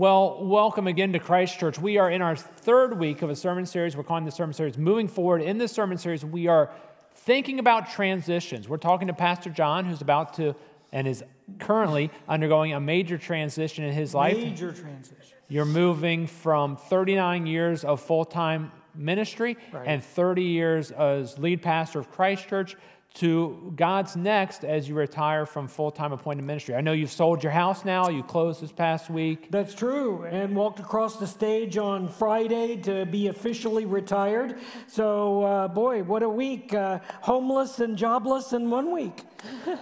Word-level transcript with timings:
Well, 0.00 0.44
welcome 0.44 0.86
again 0.88 1.14
to 1.14 1.18
Christ 1.18 1.58
Church. 1.58 1.78
We 1.78 1.96
are 1.96 2.10
in 2.10 2.20
our 2.20 2.36
third 2.36 2.98
week 2.98 3.22
of 3.22 3.30
a 3.30 3.34
sermon 3.34 3.64
series. 3.64 3.96
We're 3.96 4.02
calling 4.02 4.26
the 4.26 4.30
sermon 4.30 4.52
series 4.52 4.76
Moving 4.76 5.08
Forward. 5.08 5.40
In 5.40 5.56
this 5.56 5.72
sermon 5.72 5.96
series, 5.96 6.22
we 6.22 6.48
are 6.48 6.70
thinking 7.14 7.58
about 7.58 7.88
transitions. 7.88 8.68
We're 8.68 8.76
talking 8.76 9.08
to 9.08 9.14
Pastor 9.14 9.48
John, 9.48 9.86
who's 9.86 10.02
about 10.02 10.34
to 10.34 10.54
and 10.92 11.08
is 11.08 11.24
currently 11.58 12.10
undergoing 12.28 12.74
a 12.74 12.78
major 12.78 13.16
transition 13.16 13.84
in 13.84 13.94
his 13.94 14.12
life. 14.12 14.36
Major 14.36 14.70
transition. 14.70 15.38
You're 15.48 15.64
moving 15.64 16.26
from 16.26 16.76
39 16.76 17.46
years 17.46 17.82
of 17.82 18.02
full 18.02 18.26
time 18.26 18.72
ministry 18.94 19.56
Right. 19.72 19.88
and 19.88 20.04
30 20.04 20.42
years 20.42 20.90
as 20.90 21.38
lead 21.38 21.62
pastor 21.62 22.00
of 22.00 22.10
Christ 22.10 22.46
Church 22.48 22.76
to 23.16 23.72
God's 23.76 24.14
next 24.14 24.64
as 24.64 24.88
you 24.88 24.94
retire 24.94 25.46
from 25.46 25.68
full 25.68 25.90
time 25.90 26.12
appointed 26.12 26.44
ministry. 26.44 26.74
I 26.74 26.80
know 26.80 26.92
you've 26.92 27.10
sold 27.10 27.42
your 27.42 27.52
house 27.52 27.84
now, 27.84 28.08
you 28.08 28.22
closed 28.22 28.62
this 28.62 28.72
past 28.72 29.08
week. 29.08 29.50
That's 29.50 29.74
true. 29.74 30.24
And 30.24 30.54
walked 30.54 30.80
across 30.80 31.16
the 31.16 31.26
stage 31.26 31.78
on 31.78 32.08
Friday 32.08 32.76
to 32.82 33.06
be 33.06 33.28
officially 33.28 33.86
retired. 33.86 34.58
So, 34.86 35.42
uh, 35.42 35.68
boy, 35.68 36.02
what 36.02 36.22
a 36.22 36.28
week. 36.28 36.74
Uh, 36.74 37.00
homeless 37.22 37.80
and 37.80 37.96
jobless 37.96 38.52
in 38.52 38.70
one 38.70 38.90
week. 38.92 39.22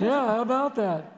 Yeah, 0.01 0.27
how 0.27 0.43
about 0.43 0.77
that? 0.77 1.14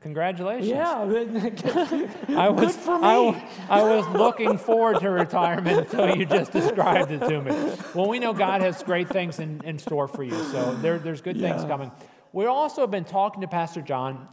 Congratulations. 0.00 0.66
Yeah. 0.66 0.92
I 2.38 2.48
was, 2.48 2.74
for 2.74 2.92
I, 2.92 3.16
me. 3.18 3.30
wa- 3.32 3.40
I 3.68 3.82
was 3.82 4.08
looking 4.08 4.56
forward 4.56 5.00
to 5.00 5.10
retirement 5.10 5.78
until 5.78 6.16
you 6.16 6.24
just 6.24 6.52
described 6.52 7.10
it 7.10 7.18
to 7.20 7.42
me. 7.42 7.50
Well, 7.94 8.08
we 8.08 8.18
know 8.18 8.32
God 8.32 8.62
has 8.62 8.82
great 8.82 9.10
things 9.10 9.40
in, 9.40 9.60
in 9.62 9.78
store 9.78 10.08
for 10.08 10.22
you, 10.22 10.42
so 10.44 10.74
there, 10.76 10.98
there's 10.98 11.20
good 11.20 11.38
things 11.38 11.64
coming. 11.64 11.92
We 12.32 12.46
also 12.46 12.80
have 12.80 12.90
been 12.90 13.04
talking 13.04 13.42
to 13.42 13.48
Pastor 13.48 13.82
John 13.82 14.26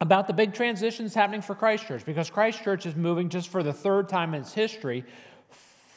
about 0.00 0.26
the 0.26 0.34
big 0.34 0.52
transitions 0.52 1.14
happening 1.14 1.40
for 1.40 1.54
Christ 1.54 1.86
Church 1.86 2.04
because 2.04 2.28
Christ 2.28 2.62
Church 2.62 2.84
is 2.84 2.94
moving 2.94 3.30
just 3.30 3.48
for 3.48 3.62
the 3.62 3.72
third 3.72 4.08
time 4.10 4.34
in 4.34 4.42
its 4.42 4.52
history 4.52 5.04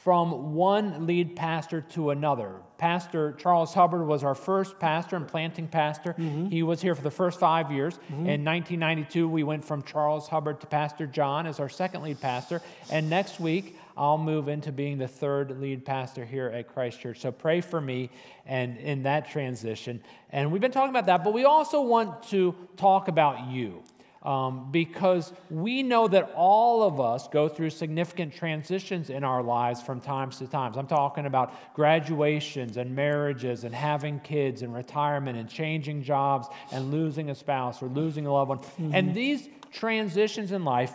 from 0.03 0.55
one 0.55 1.05
lead 1.05 1.35
pastor 1.35 1.81
to 1.81 2.09
another. 2.09 2.55
Pastor 2.79 3.33
Charles 3.33 3.75
Hubbard 3.75 4.07
was 4.07 4.23
our 4.23 4.33
first 4.33 4.79
pastor 4.79 5.15
and 5.15 5.27
planting 5.27 5.67
pastor. 5.67 6.13
Mm-hmm. 6.13 6.47
He 6.47 6.63
was 6.63 6.81
here 6.81 6.95
for 6.95 7.03
the 7.03 7.11
first 7.11 7.39
five 7.39 7.71
years. 7.71 7.93
Mm-hmm. 7.93 8.27
In 8.27 8.43
1992, 8.43 9.29
we 9.29 9.43
went 9.43 9.63
from 9.63 9.83
Charles 9.83 10.27
Hubbard 10.27 10.59
to 10.61 10.67
Pastor 10.67 11.05
John 11.05 11.45
as 11.45 11.59
our 11.59 11.69
second 11.69 12.01
lead 12.01 12.19
pastor. 12.19 12.63
And 12.89 13.11
next 13.11 13.39
week, 13.39 13.77
I'll 13.95 14.17
move 14.17 14.47
into 14.47 14.71
being 14.71 14.97
the 14.97 15.07
third 15.07 15.61
lead 15.61 15.85
pastor 15.85 16.25
here 16.25 16.47
at 16.47 16.73
Christ 16.73 16.99
Church. 16.99 17.19
So 17.19 17.31
pray 17.31 17.61
for 17.61 17.79
me 17.79 18.09
and 18.47 18.77
in 18.77 19.03
that 19.03 19.29
transition. 19.29 20.01
And 20.31 20.51
we've 20.51 20.61
been 20.61 20.71
talking 20.71 20.89
about 20.89 21.05
that, 21.05 21.23
but 21.23 21.33
we 21.33 21.45
also 21.45 21.81
want 21.81 22.23
to 22.29 22.55
talk 22.75 23.07
about 23.07 23.51
you 23.51 23.83
um, 24.23 24.69
because 24.71 25.33
we 25.49 25.81
know 25.81 26.07
that 26.07 26.31
all 26.35 26.83
of 26.83 26.99
us 26.99 27.27
go 27.27 27.49
through 27.49 27.71
significant 27.71 28.33
transitions 28.33 29.09
in 29.09 29.23
our 29.23 29.41
lives 29.41 29.81
from 29.81 29.99
times 29.99 30.37
to 30.37 30.47
times. 30.47 30.77
I'm 30.77 30.87
talking 30.87 31.25
about 31.25 31.73
graduations 31.73 32.77
and 32.77 32.95
marriages 32.95 33.63
and 33.63 33.73
having 33.73 34.19
kids 34.19 34.61
and 34.61 34.73
retirement 34.73 35.37
and 35.37 35.49
changing 35.49 36.03
jobs 36.03 36.47
and 36.71 36.91
losing 36.91 37.29
a 37.29 37.35
spouse 37.35 37.81
or 37.81 37.87
losing 37.87 38.27
a 38.27 38.33
loved 38.33 38.49
one. 38.49 38.93
And 38.93 39.15
these 39.15 39.49
transitions 39.71 40.51
in 40.51 40.63
life 40.63 40.93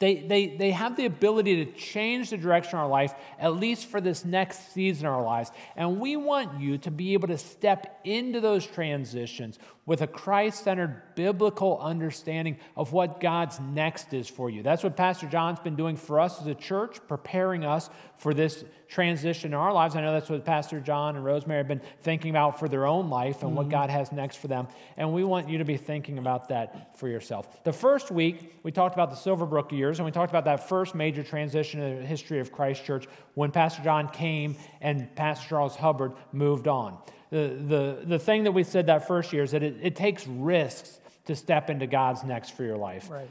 they, 0.00 0.16
they, 0.16 0.48
they 0.48 0.70
have 0.72 0.96
the 0.96 1.06
ability 1.06 1.64
to 1.64 1.72
change 1.72 2.30
the 2.30 2.36
direction 2.36 2.78
of 2.78 2.84
our 2.84 2.90
life, 2.90 3.14
at 3.38 3.54
least 3.54 3.86
for 3.86 4.00
this 4.00 4.24
next 4.24 4.74
season 4.74 5.06
of 5.06 5.14
our 5.14 5.22
lives. 5.22 5.50
And 5.76 6.00
we 6.00 6.16
want 6.16 6.60
you 6.60 6.78
to 6.78 6.90
be 6.90 7.14
able 7.14 7.28
to 7.28 7.38
step 7.38 8.00
into 8.04 8.40
those 8.40 8.66
transitions 8.66 9.58
with 9.86 10.00
a 10.00 10.06
Christ 10.06 10.64
centered 10.64 11.14
biblical 11.14 11.78
understanding 11.78 12.56
of 12.76 12.92
what 12.92 13.20
God's 13.20 13.60
next 13.60 14.14
is 14.14 14.28
for 14.28 14.48
you. 14.48 14.62
That's 14.62 14.82
what 14.82 14.96
Pastor 14.96 15.26
John's 15.26 15.60
been 15.60 15.76
doing 15.76 15.96
for 15.96 16.20
us 16.20 16.40
as 16.40 16.46
a 16.46 16.54
church, 16.54 16.98
preparing 17.06 17.64
us 17.64 17.90
for 18.16 18.32
this 18.32 18.64
transition 18.88 19.50
in 19.50 19.54
our 19.54 19.72
lives. 19.72 19.96
I 19.96 20.00
know 20.00 20.12
that's 20.12 20.30
what 20.30 20.44
Pastor 20.44 20.80
John 20.80 21.16
and 21.16 21.24
Rosemary 21.24 21.58
have 21.58 21.68
been 21.68 21.82
thinking 22.00 22.30
about 22.30 22.58
for 22.58 22.68
their 22.68 22.86
own 22.86 23.10
life 23.10 23.42
and 23.42 23.54
what 23.54 23.64
mm-hmm. 23.64 23.72
God 23.72 23.90
has 23.90 24.10
next 24.10 24.36
for 24.36 24.48
them. 24.48 24.68
And 24.96 25.12
we 25.12 25.22
want 25.22 25.48
you 25.48 25.58
to 25.58 25.64
be 25.64 25.76
thinking 25.76 26.18
about 26.18 26.48
that 26.48 26.98
for 26.98 27.08
yourself. 27.08 27.62
The 27.64 27.72
first 27.72 28.10
week, 28.10 28.54
we 28.62 28.72
talked 28.72 28.94
about 28.94 29.10
the 29.10 29.16
Silverbrook 29.16 29.72
years, 29.72 29.98
and 29.98 30.06
we 30.06 30.12
talked 30.12 30.30
about 30.30 30.46
that 30.46 30.68
first 30.68 30.94
major 30.94 31.22
transition 31.22 31.82
in 31.82 32.00
the 32.00 32.06
history 32.06 32.40
of 32.40 32.52
Christ 32.52 32.84
Church 32.84 33.06
when 33.34 33.50
Pastor 33.50 33.82
John 33.82 34.08
came 34.08 34.56
and 34.80 35.14
Pastor 35.14 35.48
Charles 35.48 35.76
Hubbard 35.76 36.12
moved 36.32 36.68
on. 36.68 36.96
The, 37.34 37.48
the, 37.48 37.98
the 38.06 38.18
thing 38.20 38.44
that 38.44 38.52
we 38.52 38.62
said 38.62 38.86
that 38.86 39.08
first 39.08 39.32
year 39.32 39.42
is 39.42 39.50
that 39.50 39.64
it, 39.64 39.74
it 39.82 39.96
takes 39.96 40.24
risks 40.24 41.00
to 41.24 41.34
step 41.34 41.68
into 41.68 41.88
God's 41.88 42.22
next 42.22 42.50
for 42.50 42.62
your 42.62 42.76
life. 42.76 43.10
Right. 43.10 43.28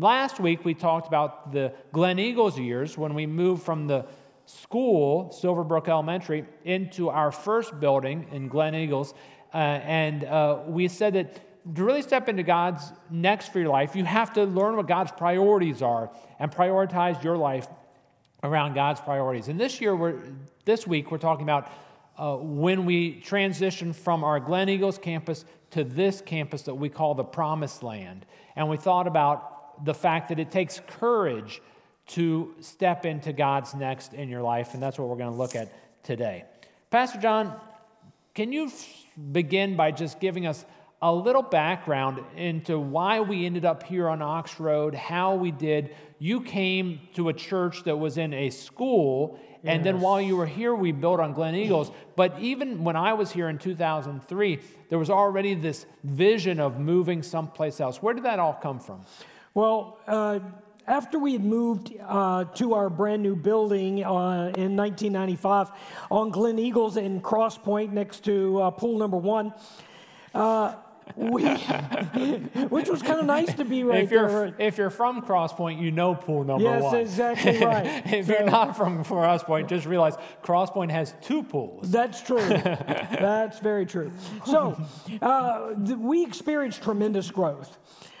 Last 0.00 0.40
week, 0.40 0.64
we 0.64 0.74
talked 0.74 1.06
about 1.06 1.52
the 1.52 1.72
Glen 1.92 2.18
Eagles 2.18 2.58
years 2.58 2.98
when 2.98 3.14
we 3.14 3.26
moved 3.26 3.62
from 3.62 3.86
the 3.86 4.04
school, 4.46 5.32
Silverbrook 5.40 5.86
Elementary, 5.86 6.44
into 6.64 7.08
our 7.08 7.30
first 7.30 7.78
building 7.78 8.26
in 8.32 8.48
Glen 8.48 8.74
Eagles. 8.74 9.14
Uh, 9.54 9.58
and 9.58 10.24
uh, 10.24 10.62
we 10.66 10.88
said 10.88 11.12
that 11.12 11.36
to 11.76 11.84
really 11.84 12.02
step 12.02 12.28
into 12.28 12.42
God's 12.42 12.82
next 13.10 13.52
for 13.52 13.60
your 13.60 13.68
life, 13.68 13.94
you 13.94 14.04
have 14.04 14.32
to 14.32 14.42
learn 14.42 14.74
what 14.74 14.88
God's 14.88 15.12
priorities 15.12 15.82
are 15.82 16.10
and 16.40 16.50
prioritize 16.50 17.22
your 17.22 17.36
life 17.36 17.68
around 18.42 18.74
God's 18.74 19.00
priorities. 19.00 19.46
And 19.46 19.60
this 19.60 19.80
year, 19.80 19.94
we're, 19.94 20.18
this 20.64 20.84
week, 20.84 21.12
we're 21.12 21.18
talking 21.18 21.44
about 21.44 21.70
uh, 22.20 22.36
when 22.36 22.84
we 22.84 23.18
transitioned 23.22 23.94
from 23.94 24.22
our 24.22 24.38
Glen 24.38 24.68
Eagles 24.68 24.98
campus 24.98 25.46
to 25.70 25.84
this 25.84 26.20
campus 26.20 26.62
that 26.62 26.74
we 26.74 26.90
call 26.90 27.14
the 27.14 27.24
Promised 27.24 27.82
Land. 27.82 28.26
And 28.56 28.68
we 28.68 28.76
thought 28.76 29.06
about 29.06 29.84
the 29.86 29.94
fact 29.94 30.28
that 30.28 30.38
it 30.38 30.50
takes 30.50 30.82
courage 30.86 31.62
to 32.08 32.54
step 32.60 33.06
into 33.06 33.32
God's 33.32 33.74
next 33.74 34.12
in 34.12 34.28
your 34.28 34.42
life, 34.42 34.74
and 34.74 34.82
that's 34.82 34.98
what 34.98 35.08
we're 35.08 35.16
going 35.16 35.30
to 35.30 35.38
look 35.38 35.54
at 35.54 35.72
today. 36.02 36.44
Pastor 36.90 37.18
John, 37.20 37.58
can 38.34 38.52
you 38.52 38.70
begin 39.32 39.76
by 39.76 39.90
just 39.90 40.20
giving 40.20 40.46
us 40.46 40.66
a 41.00 41.14
little 41.14 41.42
background 41.42 42.22
into 42.36 42.78
why 42.78 43.20
we 43.20 43.46
ended 43.46 43.64
up 43.64 43.82
here 43.82 44.08
on 44.08 44.20
Ox 44.20 44.60
Road, 44.60 44.94
how 44.94 45.36
we 45.36 45.50
did? 45.50 45.94
You 46.18 46.42
came 46.42 47.00
to 47.14 47.30
a 47.30 47.32
church 47.32 47.84
that 47.84 47.96
was 47.96 48.18
in 48.18 48.34
a 48.34 48.50
school, 48.50 49.38
and 49.64 49.84
then 49.84 50.00
while 50.00 50.20
you 50.20 50.36
were 50.36 50.46
here, 50.46 50.74
we 50.74 50.92
built 50.92 51.20
on 51.20 51.32
Glen 51.32 51.54
Eagles. 51.54 51.90
But 52.16 52.38
even 52.40 52.82
when 52.84 52.96
I 52.96 53.12
was 53.12 53.30
here 53.30 53.48
in 53.48 53.58
2003, 53.58 54.60
there 54.88 54.98
was 54.98 55.10
already 55.10 55.54
this 55.54 55.86
vision 56.04 56.60
of 56.60 56.78
moving 56.78 57.22
someplace 57.22 57.80
else. 57.80 58.02
Where 58.02 58.14
did 58.14 58.24
that 58.24 58.38
all 58.38 58.54
come 58.54 58.80
from? 58.80 59.02
Well, 59.54 59.98
uh, 60.06 60.40
after 60.86 61.18
we 61.18 61.32
had 61.34 61.44
moved 61.44 61.94
uh, 62.00 62.44
to 62.44 62.74
our 62.74 62.88
brand 62.88 63.22
new 63.22 63.36
building 63.36 64.04
uh, 64.04 64.52
in 64.56 64.76
1995 64.76 65.70
on 66.10 66.30
Glen 66.30 66.58
Eagles 66.58 66.96
in 66.96 67.20
Crosspointe 67.20 67.92
next 67.92 68.24
to 68.24 68.60
uh, 68.60 68.70
pool 68.70 68.98
number 68.98 69.16
one, 69.16 69.52
uh, 70.34 70.74
we, 71.16 71.44
which 72.68 72.88
was 72.88 73.02
kind 73.02 73.20
of 73.20 73.26
nice 73.26 73.52
to 73.54 73.64
be 73.64 73.84
right 73.84 74.04
if 74.04 74.10
you're 74.10 74.28
there. 74.28 74.54
if 74.58 74.78
you're 74.78 74.90
from 74.90 75.22
Crosspointe, 75.22 75.80
you 75.80 75.90
know 75.90 76.14
pool 76.14 76.44
number 76.44 76.64
Yes, 76.64 76.82
one. 76.82 76.94
Yes, 76.96 77.08
exactly 77.10 77.58
right. 77.64 78.02
if 78.12 78.26
So- 78.26 78.32
you're 78.32 78.44
not 78.50 78.76
from 78.76 79.04
Crosspointe, 79.04 79.68
just 79.68 79.86
realize 79.86 80.14
Crosspointe 80.42 80.90
has 80.90 81.14
two 81.22 81.42
pools. 81.42 81.90
That's 81.90 82.22
true. 82.22 82.38
That's 82.48 83.58
very 83.60 83.86
true. 83.86 84.12
So, 84.46 84.80
uh, 85.22 85.74
we 85.98 86.24
experienced 86.24 86.82
tremendous 86.82 87.30
growth. 87.30 87.78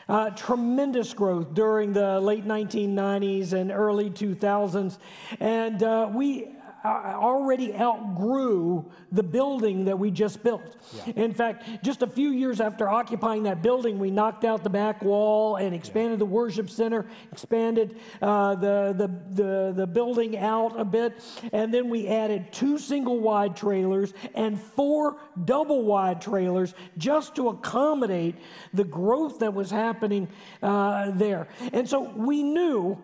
Uh, 0.08 0.28
tremendous 0.30 1.14
growth 1.14 1.54
during 1.54 1.92
the 1.92 2.18
late 2.20 2.44
1990s 2.44 3.52
and 3.52 3.70
early 3.70 4.10
2000s. 4.10 4.98
And 5.38 5.80
uh, 5.84 6.10
we 6.12 6.48
already 6.84 7.74
outgrew 7.74 8.90
the 9.12 9.22
building 9.22 9.84
that 9.84 9.98
we 9.98 10.10
just 10.10 10.42
built. 10.42 10.76
In 11.16 11.32
fact, 11.32 11.84
just 11.84 12.02
a 12.02 12.06
few 12.06 12.30
years 12.30 12.60
after 12.60 12.88
occupying 12.88 13.42
that 13.44 13.62
building, 13.62 13.98
we 13.98 14.10
knocked 14.10 14.44
out 14.44 14.62
the 14.62 14.70
back 14.70 15.02
wall 15.02 15.56
and 15.56 15.74
expanded 15.74 16.18
the 16.18 16.26
worship 16.26 16.70
center, 16.70 17.06
expanded 17.32 17.98
uh, 18.22 18.54
the, 18.54 18.94
the, 18.96 19.42
the, 19.42 19.72
the 19.76 19.86
building 19.86 20.38
out 20.38 20.78
a 20.78 20.84
bit, 20.84 21.22
and 21.52 21.72
then 21.72 21.90
we 21.90 22.08
added 22.08 22.52
two 22.52 22.78
single 22.78 23.20
wide 23.20 23.56
trailers 23.56 24.14
and 24.34 24.60
four 24.60 25.16
double 25.44 25.84
wide 25.84 26.20
trailers 26.20 26.74
just 26.96 27.34
to 27.36 27.48
accommodate 27.48 28.36
the 28.72 28.84
growth 28.84 29.40
that 29.40 29.52
was 29.52 29.70
happening 29.70 30.28
uh, 30.62 31.10
there. 31.12 31.48
And 31.72 31.88
so 31.88 32.00
we 32.16 32.42
knew 32.42 32.98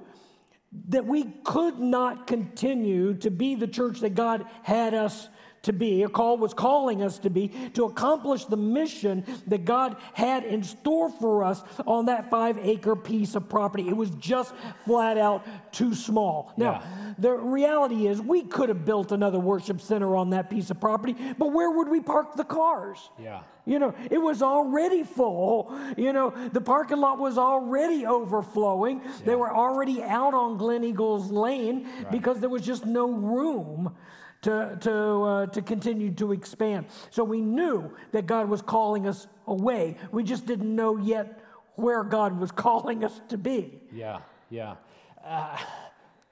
that 0.89 1.07
we 1.07 1.25
could 1.45 1.79
not 1.79 2.27
continue 2.27 3.15
to 3.15 3.31
be 3.31 3.55
the 3.55 3.67
church 3.67 4.01
that 4.01 4.15
God 4.15 4.45
had 4.63 4.95
us 4.95 5.29
to 5.67 5.73
be, 5.73 6.03
a 6.05 6.09
call 6.09 6.37
was 6.39 6.55
calling 6.55 7.03
us 7.03 7.19
to 7.19 7.31
be, 7.31 7.49
to 7.75 7.85
accomplish 7.85 8.45
the 8.47 8.57
mission 8.57 9.25
that 9.47 9.65
God 9.65 9.97
had 10.15 10.45
in 10.45 10.63
store 10.63 11.11
for 11.11 11.45
us 11.45 11.63
on 11.87 12.07
that 12.07 12.31
five 12.31 12.59
acre 12.63 12.97
piece 12.97 13.35
of 13.35 13.49
property. 13.49 13.87
It 13.89 13.97
was 13.97 14.11
just 14.11 14.55
flat 14.85 15.19
out 15.19 15.45
too 15.73 15.95
small. 15.95 16.53
Now, 16.57 16.81
Yeah. 16.83 17.15
the 17.19 17.33
reality 17.33 18.07
is 18.07 18.21
we 18.21 18.43
could 18.43 18.69
have 18.69 18.85
built 18.85 19.13
another 19.13 19.39
worship 19.39 19.81
center 19.81 20.17
on 20.17 20.31
that 20.31 20.49
piece 20.51 20.71
of 20.71 20.81
property, 20.81 21.15
but 21.39 21.53
where 21.53 21.71
would 21.71 21.89
we 21.89 22.01
park 22.01 22.35
the 22.37 22.45
cars? 22.45 23.11
Yeah. 23.19 23.41
You 23.69 23.81
know, 23.81 23.95
it 24.11 24.19
was 24.19 24.43
already 24.43 25.03
full. 25.03 25.75
You 25.97 26.13
know, 26.13 26.33
the 26.53 26.61
parking 26.61 26.99
lot 26.99 27.19
was 27.19 27.37
already 27.37 28.07
overflowing. 28.07 29.01
They 29.25 29.35
were 29.35 29.53
already 29.53 30.01
out 30.05 30.35
on 30.35 30.57
Glen 30.57 30.85
Eagles 30.85 31.33
Lane 31.33 31.89
because 32.13 32.39
there 32.39 32.49
was 32.49 32.63
just 32.63 32.87
no 32.87 33.11
room 33.11 33.97
to, 34.43 34.77
to, 34.81 35.23
uh, 35.23 35.47
to 35.47 35.63
continue 35.63 36.11
to 36.13 36.33
expand. 36.33 36.87
So 37.11 37.25
we 37.25 37.41
knew 37.41 37.91
that 38.13 38.27
God 38.27 38.49
was 38.49 38.63
calling 38.63 39.07
us 39.07 39.27
away. 39.47 39.97
We 40.13 40.23
just 40.23 40.47
didn't 40.47 40.75
know 40.75 40.97
yet 40.97 41.41
where 41.75 42.03
God 42.05 42.39
was 42.39 42.51
calling 42.67 43.05
us 43.05 43.21
to 43.29 43.39
be. 43.39 43.81
Yeah, 43.93 44.21
yeah. 44.51 44.77
Uh, 45.25 45.57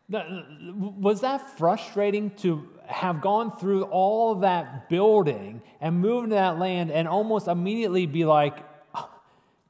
was 0.09 1.23
that 1.23 1.56
frustrating 1.56 2.31
to 2.37 2.69
have 2.87 3.21
gone 3.21 3.56
through 3.56 3.85
all 3.85 4.35
that 4.37 4.89
building 4.89 5.62
and 5.81 5.99
move 5.99 6.25
into 6.25 6.37
that 6.37 6.59
land 6.59 6.91
and 6.91 7.09
almost 7.09 7.49
immediately 7.49 8.05
be 8.05 8.25
like, 8.27 8.59
"Ah, 8.95 9.09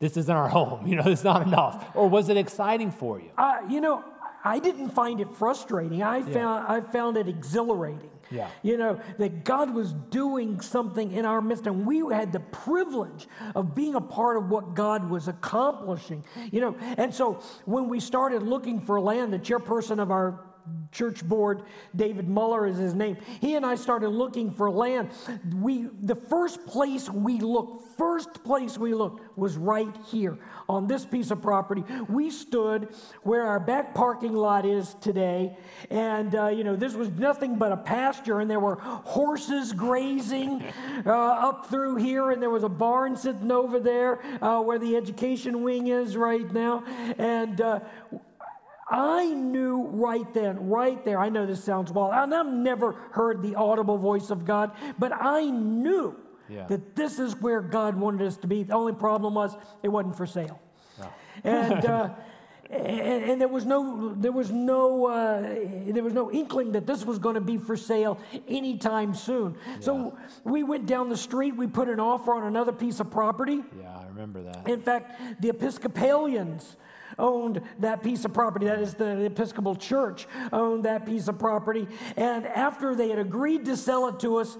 this 0.00 0.16
isn't 0.16 0.34
our 0.34 0.48
home, 0.58 0.86
you 0.86 0.96
know, 0.96 1.04
it's 1.06 1.22
not 1.24 1.42
enough? 1.46 1.88
Or 1.94 2.08
was 2.08 2.28
it 2.28 2.36
exciting 2.36 2.90
for 2.90 3.20
you? 3.20 3.30
Uh, 3.38 3.58
you 3.68 3.80
know, 3.80 4.04
I 4.44 4.58
didn't 4.58 4.90
find 4.90 5.20
it 5.20 5.34
frustrating. 5.36 6.02
I 6.02 6.22
found 6.22 6.66
I 6.66 6.80
found 6.80 7.16
it 7.16 7.28
exhilarating. 7.28 8.10
Yeah. 8.30 8.48
You 8.62 8.76
know, 8.76 9.00
that 9.18 9.44
God 9.44 9.74
was 9.74 9.92
doing 9.92 10.60
something 10.60 11.12
in 11.12 11.24
our 11.24 11.40
midst, 11.40 11.66
and 11.66 11.86
we 11.86 11.98
had 12.12 12.32
the 12.32 12.40
privilege 12.40 13.28
of 13.54 13.74
being 13.74 13.94
a 13.94 14.00
part 14.00 14.36
of 14.36 14.50
what 14.50 14.74
God 14.74 15.08
was 15.08 15.28
accomplishing. 15.28 16.24
You 16.50 16.60
know, 16.60 16.76
and 16.96 17.14
so 17.14 17.42
when 17.64 17.88
we 17.88 18.00
started 18.00 18.42
looking 18.42 18.80
for 18.80 19.00
land, 19.00 19.32
the 19.32 19.38
chairperson 19.38 20.00
of 20.00 20.10
our 20.10 20.40
church 20.92 21.24
board, 21.24 21.62
David 21.94 22.28
Muller 22.28 22.66
is 22.66 22.78
his 22.78 22.94
name. 22.94 23.16
He 23.40 23.56
and 23.56 23.66
I 23.66 23.74
started 23.74 24.08
looking 24.08 24.50
for 24.50 24.70
land. 24.70 25.10
We 25.54 25.88
the 26.00 26.14
first 26.14 26.64
place 26.66 27.10
we 27.10 27.40
looked, 27.40 27.98
first 27.98 28.44
place 28.44 28.78
we 28.78 28.94
looked 28.94 29.36
was 29.36 29.56
right 29.56 29.94
here 30.10 30.38
on 30.68 30.86
this 30.86 31.04
piece 31.04 31.30
of 31.30 31.42
property. 31.42 31.84
We 32.08 32.30
stood 32.30 32.94
where 33.22 33.46
our 33.46 33.60
back 33.60 33.94
parking 33.94 34.34
lot 34.34 34.64
is 34.64 34.94
today, 35.00 35.56
and 35.90 36.34
uh, 36.34 36.48
you 36.48 36.64
know 36.64 36.76
this 36.76 36.94
was 36.94 37.10
nothing 37.10 37.56
but 37.56 37.72
a 37.72 37.76
pasture, 37.76 38.40
and 38.40 38.50
there 38.50 38.60
were 38.60 38.76
horses 38.76 39.72
grazing 39.72 40.64
uh, 41.06 41.10
up 41.10 41.66
through 41.66 41.96
here, 41.96 42.30
and 42.30 42.40
there 42.40 42.50
was 42.50 42.64
a 42.64 42.68
barn 42.68 43.16
sitting 43.16 43.50
over 43.50 43.80
there 43.80 44.22
uh, 44.42 44.60
where 44.60 44.78
the 44.78 44.96
education 44.96 45.62
wing 45.62 45.88
is 45.88 46.16
right 46.16 46.52
now, 46.52 46.84
and. 47.18 47.60
I 48.88 49.26
knew 49.32 49.86
right 49.88 50.32
then, 50.34 50.68
right 50.68 51.02
there, 51.04 51.18
I 51.18 51.28
know 51.30 51.46
this 51.46 51.64
sounds 51.64 51.90
wild, 51.92 52.12
and 52.14 52.34
I've 52.34 52.46
never 52.52 52.92
heard 53.12 53.42
the 53.42 53.54
audible 53.54 53.98
voice 53.98 54.30
of 54.30 54.44
God, 54.44 54.72
but 54.98 55.12
I 55.12 55.44
knew 55.50 56.16
Yeah. 56.48 56.66
that 56.66 56.94
this 56.94 57.18
is 57.18 57.34
where 57.40 57.60
God 57.62 57.96
wanted 57.96 58.26
us 58.26 58.36
to 58.38 58.46
be. 58.46 58.62
The 58.62 58.74
only 58.74 58.92
problem 58.92 59.34
was 59.34 59.56
it 59.82 59.88
wasn't 59.88 60.16
for 60.16 60.26
sale. 60.26 60.60
And, 61.42 61.84
uh, 61.84 62.10
and, 62.70 63.24
and 63.30 63.40
there 63.40 63.48
was 63.48 63.64
no, 63.66 64.14
there 64.14 64.30
was 64.32 64.50
no, 64.52 65.06
uh, 65.06 65.40
there 65.86 66.02
was 66.02 66.12
no 66.14 66.30
inkling 66.30 66.72
that 66.72 66.86
this 66.86 67.04
was 67.04 67.18
going 67.18 67.34
to 67.34 67.40
be 67.40 67.58
for 67.58 67.76
sale 67.76 68.18
anytime 68.46 69.14
soon. 69.14 69.56
So 69.80 70.16
we 70.44 70.62
went 70.62 70.86
down 70.86 71.08
the 71.08 71.16
street, 71.16 71.56
we 71.56 71.66
put 71.66 71.88
an 71.88 71.98
offer 72.00 72.34
on 72.34 72.44
another 72.44 72.72
piece 72.72 73.00
of 73.00 73.10
property. 73.10 73.64
Yeah, 73.80 73.98
I 73.98 74.06
remember 74.06 74.42
that. 74.42 74.68
In 74.68 74.80
fact, 74.80 75.40
the 75.42 75.48
Episcopalians 75.48 76.76
owned 77.18 77.60
that 77.78 78.02
piece 78.02 78.24
of 78.24 78.32
property. 78.32 78.66
That 78.66 78.80
is, 78.80 78.94
the 78.94 79.24
Episcopal 79.24 79.76
Church 79.76 80.26
owned 80.52 80.84
that 80.84 81.06
piece 81.06 81.28
of 81.28 81.38
property. 81.38 81.86
And 82.16 82.46
after 82.46 82.94
they 82.94 83.08
had 83.08 83.18
agreed 83.18 83.64
to 83.66 83.76
sell 83.76 84.08
it 84.08 84.20
to 84.20 84.36
us, 84.36 84.56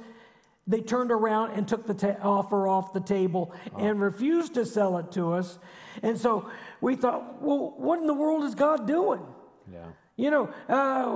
they 0.66 0.80
turned 0.80 1.12
around 1.12 1.52
and 1.52 1.68
took 1.68 1.86
the 1.86 1.94
ta- 1.94 2.16
offer 2.22 2.66
off 2.66 2.92
the 2.92 3.00
table 3.00 3.52
and 3.78 4.00
refused 4.00 4.54
to 4.54 4.64
sell 4.64 4.96
it 4.98 5.12
to 5.12 5.32
us. 5.32 5.58
And 6.02 6.18
so 6.18 6.50
we 6.80 6.96
thought, 6.96 7.42
well, 7.42 7.74
what 7.76 8.00
in 8.00 8.06
the 8.06 8.14
world 8.14 8.44
is 8.44 8.54
God 8.54 8.86
doing? 8.86 9.20
Yeah. 9.70 9.86
You 10.16 10.31
know, 10.31 10.49
uh, 10.69 11.11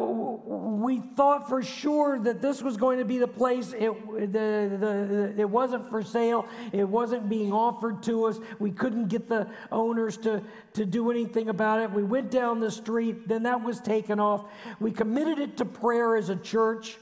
we 0.83 1.01
thought 1.15 1.49
for 1.49 1.63
sure 1.63 2.19
that 2.19 2.43
this 2.43 2.61
was 2.63 2.77
going 2.77 2.99
to 2.99 3.05
be 3.05 3.19
the 3.19 3.29
place. 3.29 3.73
It, 3.73 3.93
the, 4.33 4.77
the, 4.77 5.35
it 5.39 5.49
wasn't 5.49 5.89
for 5.89 6.03
sale. 6.03 6.49
It 6.73 6.89
wasn't 6.89 7.29
being 7.29 7.53
offered 7.53 8.03
to 8.05 8.25
us. 8.25 8.41
We 8.59 8.73
couldn't 8.73 9.07
get 9.07 9.29
the 9.29 9.49
owners 9.71 10.17
to, 10.19 10.43
to 10.73 10.85
do 10.85 11.13
anything 11.13 11.49
about 11.49 11.81
it. 11.81 11.93
We 11.93 12.03
went 12.03 12.33
down 12.33 12.59
the 12.59 12.73
street, 12.73 13.29
then 13.29 13.45
that 13.45 13.63
was 13.63 13.81
taken 13.81 14.19
off. 14.19 14.47
We 14.81 14.91
committed 14.91 15.39
it 15.39 15.57
to 15.59 15.65
prayer 15.65 16.17
as 16.17 16.29
a 16.29 16.37
church, 16.37 16.97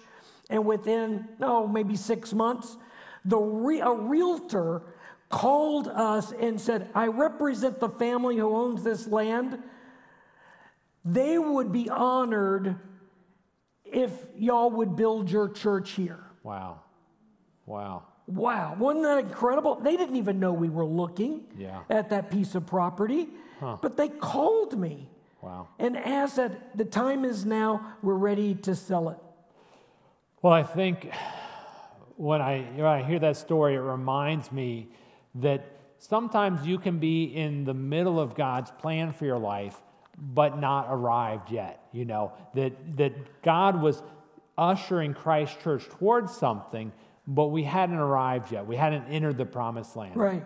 and 0.51 0.67
within, 0.67 1.27
oh, 1.41 1.67
maybe 1.67 1.97
six 1.97 2.35
months, 2.35 2.77
the 3.25 3.39
re- 3.39 3.81
a 3.81 3.91
realtor 3.91 4.83
called 5.31 5.89
us 5.89 6.31
and 6.39 6.61
said, 6.61 6.91
I 6.95 7.07
represent 7.07 7.81
the 7.81 7.89
family 7.89 8.37
who 8.37 8.55
owns 8.55 8.85
this 8.85 9.09
land 9.09 9.63
they 11.07 11.39
would 11.39 11.71
be 11.73 11.89
honored 11.89 12.77
if 13.85 14.11
y'all 14.37 14.71
would 14.71 14.97
build 14.97 15.31
your 15.31 15.49
church 15.49 15.93
here. 15.93 16.23
Wow. 16.43 16.81
Wow. 17.65 18.03
Wow, 18.27 18.75
wasn't 18.77 19.05
that 19.05 19.19
incredible? 19.19 19.77
They 19.77 19.97
didn't 19.97 20.17
even 20.17 20.41
know 20.41 20.53
we 20.53 20.69
were 20.69 20.85
looking 20.85 21.45
Yeah. 21.57 21.83
at 21.89 22.11
that 22.11 22.29
piece 22.29 22.57
of 22.57 22.67
property, 22.67 23.29
but 23.61 23.97
they 23.97 24.09
called 24.09 24.77
me 24.77 25.09
Wow. 25.41 25.69
and 25.79 25.97
asked 25.97 26.35
that 26.37 26.77
the 26.77 26.85
time 26.85 27.25
is 27.25 27.47
now, 27.47 27.93
we're 28.03 28.15
ready 28.15 28.57
to 28.57 28.75
sell 28.75 29.11
it. 29.11 29.19
Well, 30.43 30.53
I 30.53 30.65
think 30.65 31.13
when 32.17 32.43
I, 32.43 32.63
when 32.75 32.85
I 32.87 33.05
hear 33.05 33.21
that 33.21 33.37
story, 33.37 33.75
it 33.77 33.79
reminds 33.81 34.51
me 34.51 34.89
that 35.37 35.65
sometimes 35.99 36.67
you 36.67 36.79
can 36.79 36.99
be 36.99 37.25
in 37.25 37.65
the 37.65 37.75
middle 37.75 38.19
of 38.19 38.35
God's 38.35 38.73
plan 38.73 39.13
for 39.13 39.25
your 39.25 39.39
life, 39.39 39.81
but 40.19 40.59
not 40.59 40.87
arrived 40.91 41.51
yet. 41.51 41.83
You 41.93 42.05
know, 42.05 42.33
that, 42.55 42.97
that 42.97 43.43
God 43.43 43.81
was 43.81 44.03
ushering 44.57 45.15
Christ 45.15 45.61
Church 45.61 45.85
towards 45.99 46.35
something, 46.35 46.93
but 47.27 47.47
we 47.47 47.63
hadn't 47.63 47.97
arrived 47.97 48.53
yet. 48.53 48.67
We 48.67 48.77
hadn't 48.77 49.09
entered 49.09 49.39
the 49.39 49.47
promised 49.47 49.97
land. 49.97 50.17
Right. 50.17 50.45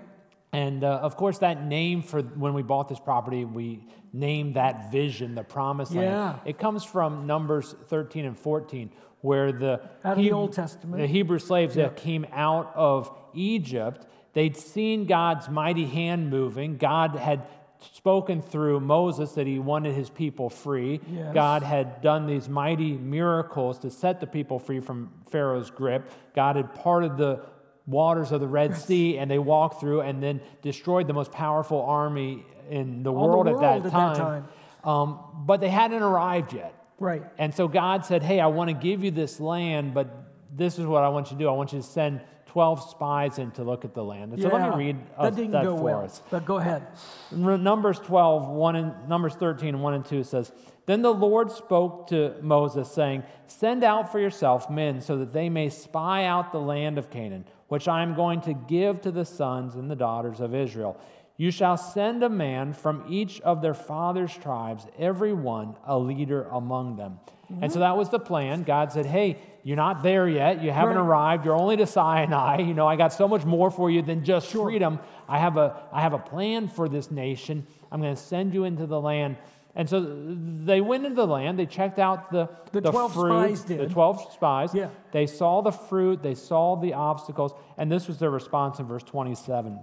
And 0.52 0.82
uh, 0.82 0.98
of 1.02 1.16
course, 1.16 1.38
that 1.38 1.64
name 1.64 2.02
for 2.02 2.22
when 2.22 2.54
we 2.54 2.62
bought 2.62 2.88
this 2.88 2.98
property, 2.98 3.44
we 3.44 3.86
named 4.12 4.54
that 4.54 4.90
vision 4.90 5.34
the 5.34 5.44
promised 5.44 5.92
land. 5.92 6.10
Yeah. 6.10 6.38
It 6.44 6.58
comes 6.58 6.82
from 6.82 7.26
Numbers 7.26 7.74
13 7.86 8.24
and 8.24 8.36
14, 8.36 8.90
where 9.20 9.52
the, 9.52 9.80
Out 10.04 10.18
of 10.18 10.24
the 10.24 10.32
Old 10.32 10.52
Testament. 10.52 11.00
the 11.00 11.06
Hebrew 11.06 11.38
slaves 11.38 11.76
that 11.76 11.96
came 11.96 12.26
out 12.32 12.72
of 12.74 13.16
Egypt, 13.32 14.06
they'd 14.32 14.56
seen 14.56 15.06
God's 15.06 15.48
mighty 15.48 15.86
hand 15.86 16.30
moving. 16.30 16.76
God 16.76 17.14
had 17.14 17.46
spoken 17.94 18.42
through 18.42 18.80
Moses 18.80 19.32
that 19.32 19.46
he 19.46 19.58
wanted 19.58 19.94
his 19.94 20.10
people 20.10 20.50
free. 20.50 21.00
Yes. 21.10 21.34
God 21.34 21.62
had 21.62 22.02
done 22.02 22.26
these 22.26 22.48
mighty 22.48 22.92
miracles 22.92 23.78
to 23.80 23.90
set 23.90 24.20
the 24.20 24.26
people 24.26 24.58
free 24.58 24.80
from 24.80 25.12
Pharaoh's 25.30 25.70
grip. 25.70 26.10
God 26.34 26.56
had 26.56 26.74
parted 26.74 27.16
the 27.16 27.40
waters 27.86 28.32
of 28.32 28.40
the 28.40 28.46
Red 28.46 28.76
Sea 28.76 29.18
and 29.18 29.30
they 29.30 29.38
walked 29.38 29.80
through 29.80 30.02
and 30.02 30.22
then 30.22 30.40
destroyed 30.62 31.06
the 31.06 31.12
most 31.12 31.32
powerful 31.32 31.82
army 31.82 32.44
in 32.68 33.02
the 33.02 33.12
All 33.12 33.22
the 33.22 33.28
world, 33.28 33.48
at, 33.48 33.54
world 33.54 33.64
that 33.64 33.76
at 33.76 33.82
that 33.84 33.90
time. 33.90 34.16
time. 34.16 34.48
Um, 34.84 35.20
but 35.46 35.60
they 35.60 35.68
hadn't 35.68 36.02
arrived 36.02 36.52
yet. 36.52 36.74
Right. 36.98 37.22
And 37.38 37.54
so 37.54 37.66
God 37.66 38.04
said, 38.04 38.22
Hey, 38.22 38.40
I 38.40 38.46
want 38.46 38.68
to 38.68 38.74
give 38.74 39.02
you 39.02 39.10
this 39.10 39.40
land, 39.40 39.94
but 39.94 40.08
this 40.54 40.78
is 40.78 40.86
what 40.86 41.02
I 41.02 41.08
want 41.08 41.30
you 41.30 41.36
to 41.36 41.42
do. 41.42 41.48
I 41.48 41.52
want 41.52 41.72
you 41.72 41.80
to 41.80 41.86
send 41.86 42.20
12 42.50 42.90
spies 42.90 43.38
in 43.38 43.52
to 43.52 43.62
look 43.62 43.84
at 43.84 43.94
the 43.94 44.02
land. 44.02 44.32
And 44.32 44.42
so 44.42 44.48
let 44.48 44.76
me 44.76 44.86
read 44.86 44.96
that 45.20 45.36
didn't 45.36 45.52
that 45.52 45.62
go 45.62 45.76
for 45.76 45.82
well, 45.84 46.00
us. 46.02 46.20
but 46.30 46.44
go 46.44 46.56
ahead. 46.56 46.84
Numbers 47.30 48.00
12, 48.00 48.48
1 48.48 48.76
and, 48.76 49.08
Numbers 49.08 49.34
13, 49.34 49.80
1 49.80 49.94
and 49.94 50.04
2 50.04 50.24
says, 50.24 50.50
Then 50.84 51.02
the 51.02 51.14
Lord 51.14 51.52
spoke 51.52 52.08
to 52.08 52.34
Moses, 52.42 52.90
saying, 52.90 53.22
Send 53.46 53.84
out 53.84 54.10
for 54.10 54.18
yourself 54.18 54.68
men 54.68 55.00
so 55.00 55.18
that 55.18 55.32
they 55.32 55.48
may 55.48 55.68
spy 55.68 56.24
out 56.24 56.50
the 56.50 56.58
land 56.58 56.98
of 56.98 57.08
Canaan, 57.08 57.44
which 57.68 57.86
I 57.86 58.02
am 58.02 58.16
going 58.16 58.40
to 58.40 58.52
give 58.52 59.00
to 59.02 59.12
the 59.12 59.24
sons 59.24 59.76
and 59.76 59.88
the 59.88 59.94
daughters 59.94 60.40
of 60.40 60.52
Israel. 60.52 61.00
You 61.36 61.52
shall 61.52 61.76
send 61.76 62.24
a 62.24 62.28
man 62.28 62.72
from 62.72 63.04
each 63.08 63.40
of 63.42 63.62
their 63.62 63.74
father's 63.74 64.36
tribes, 64.36 64.88
every 64.98 65.32
one 65.32 65.76
a 65.86 65.96
leader 65.96 66.48
among 66.50 66.96
them. 66.96 67.20
And 67.60 67.72
so 67.72 67.80
that 67.80 67.96
was 67.96 68.10
the 68.10 68.18
plan. 68.18 68.62
God 68.62 68.92
said, 68.92 69.06
Hey, 69.06 69.38
you're 69.62 69.76
not 69.76 70.02
there 70.02 70.28
yet. 70.28 70.62
You 70.62 70.70
haven't 70.70 70.96
Right. 70.96 71.02
arrived. 71.06 71.44
You're 71.44 71.56
only 71.56 71.76
to 71.76 71.86
Sinai. 71.86 72.58
You 72.60 72.74
know, 72.74 72.86
I 72.86 72.96
got 72.96 73.12
so 73.12 73.28
much 73.28 73.44
more 73.44 73.70
for 73.70 73.90
you 73.90 74.02
than 74.02 74.24
just 74.24 74.50
freedom. 74.52 74.98
I 75.28 75.38
have 75.38 75.56
a, 75.56 75.80
I 75.92 76.00
have 76.00 76.12
a 76.12 76.18
plan 76.18 76.68
for 76.68 76.88
this 76.88 77.10
nation. 77.10 77.66
I'm 77.92 78.00
going 78.00 78.14
to 78.14 78.20
send 78.20 78.54
you 78.54 78.64
into 78.64 78.86
the 78.86 79.00
land. 79.00 79.36
And 79.76 79.88
so 79.88 80.00
they 80.00 80.80
went 80.80 81.04
into 81.04 81.14
the 81.14 81.26
land, 81.28 81.56
they 81.56 81.64
checked 81.66 82.00
out 82.00 82.32
the, 82.32 82.48
The 82.72 82.80
the 82.80 82.90
12 82.90 83.12
fruit, 83.14 83.56
spies 83.56 83.64
the 83.64 83.86
12 83.86 84.32
spies. 84.32 84.74
Yeah. 84.74 84.88
They 85.12 85.26
saw 85.26 85.60
the 85.62 85.70
fruit, 85.70 86.22
they 86.24 86.34
saw 86.34 86.74
the 86.74 86.94
obstacles, 86.94 87.52
and 87.78 87.90
this 87.90 88.08
was 88.08 88.18
their 88.18 88.30
response 88.30 88.80
in 88.80 88.86
verse 88.86 89.04
27. 89.04 89.78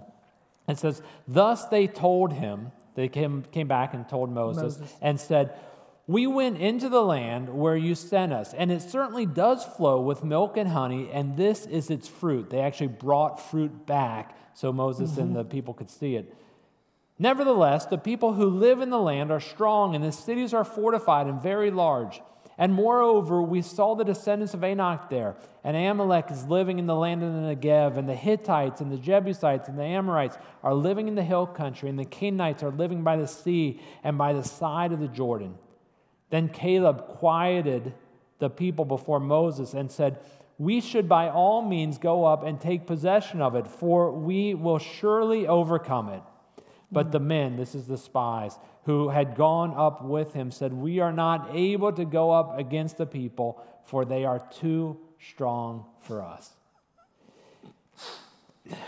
It 0.68 0.76
says, 0.76 1.00
Thus 1.26 1.64
they 1.68 1.86
told 1.86 2.34
him, 2.34 2.70
they 2.96 3.08
came, 3.08 3.44
came 3.50 3.66
back 3.66 3.94
and 3.94 4.06
told 4.06 4.30
Moses, 4.30 4.78
Moses. 4.78 4.94
and 5.00 5.18
said, 5.18 5.58
We 6.08 6.26
went 6.26 6.56
into 6.56 6.88
the 6.88 7.02
land 7.02 7.50
where 7.50 7.76
you 7.76 7.94
sent 7.94 8.32
us, 8.32 8.54
and 8.54 8.72
it 8.72 8.80
certainly 8.80 9.26
does 9.26 9.62
flow 9.62 10.00
with 10.00 10.24
milk 10.24 10.56
and 10.56 10.70
honey, 10.70 11.10
and 11.12 11.36
this 11.36 11.66
is 11.66 11.90
its 11.90 12.08
fruit. 12.08 12.48
They 12.48 12.60
actually 12.60 12.88
brought 12.88 13.50
fruit 13.50 13.84
back 13.84 14.34
so 14.54 14.72
Moses 14.72 15.18
and 15.18 15.36
the 15.36 15.42
mm-hmm. 15.42 15.50
people 15.50 15.74
could 15.74 15.90
see 15.90 16.16
it. 16.16 16.34
Nevertheless, 17.18 17.84
the 17.84 17.98
people 17.98 18.32
who 18.32 18.46
live 18.46 18.80
in 18.80 18.88
the 18.88 18.98
land 18.98 19.30
are 19.30 19.38
strong, 19.38 19.94
and 19.94 20.02
the 20.02 20.10
cities 20.10 20.54
are 20.54 20.64
fortified 20.64 21.26
and 21.26 21.42
very 21.42 21.70
large. 21.70 22.22
And 22.56 22.72
moreover, 22.72 23.42
we 23.42 23.60
saw 23.60 23.94
the 23.94 24.02
descendants 24.02 24.54
of 24.54 24.64
Anak 24.64 25.10
there, 25.10 25.36
and 25.62 25.76
Amalek 25.76 26.30
is 26.30 26.46
living 26.46 26.78
in 26.78 26.86
the 26.86 26.96
land 26.96 27.22
of 27.22 27.34
the 27.34 27.54
Negev, 27.54 27.98
and 27.98 28.08
the 28.08 28.16
Hittites 28.16 28.80
and 28.80 28.90
the 28.90 28.96
Jebusites 28.96 29.68
and 29.68 29.78
the 29.78 29.84
Amorites 29.84 30.38
are 30.62 30.74
living 30.74 31.06
in 31.06 31.16
the 31.16 31.22
hill 31.22 31.46
country, 31.46 31.90
and 31.90 31.98
the 31.98 32.06
Canaanites 32.06 32.62
are 32.62 32.70
living 32.70 33.04
by 33.04 33.18
the 33.18 33.28
sea 33.28 33.78
and 34.02 34.16
by 34.16 34.32
the 34.32 34.42
side 34.42 34.92
of 34.92 35.00
the 35.00 35.06
Jordan. 35.06 35.54
Then 36.30 36.48
Caleb 36.48 37.06
quieted 37.06 37.94
the 38.38 38.50
people 38.50 38.84
before 38.84 39.20
Moses 39.20 39.74
and 39.74 39.90
said, 39.90 40.18
We 40.58 40.80
should 40.80 41.08
by 41.08 41.30
all 41.30 41.62
means 41.62 41.98
go 41.98 42.24
up 42.24 42.44
and 42.44 42.60
take 42.60 42.86
possession 42.86 43.40
of 43.40 43.54
it, 43.54 43.66
for 43.66 44.12
we 44.12 44.54
will 44.54 44.78
surely 44.78 45.46
overcome 45.46 46.08
it. 46.10 46.22
But 46.90 47.12
the 47.12 47.20
men, 47.20 47.56
this 47.56 47.74
is 47.74 47.86
the 47.86 47.98
spies, 47.98 48.58
who 48.84 49.10
had 49.10 49.36
gone 49.36 49.74
up 49.76 50.02
with 50.02 50.32
him, 50.32 50.50
said, 50.50 50.72
We 50.72 51.00
are 51.00 51.12
not 51.12 51.50
able 51.52 51.92
to 51.92 52.04
go 52.04 52.30
up 52.30 52.58
against 52.58 52.96
the 52.96 53.06
people, 53.06 53.62
for 53.84 54.04
they 54.04 54.24
are 54.24 54.46
too 54.50 54.98
strong 55.18 55.84
for 56.00 56.22
us. 56.22 56.50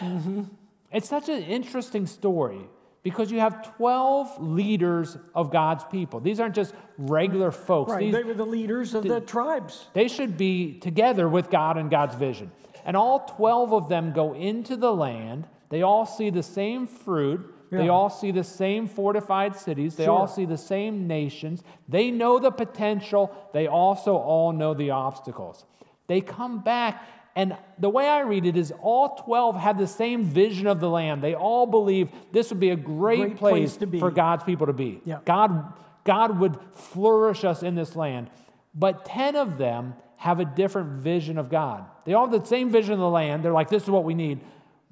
It's 0.92 1.08
such 1.08 1.28
an 1.28 1.42
interesting 1.44 2.06
story 2.06 2.68
because 3.02 3.30
you 3.30 3.40
have 3.40 3.76
12 3.76 4.42
leaders 4.42 5.16
of 5.34 5.50
God's 5.50 5.84
people. 5.84 6.20
These 6.20 6.40
aren't 6.40 6.54
just 6.54 6.74
regular 6.98 7.50
folks. 7.50 7.92
Right. 7.92 8.00
These, 8.00 8.12
they 8.12 8.24
were 8.24 8.34
the 8.34 8.46
leaders 8.46 8.94
of 8.94 9.04
the 9.04 9.20
tribes. 9.20 9.86
they 9.94 10.08
should 10.08 10.36
be 10.36 10.78
together 10.80 11.28
with 11.28 11.50
God 11.50 11.78
and 11.78 11.90
God's 11.90 12.14
vision. 12.14 12.50
And 12.84 12.96
all 12.96 13.20
12 13.36 13.72
of 13.72 13.88
them 13.88 14.12
go 14.12 14.34
into 14.34 14.76
the 14.76 14.92
land. 14.92 15.46
They 15.70 15.82
all 15.82 16.06
see 16.06 16.30
the 16.30 16.42
same 16.42 16.86
fruit. 16.86 17.54
They 17.70 17.88
all 17.88 18.10
see 18.10 18.32
the 18.32 18.42
same 18.42 18.88
fortified 18.88 19.54
cities. 19.54 19.94
They 19.94 20.06
Sure. 20.06 20.18
all 20.18 20.26
see 20.26 20.44
the 20.44 20.58
same 20.58 21.06
nations. 21.06 21.62
They 21.88 22.10
know 22.10 22.40
the 22.40 22.50
potential. 22.50 23.30
They 23.52 23.68
also 23.68 24.16
all 24.16 24.52
know 24.52 24.74
the 24.74 24.90
obstacles. 24.90 25.64
They 26.08 26.20
come 26.20 26.58
back, 26.58 27.04
and 27.36 27.56
the 27.78 27.88
way 27.88 28.08
I 28.08 28.20
read 28.20 28.44
it 28.44 28.56
is 28.56 28.72
all 28.82 29.16
12 29.16 29.56
had 29.56 29.78
the 29.78 29.86
same 29.86 30.24
vision 30.24 30.66
of 30.66 30.80
the 30.80 30.88
land. 30.88 31.22
They 31.22 31.34
all 31.34 31.66
believe 31.66 32.08
this 32.32 32.50
would 32.50 32.60
be 32.60 32.70
a 32.70 32.76
great, 32.76 33.20
Great 33.20 33.36
place, 33.36 33.76
place 33.76 34.00
for 34.00 34.10
God's 34.10 34.44
people 34.44 34.66
to 34.66 34.72
be. 34.72 35.00
Yeah. 35.04 35.20
God, 35.24 35.72
God 36.04 36.38
would 36.40 36.58
flourish 36.72 37.44
us 37.44 37.62
in 37.62 37.74
this 37.76 37.94
land. 37.94 38.30
But 38.74 39.04
10 39.04 39.36
of 39.36 39.58
them 39.58 39.94
have 40.16 40.40
a 40.40 40.44
different 40.44 41.00
vision 41.02 41.38
of 41.38 41.50
God. 41.50 41.84
They 42.04 42.14
all 42.14 42.28
have 42.28 42.42
the 42.42 42.46
same 42.46 42.70
vision 42.70 42.92
of 42.92 42.98
the 42.98 43.08
land. 43.08 43.44
They're 43.44 43.52
like, 43.52 43.70
this 43.70 43.84
is 43.84 43.90
what 43.90 44.04
we 44.04 44.14
need. 44.14 44.40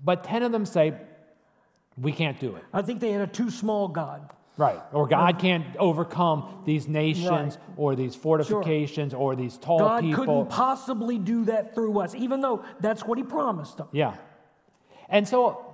But 0.02 0.24
10 0.24 0.42
of 0.42 0.52
them 0.52 0.64
say, 0.64 0.94
we 1.96 2.12
can't 2.12 2.38
do 2.38 2.54
it. 2.56 2.64
I 2.72 2.82
think 2.82 3.00
they 3.00 3.10
had 3.10 3.20
a 3.20 3.26
too 3.26 3.50
small 3.50 3.88
God. 3.88 4.30
Right. 4.58 4.80
Or 4.92 5.06
God 5.06 5.38
can't 5.38 5.64
overcome 5.76 6.62
these 6.66 6.88
nations 6.88 7.56
Right. 7.56 7.58
or 7.76 7.94
these 7.94 8.16
fortifications 8.16 9.14
or 9.14 9.36
these 9.36 9.56
tall 9.56 9.78
God 9.78 10.02
people. 10.02 10.24
God 10.24 10.26
couldn't 10.26 10.50
possibly 10.50 11.16
do 11.16 11.44
that 11.44 11.74
through 11.74 12.00
us, 12.00 12.14
even 12.16 12.40
though 12.40 12.64
that's 12.80 13.04
what 13.04 13.18
He 13.18 13.24
promised 13.24 13.76
them. 13.76 13.86
Yeah. 13.92 14.16
And 15.08 15.26
so, 15.26 15.64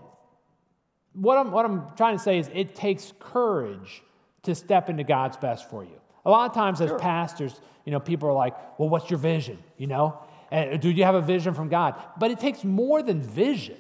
what 1.15 1.39
I'm, 1.39 1.51
what 1.51 1.65
I'm 1.65 1.87
trying 1.97 2.19
to 2.19 2.23
say 2.23 2.39
is 2.39 2.51
it 2.53 2.75
takes 2.75 3.13
courage 3.19 4.03
to 4.43 4.55
step 4.55 4.91
into 4.91 5.03
God's 5.03 5.39
best 5.39 5.71
for 5.71 5.83
you. 5.83 5.99
A 6.27 6.31
lot 6.31 6.51
of 6.51 6.55
times, 6.55 6.83
as 6.83 6.93
pastors, 7.01 7.59
you 7.87 7.93
know, 7.93 8.01
people 8.01 8.29
are 8.29 8.35
like, 8.35 8.55
well, 8.79 8.91
what's 8.91 9.09
your 9.09 9.19
vision? 9.19 9.59
You 9.79 9.87
know, 9.87 10.19
and 10.51 10.79
do 10.81 10.91
you 10.91 11.05
have 11.05 11.15
a 11.15 11.23
vision 11.23 11.55
from 11.55 11.71
God? 11.71 11.95
But 12.19 12.31
it 12.31 12.39
takes 12.39 12.65
more 12.65 13.03
than 13.03 13.23
vision, 13.23 13.79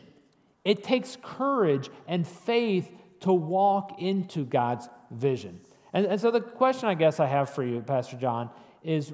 it 0.64 0.82
takes 0.82 1.18
courage 1.22 1.90
and 2.08 2.26
faith 2.26 2.90
to 3.24 3.32
walk 3.32 4.00
into 4.00 4.44
God's 4.44 4.88
vision. 5.10 5.60
And, 5.92 6.06
and 6.06 6.20
so, 6.20 6.30
the 6.30 6.40
question 6.40 6.88
I 6.88 6.94
guess 6.94 7.20
I 7.20 7.26
have 7.26 7.50
for 7.50 7.64
you, 7.64 7.80
Pastor 7.80 8.16
John, 8.16 8.50
is 8.82 9.12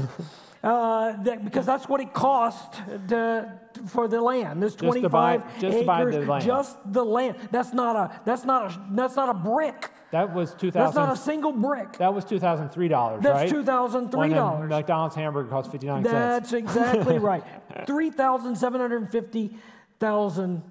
Uh, 0.62 1.22
that, 1.22 1.44
because 1.44 1.64
that's 1.64 1.88
what 1.88 2.00
it 2.00 2.12
cost 2.12 2.72
to, 3.08 3.52
for 3.86 4.08
the 4.08 4.20
land. 4.20 4.60
This 4.60 4.74
Just 4.74 5.00
to 5.02 5.08
buy- 5.08 5.36
25 5.38 5.60
just 5.60 5.78
to 5.78 5.84
buy 5.84 6.00
acres, 6.00 6.14
the 6.16 6.20
land. 6.22 6.44
just 6.44 6.92
the 6.92 7.04
land. 7.04 7.36
That's 7.52 7.72
not 7.72 7.94
a 7.94 8.20
that's 8.24 8.44
not 8.44 8.72
a 8.72 8.80
that's 8.92 9.14
not 9.14 9.28
a 9.28 9.34
brick. 9.34 9.90
That 10.10 10.34
was 10.34 10.54
2000. 10.54 10.72
That's 10.72 10.96
not 10.96 11.12
a 11.12 11.16
single 11.16 11.52
brick. 11.52 11.92
That 11.98 12.12
was 12.12 12.24
two 12.24 12.40
thousand 12.40 12.70
three 12.70 12.88
dollars, 12.88 13.22
That's 13.22 13.52
right? 13.52 13.64
$2,003. 13.64 14.68
McDonald's 14.68 15.14
hamburger 15.14 15.48
cost 15.48 15.70
fifty 15.70 15.86
nine 15.86 16.02
cents. 16.02 16.50
That's 16.50 16.52
exactly 16.54 17.18
right. 17.30 17.44
Three 17.86 18.10
thousand 18.10 18.56
seven 18.56 18.80
hundred 18.80 19.10
fifty 19.12 19.54
thousand 20.00 20.62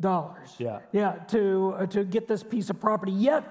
dollars. 0.00 0.50
Yeah. 0.58 0.80
Yeah. 0.92 1.12
To 1.28 1.74
uh, 1.78 1.86
to 1.86 2.04
get 2.04 2.28
this 2.28 2.42
piece 2.42 2.68
of 2.68 2.78
property. 2.80 3.12
Yet 3.12 3.50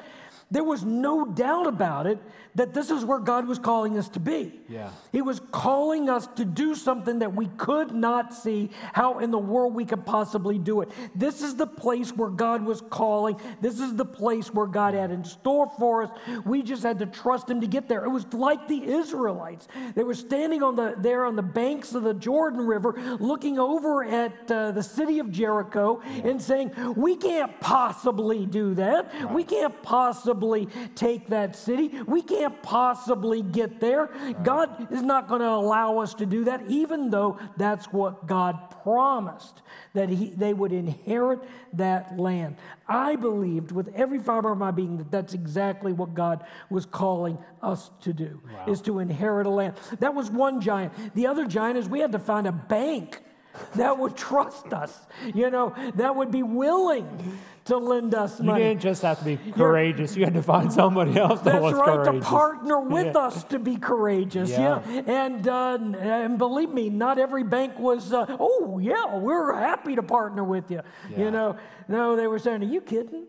there 0.52 0.64
was 0.64 0.84
no 0.84 1.26
doubt 1.26 1.66
about 1.66 2.06
it 2.06 2.20
that 2.54 2.74
this 2.74 2.90
is 2.90 3.04
where 3.04 3.20
God 3.20 3.48
was 3.48 3.60
calling 3.60 3.98
us 3.98 4.08
to 4.10 4.20
be. 4.20 4.62
Yeah. 4.70 4.92
He 5.12 5.22
was 5.22 5.42
calling 5.52 6.10
us 6.10 6.28
to 6.36 6.46
do 6.46 6.76
something 6.76 7.20
that 7.20 7.36
we 7.36 7.48
could 7.58 7.94
not 7.94 8.34
see 8.34 8.70
how 8.94 9.20
in 9.20 9.32
the 9.32 9.40
world 9.40 9.74
we 9.74 9.86
could 9.86 10.06
possibly 10.06 10.58
do 10.58 10.82
it. 10.82 10.90
This 11.16 11.42
is 11.42 11.56
the 11.56 11.68
place 11.68 12.16
where 12.16 12.30
God 12.30 12.64
was 12.64 12.82
calling. 12.82 13.38
This 13.60 13.80
is 13.80 13.96
the 13.96 14.06
place 14.06 14.54
where 14.54 14.68
God 14.68 14.94
had 14.94 15.12
in 15.12 15.26
store 15.26 15.70
for 15.78 16.04
us. 16.04 16.12
We 16.46 16.62
just 16.62 16.84
had 16.84 17.00
to 17.00 17.08
trust 17.08 17.50
him 17.50 17.60
to 17.62 17.68
get 17.68 17.90
there. 17.90 18.06
It 18.06 18.10
was 18.10 18.32
like 18.32 18.68
the 18.68 18.84
Israelites. 18.84 19.68
They 19.96 20.04
were 20.04 20.14
standing 20.14 20.64
on 20.64 20.76
the 20.76 20.96
there 20.98 21.26
on 21.26 21.36
the 21.36 21.44
banks 21.44 21.94
of 21.94 22.04
the 22.04 22.14
Jordan 22.14 22.62
River 22.66 22.94
looking 23.20 23.60
over 23.60 24.04
at 24.04 24.50
uh, 24.50 24.72
the 24.72 24.84
city 24.84 25.20
of 25.20 25.32
Jericho 25.32 26.02
and 26.24 26.42
saying, 26.42 26.72
"We 26.96 27.18
can't 27.18 27.60
possibly 27.60 28.46
do 28.46 28.76
that. 28.76 29.34
We 29.34 29.44
can't 29.44 29.82
possibly 29.84 30.35
take 30.96 31.28
that 31.28 31.56
city. 31.56 31.92
We 32.08 32.22
can't 32.22 32.62
possibly 32.62 33.42
get 33.42 33.80
there. 33.80 34.10
God 34.44 34.92
is 34.92 35.02
not 35.02 35.28
going 35.28 35.42
to 35.42 35.50
allow 35.50 36.00
us 36.00 36.14
to 36.16 36.26
do 36.26 36.46
that, 36.46 36.68
even 36.68 37.10
though 37.10 37.40
that's 37.58 37.86
what 37.88 38.28
God 38.28 38.70
promised 38.84 39.62
that 39.94 40.10
he, 40.10 40.30
they 40.30 40.54
would 40.54 40.72
inherit 40.72 41.40
that 41.74 42.20
land. 42.20 42.58
I 42.88 43.16
believed 43.16 43.72
with 43.72 43.90
every 43.96 44.20
fiber 44.20 44.52
of 44.52 44.58
my 44.58 44.72
being 44.72 44.98
that 44.98 45.10
that's 45.12 45.34
exactly 45.34 45.94
what 45.94 46.14
God 46.14 46.46
was 46.70 46.86
calling 46.86 47.38
us 47.62 47.90
to 48.02 48.14
do, 48.14 48.42
is 48.68 48.82
to 48.82 49.00
inherit 49.00 49.48
a 49.48 49.50
land. 49.50 49.76
That 50.00 50.14
was 50.14 50.30
one 50.30 50.62
giant. 50.62 50.94
The 51.16 51.28
other 51.28 51.46
giant 51.46 51.78
is 51.78 51.90
we 51.90 52.00
had 52.00 52.12
to 52.12 52.20
find 52.20 52.46
a 52.48 52.52
bank 52.52 53.22
that 53.76 53.98
would 53.98 54.16
trust 54.16 54.74
us, 54.74 55.06
you 55.34 55.50
know, 55.50 55.74
that 55.96 56.16
would 56.16 56.32
be 56.32 56.44
willing 56.44 57.40
to 57.66 57.78
lend 57.78 58.14
us 58.14 58.40
money. 58.40 58.62
You 58.62 58.70
didn't 58.70 58.82
just 58.82 59.02
have 59.02 59.20
to 59.20 59.26
be 59.26 59.38
courageous. 59.52 60.16
You 60.16 60.24
had 60.24 60.36
to 60.36 60.44
find 60.44 60.72
somebody 60.72 61.18
else 61.18 61.40
that 61.42 61.54
That's 61.54 61.64
was 61.64 61.74
right, 61.74 62.06
courageous. 62.06 62.24
to 62.24 62.30
partner 62.30 62.80
with 62.80 63.08
Yeah. 63.16 63.22
us 63.22 63.44
to 63.46 63.58
be 63.60 63.78
courageous. 63.78 64.52
Yeah. 64.52 64.82
Yeah. 64.88 65.02
And, 65.08 65.48
uh, 65.48 65.78
and 66.00 66.38
believe 66.38 66.70
me, 66.70 66.90
not 66.92 67.18
every 67.18 67.44
bank 67.44 67.80
was, 67.80 68.14
uh, 68.14 68.26
oh, 68.40 68.78
yeah, 68.80 69.18
we're 69.18 69.54
happy 69.56 69.96
to 69.96 70.04
partner 70.04 70.44
with 70.44 70.70
you. 70.70 70.82
Yeah. 71.10 71.18
You 71.20 71.32
know, 71.32 71.56
no, 71.88 72.16
they 72.16 72.28
were 72.28 72.38
saying, 72.40 72.62
are 72.62 72.66
you 72.68 72.82
kidding? 72.82 73.26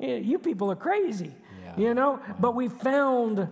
Yeah, 0.00 0.16
you 0.16 0.38
people 0.38 0.70
are 0.72 0.76
crazy. 0.76 1.32
Yeah. 1.64 1.74
You 1.76 1.94
know, 1.94 2.20
but 2.40 2.54
we 2.56 2.68
found 2.68 3.48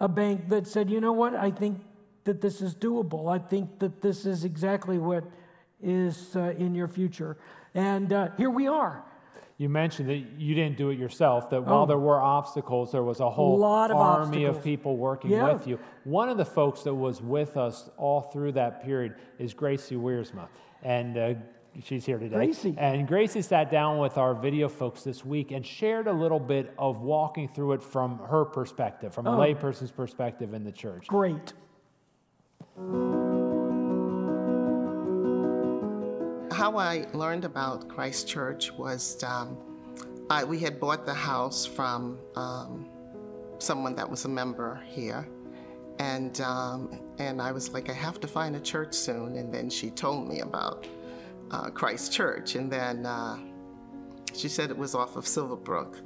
a 0.00 0.08
bank 0.08 0.48
that 0.50 0.68
said, 0.68 0.88
you 0.90 1.00
know 1.00 1.12
what, 1.12 1.34
I 1.34 1.50
think 1.50 1.80
that 2.26 2.40
this 2.40 2.60
is 2.60 2.74
doable. 2.74 3.28
I 3.34 3.38
think 3.38 3.78
that 3.80 4.02
this 4.02 4.26
is 4.26 4.44
exactly 4.44 4.98
what 4.98 5.24
is 5.82 6.36
uh, 6.36 6.54
in 6.58 6.74
your 6.74 6.88
future. 6.88 7.36
And 7.74 8.12
uh, 8.12 8.28
here 8.36 8.50
we 8.50 8.66
are. 8.68 9.02
You 9.58 9.70
mentioned 9.70 10.10
that 10.10 10.16
you 10.38 10.54
didn't 10.54 10.76
do 10.76 10.90
it 10.90 10.98
yourself, 10.98 11.48
that 11.50 11.64
while 11.64 11.84
Oh. 11.84 11.86
there 11.86 11.98
were 11.98 12.20
obstacles, 12.20 12.92
there 12.92 13.02
was 13.02 13.20
a 13.20 13.30
whole 13.30 13.56
lot 13.58 13.90
of 13.90 13.96
army 13.96 14.44
of 14.44 14.62
people 14.62 14.98
working 14.98 15.30
Yeah. 15.30 15.52
with 15.54 15.66
you. 15.66 15.78
One 16.04 16.28
of 16.28 16.36
the 16.36 16.44
folks 16.44 16.82
that 16.82 16.94
was 16.94 17.22
with 17.22 17.56
us 17.56 17.88
all 17.96 18.20
through 18.20 18.52
that 18.52 18.84
period 18.84 19.14
is 19.38 19.54
Gracie 19.54 19.96
Wiersma. 19.96 20.48
And 20.82 21.16
uh, 21.16 21.34
she's 21.82 22.04
here 22.04 22.18
today. 22.18 22.36
Gracie. 22.36 22.74
And 22.76 23.08
Gracie 23.08 23.40
sat 23.40 23.70
down 23.70 23.96
with 23.98 24.18
our 24.18 24.34
video 24.34 24.68
folks 24.68 25.02
this 25.04 25.24
week 25.24 25.52
and 25.52 25.64
shared 25.64 26.06
a 26.06 26.12
little 26.12 26.40
bit 26.40 26.74
of 26.78 27.00
walking 27.00 27.48
through 27.48 27.72
it 27.72 27.82
from 27.82 28.18
her 28.28 28.44
perspective, 28.44 29.14
from 29.14 29.26
a 29.26 29.34
Oh. 29.34 29.38
layperson's 29.38 29.90
perspective 29.90 30.52
in 30.52 30.64
the 30.64 30.72
church. 30.72 31.06
Great. 31.06 31.54
How 36.52 36.76
I 36.76 37.06
learned 37.14 37.46
about 37.46 37.88
Christ 37.88 38.28
Church 38.28 38.70
was 38.72 39.22
um, 39.24 39.56
I, 40.28 40.44
we 40.44 40.58
had 40.58 40.78
bought 40.78 41.06
the 41.06 41.14
house 41.14 41.64
from 41.64 42.18
um, 42.34 42.88
someone 43.58 43.94
that 43.96 44.10
was 44.10 44.26
a 44.26 44.28
member 44.28 44.82
here. 44.86 45.26
And, 45.98 46.38
um, 46.42 47.00
and 47.18 47.40
I 47.40 47.52
was 47.52 47.72
like, 47.72 47.88
I 47.88 47.94
have 47.94 48.20
to 48.20 48.28
find 48.28 48.54
a 48.56 48.60
church 48.60 48.92
soon. 48.92 49.36
And 49.36 49.52
then 49.54 49.70
she 49.70 49.90
told 49.90 50.28
me 50.28 50.40
about 50.40 50.86
uh, 51.52 51.70
Christ 51.70 52.12
Church. 52.12 52.56
And 52.56 52.70
then 52.70 53.06
uh, 53.06 53.38
she 54.34 54.48
said 54.48 54.70
it 54.70 54.76
was 54.76 54.94
off 54.94 55.16
of 55.16 55.24
Silverbrook. 55.24 56.00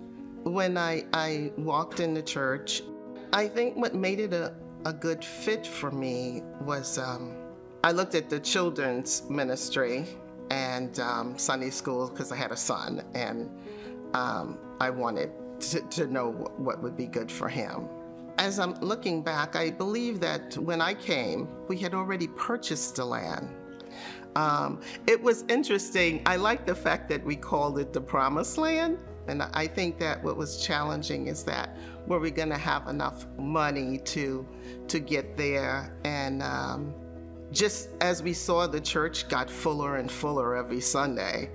When 0.44 0.78
I, 0.78 1.04
I 1.12 1.50
walked 1.56 1.98
in 1.98 2.14
the 2.14 2.22
church, 2.22 2.82
I 3.32 3.48
think 3.48 3.76
what 3.76 3.94
made 3.94 4.20
it 4.20 4.32
a, 4.32 4.54
a 4.84 4.92
good 4.92 5.24
fit 5.24 5.66
for 5.66 5.90
me 5.90 6.42
was 6.62 6.98
um, 6.98 7.34
I 7.84 7.92
looked 7.92 8.14
at 8.14 8.30
the 8.30 8.40
children's 8.40 9.28
ministry 9.28 10.06
and 10.50 10.98
um, 11.00 11.38
Sunday 11.38 11.70
school 11.70 12.08
because 12.08 12.32
I 12.32 12.36
had 12.36 12.50
a 12.50 12.56
son, 12.56 13.04
and 13.14 13.50
um, 14.14 14.58
I 14.80 14.90
wanted 14.90 15.30
to, 15.60 15.80
to 15.82 16.06
know 16.06 16.30
what 16.56 16.82
would 16.82 16.96
be 16.96 17.06
good 17.06 17.30
for 17.30 17.48
him. 17.48 17.88
As 18.38 18.58
I'm 18.58 18.74
looking 18.80 19.22
back, 19.22 19.54
I 19.54 19.70
believe 19.70 20.18
that 20.20 20.56
when 20.56 20.80
I 20.80 20.94
came, 20.94 21.48
we 21.68 21.76
had 21.76 21.94
already 21.94 22.26
purchased 22.26 22.96
the 22.96 23.04
land. 23.04 23.48
Um, 24.34 24.80
it 25.06 25.20
was 25.20 25.44
interesting. 25.48 26.22
I 26.24 26.36
like 26.36 26.64
the 26.64 26.74
fact 26.74 27.08
that 27.10 27.24
we 27.24 27.36
called 27.36 27.78
it 27.78 27.92
the 27.92 28.00
promised 28.00 28.56
land. 28.56 28.98
And 29.28 29.42
I 29.42 29.66
think 29.66 29.98
that 29.98 30.22
what 30.24 30.36
was 30.36 30.64
challenging 30.64 31.26
is 31.26 31.44
that 31.44 31.76
were 32.06 32.18
we 32.18 32.30
going 32.30 32.50
to 32.50 32.58
have 32.58 32.88
enough 32.88 33.26
money 33.38 33.98
to 33.98 34.46
to 34.88 34.98
get 34.98 35.36
there? 35.36 35.96
And 36.04 36.42
um, 36.42 36.94
just 37.52 37.90
as 38.00 38.22
we 38.22 38.32
saw 38.32 38.66
the 38.66 38.80
church 38.80 39.28
got 39.28 39.50
fuller 39.50 39.96
and 39.96 40.10
fuller 40.10 40.56
every 40.56 40.80
Sunday, 40.80 41.50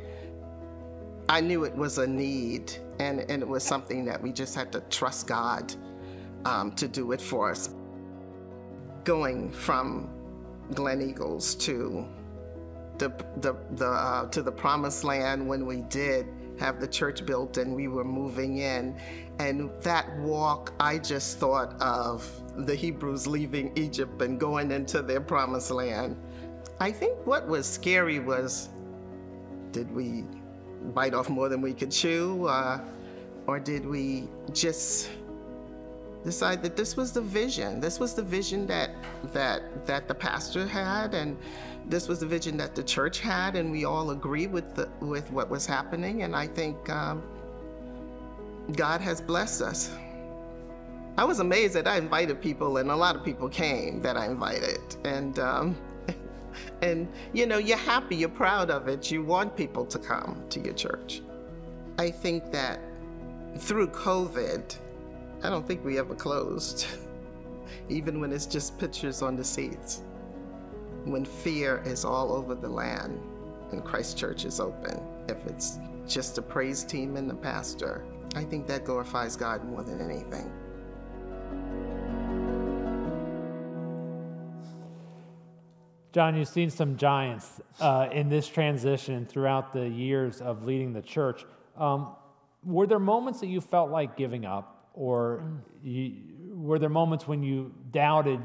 I 1.28 1.42
knew 1.42 1.64
it 1.64 1.76
was 1.76 1.98
a 1.98 2.08
need, 2.08 2.74
and, 3.00 3.22
and 3.30 3.42
it 3.42 3.48
was 3.48 3.64
something 3.64 4.06
that 4.06 4.22
we 4.22 4.32
just 4.32 4.56
had 4.56 4.72
to 4.74 4.82
trust 4.82 5.28
God 5.28 5.74
um, 6.46 6.72
to 6.74 6.88
do 6.88 7.12
it 7.14 7.22
for 7.22 7.52
us. 7.52 7.70
Going 9.04 9.52
from 9.52 10.10
Glen 10.74 11.02
Eagles 11.02 11.56
to 11.56 12.08
the 12.98 13.10
the, 13.38 13.56
the 13.72 13.88
uh, 13.88 14.30
to 14.30 14.42
the 14.42 14.52
promised 14.52 15.04
land 15.04 15.48
when 15.48 15.66
we 15.66 15.82
did 15.82 16.28
have 16.60 16.80
the 16.80 16.88
church 16.88 17.26
built 17.26 17.58
and 17.58 17.76
we 17.76 17.88
were 17.88 18.04
moving 18.04 18.60
in. 18.60 18.98
And 19.40 19.70
that 19.82 20.18
walk 20.20 20.74
i 20.80 20.98
just 20.98 21.40
thought 21.40 21.80
of 21.82 22.30
the 22.66 22.74
hebrews 22.74 23.28
leaving 23.28 23.72
egypt 23.76 24.22
and 24.22 24.40
going 24.40 24.72
into 24.72 25.02
their 25.02 25.22
promised 25.22 25.72
land. 25.72 26.16
I 26.80 26.92
think 26.92 27.18
what 27.26 27.48
was 27.48 27.66
scary 27.66 28.20
was 28.20 28.70
did 29.72 29.94
we 29.94 30.24
bite 30.94 31.14
off 31.14 31.30
more 31.30 31.50
than 31.50 31.62
we 31.62 31.74
could 31.74 31.92
chew 31.92 32.46
uh, 32.46 32.80
or 33.48 33.60
did 33.60 33.86
we 33.86 34.28
just 34.54 35.10
decide 36.26 36.64
that 36.64 36.76
this 36.76 36.98
was 36.98 37.14
the 37.14 37.22
vision. 37.22 37.80
This 37.80 38.00
was 38.00 38.14
the 38.16 38.24
vision 38.24 38.66
that 38.68 38.90
that 39.32 39.86
that 39.86 40.08
the 40.08 40.16
pastor 40.16 40.68
had, 40.68 41.14
and 41.14 41.38
this 41.88 42.08
was 42.08 42.20
the 42.20 42.26
vision 42.26 42.58
that 42.58 42.76
the 42.76 42.84
church 42.84 43.20
had, 43.20 43.56
and 43.56 43.72
we 43.72 43.86
all 43.86 44.10
agree 44.10 44.48
with 44.48 44.76
the 44.76 44.90
with 45.00 45.32
what 45.32 45.50
was 45.50 45.66
happening. 45.66 46.24
And 46.24 46.36
I 46.36 46.48
think 46.48 46.90
um, 46.90 47.24
God 48.74 49.00
has 49.02 49.22
blessed 49.22 49.62
us. 49.62 49.92
I 51.18 51.24
was 51.24 51.40
amazed 51.40 51.76
that 51.76 51.88
I 51.88 51.98
invited 51.98 52.42
people, 52.42 52.78
and 52.78 52.92
a 52.92 52.96
lot 52.96 53.16
of 53.16 53.24
people 53.24 53.48
came 53.48 54.02
that 54.02 54.18
I 54.18 54.26
invited, 54.26 54.82
and. 55.06 55.40
Um, 55.40 55.78
and 56.82 57.08
you 57.34 57.46
know, 57.46 57.58
you're 57.58 57.78
happy, 57.78 58.16
you're 58.16 58.30
proud 58.30 58.70
of 58.70 58.88
it, 58.88 59.12
you 59.12 59.24
want 59.24 59.56
people 59.58 59.86
to 59.86 60.00
come 60.00 60.42
to 60.50 60.60
your 60.62 60.74
church. 60.74 61.22
I 61.98 62.10
think 62.12 62.52
that 62.52 62.80
through 63.58 63.88
COVID, 63.88 64.78
I 65.46 65.50
don't 65.52 65.68
think 65.68 65.86
we 65.86 66.00
ever 66.00 66.16
closed, 66.16 66.88
even 67.90 68.20
when 68.20 68.32
it's 68.32 68.48
just 68.48 68.80
pictures 68.80 69.22
on 69.22 69.36
the 69.36 69.44
seats. 69.44 70.02
When 71.04 71.24
fear 71.24 71.84
is 71.86 72.04
all 72.04 72.34
over 72.34 72.56
the 72.56 72.68
land 72.68 73.22
and 73.72 73.86
Christ 73.86 74.18
Church 74.18 74.44
is 74.44 74.60
open, 74.60 75.00
if 75.30 75.38
it's 75.46 75.78
just 76.08 76.40
a 76.40 76.42
praise 76.42 76.84
team 76.84 77.16
and 77.16 77.30
the 77.30 77.36
pastor, 77.36 78.04
I 78.36 78.44
think 78.44 78.66
that 78.66 78.86
glorifies 78.86 79.36
God 79.36 79.64
more 79.66 79.84
than 79.84 80.02
anything. 80.02 80.52
John, 86.12 86.36
you've 86.36 86.48
seen 86.48 86.72
some 86.72 86.98
giants 86.98 87.62
uh, 87.80 88.08
in 88.12 88.30
this 88.30 88.48
transition 88.48 89.28
throughout 89.28 89.74
the 89.74 89.88
years 89.88 90.42
of 90.42 90.64
leading 90.64 90.92
the 90.92 91.04
church. 91.04 91.46
Um, 91.78 92.16
were 92.64 92.88
there 92.88 92.98
moments 92.98 93.42
that 93.42 93.48
you 93.48 93.62
felt 93.62 93.92
like 93.92 94.18
giving 94.18 94.44
up, 94.44 94.75
or 94.96 95.44
you, 95.84 96.14
were 96.54 96.80
there 96.80 96.90
moments 96.90 97.28
when 97.28 97.44
you 97.44 97.74
doubted 97.92 98.40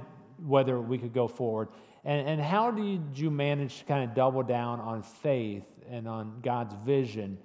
whether 0.44 0.80
we 0.80 0.98
could 0.98 1.14
go 1.14 1.28
forward? 1.28 1.68
And, 2.04 2.28
and 2.28 2.40
how 2.40 2.70
did 2.70 3.00
you 3.14 3.30
manage 3.30 3.78
to 3.78 3.84
kind 3.84 4.08
of 4.08 4.14
double 4.14 4.42
down 4.42 4.80
on 4.80 5.02
faith 5.02 5.64
and 5.88 6.08
on 6.08 6.40
God's 6.42 6.74
vision 6.84 7.38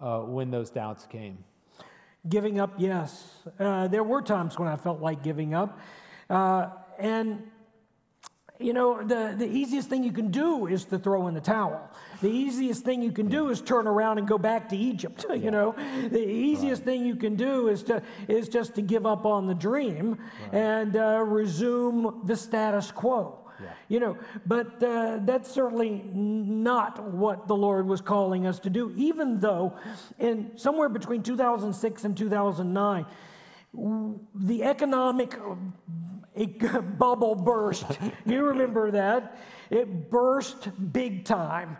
uh, 0.00 0.20
when 0.20 0.50
those 0.50 0.70
doubts 0.70 1.06
came? 1.06 1.38
Giving 2.28 2.58
up, 2.58 2.74
yes. 2.78 3.32
Uh, 3.58 3.88
there 3.88 4.02
were 4.02 4.22
times 4.22 4.58
when 4.58 4.68
I 4.68 4.76
felt 4.76 5.00
like 5.00 5.22
giving 5.22 5.54
up. 5.54 5.78
Uh, 6.28 6.70
and, 6.98 7.50
you 8.60 8.72
know, 8.72 9.02
the, 9.02 9.34
the 9.38 9.46
easiest 9.46 9.88
thing 9.88 10.02
you 10.02 10.12
can 10.12 10.30
do 10.30 10.66
is 10.66 10.84
to 10.86 10.98
throw 10.98 11.28
in 11.28 11.34
the 11.34 11.40
towel. 11.40 11.80
The 12.20 12.28
easiest 12.28 12.84
thing 12.84 13.02
you 13.02 13.12
can 13.12 13.28
do 13.28 13.50
is 13.50 13.60
turn 13.60 13.86
around 13.86 14.18
and 14.18 14.26
go 14.26 14.38
back 14.38 14.68
to 14.70 14.76
Egypt. 14.76 15.26
You 15.38 15.52
know, 15.52 15.74
the 16.10 16.26
easiest 16.28 16.82
thing 16.82 17.06
you 17.06 17.14
can 17.14 17.36
do 17.36 17.68
is 17.68 17.84
to 17.84 18.02
is 18.26 18.48
just 18.48 18.74
to 18.74 18.82
give 18.82 19.06
up 19.06 19.24
on 19.24 19.46
the 19.46 19.54
dream 19.54 20.18
and 20.52 20.96
uh, 20.96 21.22
resume 21.24 22.26
the 22.26 22.34
status 22.36 22.90
quo. 22.90 23.38
You 23.88 24.00
know, 24.00 24.18
but 24.46 24.82
uh, 24.82 25.18
that's 25.22 25.50
certainly 25.50 26.02
not 26.12 27.02
what 27.02 27.46
the 27.48 27.56
Lord 27.56 27.86
was 27.86 28.00
calling 28.00 28.46
us 28.46 28.58
to 28.60 28.70
do, 28.70 28.92
even 28.96 29.40
though 29.40 29.76
in 30.18 30.52
somewhere 30.56 30.88
between 30.88 31.22
2006 31.22 32.04
and 32.04 32.16
2009, 32.16 33.06
w- 33.74 34.20
the 34.34 34.62
economic 34.64 35.38
uh, 36.38 36.80
bubble 36.80 37.34
burst. 37.34 37.86
you 38.26 38.44
remember 38.44 38.90
that? 38.92 39.38
It 39.70 40.10
burst 40.10 40.68
big 40.92 41.24
time. 41.24 41.76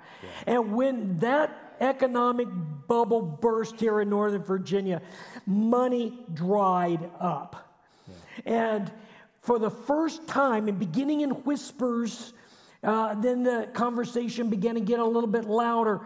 And 0.46 0.74
when 0.74 1.18
that 1.18 1.76
economic 1.80 2.48
bubble 2.86 3.22
burst 3.22 3.80
here 3.80 4.00
in 4.00 4.10
Northern 4.10 4.42
Virginia, 4.42 5.00
money 5.46 6.18
dried 6.34 7.10
up. 7.18 7.76
And 8.44 8.90
for 9.40 9.58
the 9.58 9.70
first 9.70 10.26
time, 10.26 10.68
and 10.68 10.78
beginning 10.78 11.22
in 11.22 11.30
whispers, 11.30 12.32
uh, 12.82 13.14
then 13.14 13.42
the 13.42 13.68
conversation 13.72 14.50
began 14.50 14.74
to 14.74 14.80
get 14.80 15.00
a 15.00 15.04
little 15.04 15.28
bit 15.28 15.44
louder. 15.44 16.00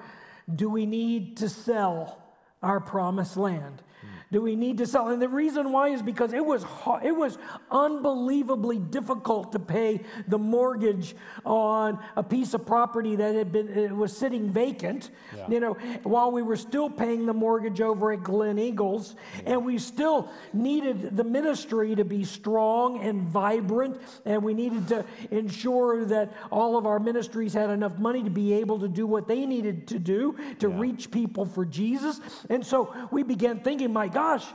Do 0.55 0.69
we 0.69 0.87
need 0.87 1.39
to 1.39 1.49
sell 1.49 2.23
our 2.63 2.81
promised 2.81 3.37
land? 3.37 3.83
Do 4.33 4.41
we 4.41 4.57
need 4.57 4.79
to 4.79 4.87
sell? 4.87 5.09
And 5.09 5.21
the 5.21 5.29
reason 5.29 5.73
why 5.73 5.89
is 5.89 6.03
because 6.03 6.33
it 6.33 6.45
was 6.45 6.63
hard, 6.63 7.05
it 7.05 7.13
was 7.13 7.37
unbelievably 7.71 8.79
difficult 8.79 9.53
to 9.53 9.59
pay 9.59 10.01
the 10.27 10.39
mortgage 10.39 11.15
on 11.45 11.99
a 12.17 12.23
piece 12.23 12.55
of 12.55 12.65
property 12.65 13.15
that 13.17 13.35
had 13.35 13.53
been 13.53 13.69
it 13.69 13.93
was 13.95 14.17
sitting 14.17 14.51
vacant. 14.51 15.11
Yeah. 15.37 15.49
You 15.49 15.61
know, 15.61 15.73
while 16.03 16.33
we 16.33 16.43
were 16.43 16.57
still 16.57 16.89
paying 16.89 17.27
the 17.27 17.35
mortgage 17.35 17.83
over 17.83 18.13
at 18.13 18.23
Glen 18.23 18.59
Eagles, 18.59 19.17
and 19.45 19.65
we 19.65 19.79
still 19.79 20.31
needed 20.55 21.15
the 21.15 21.25
ministry 21.25 21.95
to 21.95 22.05
be 22.05 22.25
strong 22.25 23.03
and 23.03 23.21
vibrant, 23.23 24.01
and 24.25 24.43
we 24.43 24.55
needed 24.55 24.89
to 24.89 25.05
ensure 25.31 26.07
that 26.07 26.33
all 26.51 26.79
of 26.79 26.87
our 26.87 26.99
ministries 26.99 27.53
had 27.53 27.69
enough 27.69 27.99
money 27.99 28.23
to 28.23 28.31
be 28.31 28.55
able 28.55 28.79
to 28.81 28.89
do 28.89 29.07
what 29.07 29.29
they 29.29 29.45
needed 29.45 29.87
to 29.89 29.99
do 29.99 30.37
to 30.59 30.71
Yeah. 30.71 30.81
reach 30.81 31.11
people 31.11 31.45
for 31.45 31.67
Jesus. 31.67 32.19
And 32.49 32.65
so 32.65 32.95
we 33.11 33.23
began 33.23 33.61
thinking, 33.61 33.93
my 33.93 34.09
gosh, 34.23 34.47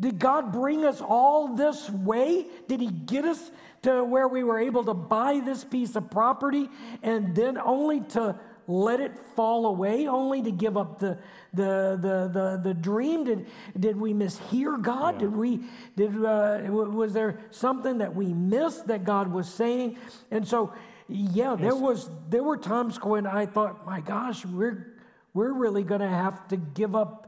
did 0.00 0.18
God 0.18 0.52
bring 0.52 0.84
us 0.84 1.00
all 1.00 1.54
this 1.56 1.90
way? 1.90 2.46
Did 2.68 2.80
He 2.80 2.90
get 2.90 3.24
us 3.24 3.50
to 3.82 4.04
where 4.04 4.28
we 4.28 4.44
were 4.44 4.58
able 4.58 4.84
to 4.84 4.94
buy 4.94 5.40
this 5.44 5.64
piece 5.64 5.96
of 5.96 6.10
property 6.10 6.68
and 7.02 7.34
then 7.34 7.58
only 7.58 8.00
to 8.00 8.38
let 8.66 9.00
it 9.00 9.18
fall 9.34 9.64
away 9.66 10.06
only 10.06 10.42
to 10.42 10.50
give 10.50 10.76
up 10.76 10.98
the, 10.98 11.18
the, 11.54 11.98
the, 12.00 12.30
the, 12.32 12.60
the 12.62 12.74
dream? 12.74 13.24
Did, 13.24 13.46
did 13.78 13.96
we 13.96 14.12
mishear 14.12 14.80
God? 14.80 15.14
Yeah. 15.14 15.20
Did 15.20 15.36
we, 15.36 15.60
did, 15.96 16.24
uh, 16.24 16.60
was 16.70 17.12
there 17.12 17.40
something 17.50 17.98
that 17.98 18.14
we 18.14 18.26
missed 18.26 18.86
that 18.88 19.04
God 19.04 19.32
was 19.32 19.48
saying? 19.48 19.96
And 20.30 20.46
so, 20.46 20.72
yeah, 21.08 21.56
there 21.56 21.74
was, 21.74 22.10
there 22.28 22.42
were 22.42 22.58
times 22.58 23.02
when 23.02 23.26
I 23.26 23.46
thought, 23.46 23.86
my 23.86 24.00
gosh, 24.00 24.44
we're, 24.44 24.94
we're 25.32 25.52
really 25.52 25.82
going 25.82 26.02
to 26.02 26.08
have 26.08 26.46
to 26.48 26.56
give 26.56 26.94
up. 26.94 27.27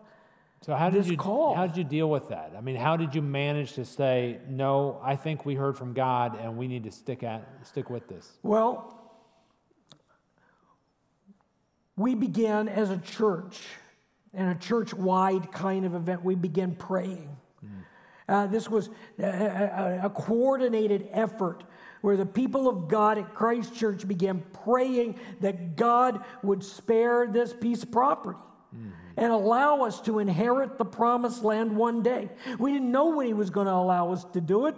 So 0.62 0.75
how 0.75 0.90
did 0.90 1.07
you 1.07 1.16
call. 1.16 1.55
how 1.55 1.66
did 1.66 1.77
you 1.79 1.85
deal 1.85 2.11
with 2.11 2.29
that? 2.29 2.53
I 2.57 2.61
mean, 2.61 2.77
how 2.77 2.96
did 2.96 3.14
you 3.14 3.23
manage 3.23 3.73
to 3.75 3.85
say 3.85 4.38
no? 4.46 5.01
I 5.03 5.16
think 5.16 5.46
we 5.46 5.55
heard 5.55 5.77
from 5.79 5.94
God, 5.94 6.38
and 6.38 6.57
we 6.59 6.68
need 6.68 6.85
to 6.85 6.90
stick 6.90 7.23
at 7.23 7.42
stick 7.66 7.88
with 7.88 8.09
this. 8.09 8.31
Well, 8.42 8.96
we 11.96 12.14
began 12.14 12.68
as 12.68 12.90
a 12.90 12.99
church, 12.99 13.62
in 14.35 14.46
a 14.49 14.55
church 14.55 14.92
wide 14.94 15.51
kind 15.51 15.85
of 15.87 15.94
event, 15.94 16.25
we 16.25 16.35
began 16.35 16.75
praying. 16.75 17.37
Uh, 18.29 18.46
this 18.46 18.70
was 18.70 18.90
a, 19.18 19.25
a- 19.25 20.01
a 20.05 20.11
coordinated 20.11 21.09
effort 21.11 21.64
where 22.01 22.16
the 22.16 22.25
people 22.27 22.68
of 22.68 22.87
God 22.87 23.18
at 23.18 23.35
Christ 23.35 23.75
Church 23.75 24.07
began 24.07 24.42
praying 24.64 25.18
that 25.40 25.75
God 25.75 26.25
would 26.44 26.62
spare 26.62 27.27
this 27.27 27.53
piece 27.53 27.83
of 27.83 27.90
property 27.90 28.38
and 29.20 29.30
allow 29.33 29.83
us 29.83 30.00
to 30.00 30.18
inherit 30.18 30.78
the 30.78 30.85
promised 30.85 31.44
land 31.44 31.76
one 31.76 32.02
day. 32.02 32.30
We 32.59 32.72
didn't 32.72 32.90
know 32.90 33.16
when 33.16 33.26
He 33.26 33.35
was 33.35 33.50
going 33.50 33.66
to 33.66 33.72
allow 33.72 34.12
us 34.12 34.24
to 34.33 34.40
do 34.40 34.66
it, 34.66 34.74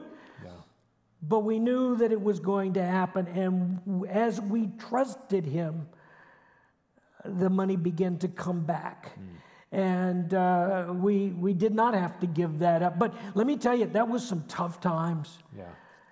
but 1.22 1.40
we 1.40 1.60
knew 1.60 1.96
that 1.96 2.10
it 2.10 2.20
was 2.20 2.40
going 2.40 2.74
to 2.74 2.82
happen. 2.82 3.28
And 3.28 4.06
as 4.08 4.40
we 4.40 4.68
trusted 4.78 5.46
Him, 5.46 5.88
the 7.24 7.48
money 7.48 7.76
began 7.76 8.18
to 8.18 8.28
come 8.28 8.62
back. 8.64 9.12
And 9.70 10.34
uh, 10.34 10.86
we, 10.92 11.28
we 11.28 11.54
did 11.54 11.72
not 11.74 11.94
have 11.94 12.18
to 12.20 12.26
give 12.26 12.58
that 12.58 12.82
up. 12.82 12.98
But 12.98 13.14
let 13.34 13.46
me 13.46 13.56
tell 13.56 13.74
you, 13.76 13.86
that 13.86 14.08
was 14.08 14.26
some 14.26 14.44
tough 14.48 14.80
times. 14.80 15.38
Yeah. 15.56 15.62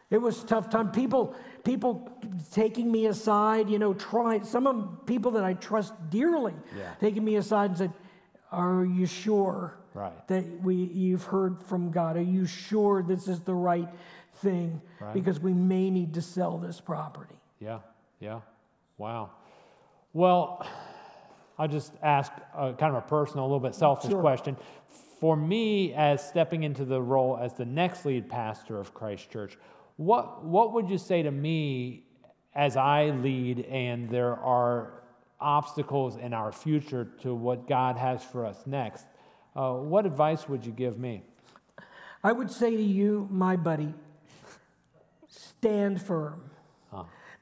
It 0.09 0.19
was 0.19 0.43
tough 0.45 0.71
time. 0.71 0.91
People, 0.93 1.35
people 1.63 2.11
taking 2.53 2.91
me 2.91 3.07
aside, 3.07 3.69
you 3.69 3.79
know, 3.79 3.93
trying, 3.95 4.45
some 4.45 4.67
of 4.67 5.05
people 5.05 5.33
that 5.33 5.45
I 5.45 5.55
trust 5.55 5.93
dearly, 6.11 6.55
Yeah. 6.77 6.95
taking 7.01 7.25
me 7.25 7.37
aside 7.37 7.71
and 7.71 7.79
said, 7.79 7.93
Are 8.53 8.85
you 8.85 9.07
sure 9.07 9.77
Right. 9.95 10.27
that 10.29 10.63
we, 10.63 10.75
you've 10.75 11.25
heard 11.25 11.63
from 11.63 11.91
God? 11.91 12.17
Are 12.17 12.23
you 12.23 12.47
sure 12.47 13.03
this 13.03 13.27
is 13.29 13.41
the 13.41 13.55
right 13.55 13.89
thing? 14.35 14.81
Right. 15.01 15.13
Because 15.15 15.41
we 15.41 15.53
may 15.53 15.91
need 15.91 16.15
to 16.15 16.23
sell 16.23 16.59
this 16.59 16.81
property. 16.81 17.35
Yeah, 17.61 17.81
yeah. 18.21 18.41
Wow. 18.99 19.31
Well, 20.13 20.67
I'll 21.59 21.69
just 21.69 21.93
ask 22.03 22.33
a, 22.57 22.73
kind 22.73 22.95
of 22.97 23.05
a 23.05 23.07
personal, 23.07 23.45
a 23.45 23.47
little 23.47 23.61
bit 23.61 23.75
selfish 23.75 24.11
Sure. 24.11 24.21
question. 24.21 24.57
For 25.21 25.37
me, 25.37 25.93
as 25.93 26.27
stepping 26.27 26.63
into 26.63 26.85
the 26.85 27.01
role 27.03 27.37
as 27.41 27.53
the 27.55 27.67
next 27.67 28.05
lead 28.07 28.29
pastor 28.29 28.79
of 28.79 28.95
Christ 28.95 29.31
Church, 29.31 29.59
what, 29.97 30.43
what 30.45 30.73
would 30.73 30.89
you 30.89 30.97
say 30.99 31.23
to 31.23 31.31
me 31.31 32.07
as 32.55 32.77
I 32.77 33.11
lead 33.11 33.61
and 33.67 34.09
there 34.09 34.35
are 34.37 35.00
obstacles 35.41 36.17
in 36.17 36.33
our 36.33 36.53
future 36.53 37.09
to 37.23 37.35
what 37.35 37.69
God 37.69 37.97
has 37.97 38.23
for 38.23 38.45
us 38.45 38.57
next? 38.67 39.05
Uh, 39.55 39.75
what 39.75 40.07
advice 40.07 40.49
would 40.49 40.65
you 40.65 40.73
give 40.73 40.99
me? 40.99 41.23
I 42.23 42.33
would 42.33 42.51
say 42.51 42.77
to 42.77 42.83
you, 42.83 43.27
my 43.31 43.57
buddy, 43.57 43.95
stand 45.29 46.03
firm. 46.03 46.51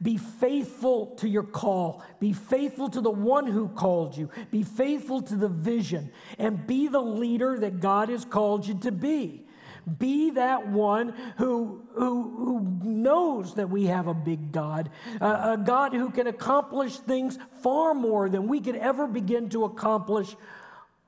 Be 0.00 0.16
faithful 0.16 1.06
to 1.16 1.28
your 1.28 1.42
call. 1.42 2.04
Be 2.20 2.32
faithful 2.32 2.88
to 2.90 3.00
the 3.00 3.10
one 3.10 3.46
who 3.46 3.68
called 3.68 4.16
you. 4.16 4.30
Be 4.50 4.62
faithful 4.62 5.22
to 5.22 5.34
the 5.34 5.48
vision 5.48 6.12
and 6.38 6.66
be 6.66 6.86
the 6.86 7.00
leader 7.00 7.58
that 7.58 7.80
God 7.80 8.08
has 8.08 8.24
called 8.24 8.66
you 8.66 8.78
to 8.80 8.92
be. 8.92 9.44
Be 9.88 10.30
that 10.30 10.68
one 10.68 11.14
who, 11.38 11.82
who, 11.94 12.22
who 12.36 12.78
knows 12.82 13.54
that 13.54 13.70
we 13.70 13.86
have 13.86 14.06
a 14.06 14.14
big 14.14 14.52
God, 14.52 14.90
uh, 15.20 15.56
a 15.58 15.62
God 15.62 15.92
who 15.94 16.10
can 16.10 16.26
accomplish 16.26 16.96
things 16.98 17.38
far 17.62 17.94
more 17.94 18.28
than 18.28 18.48
we 18.48 18.60
could 18.60 18.76
ever 18.76 19.06
begin 19.06 19.48
to 19.50 19.64
accomplish 19.64 20.36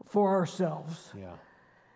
for 0.06 0.36
ourselves. 0.36 1.10
Yeah. 1.16 1.26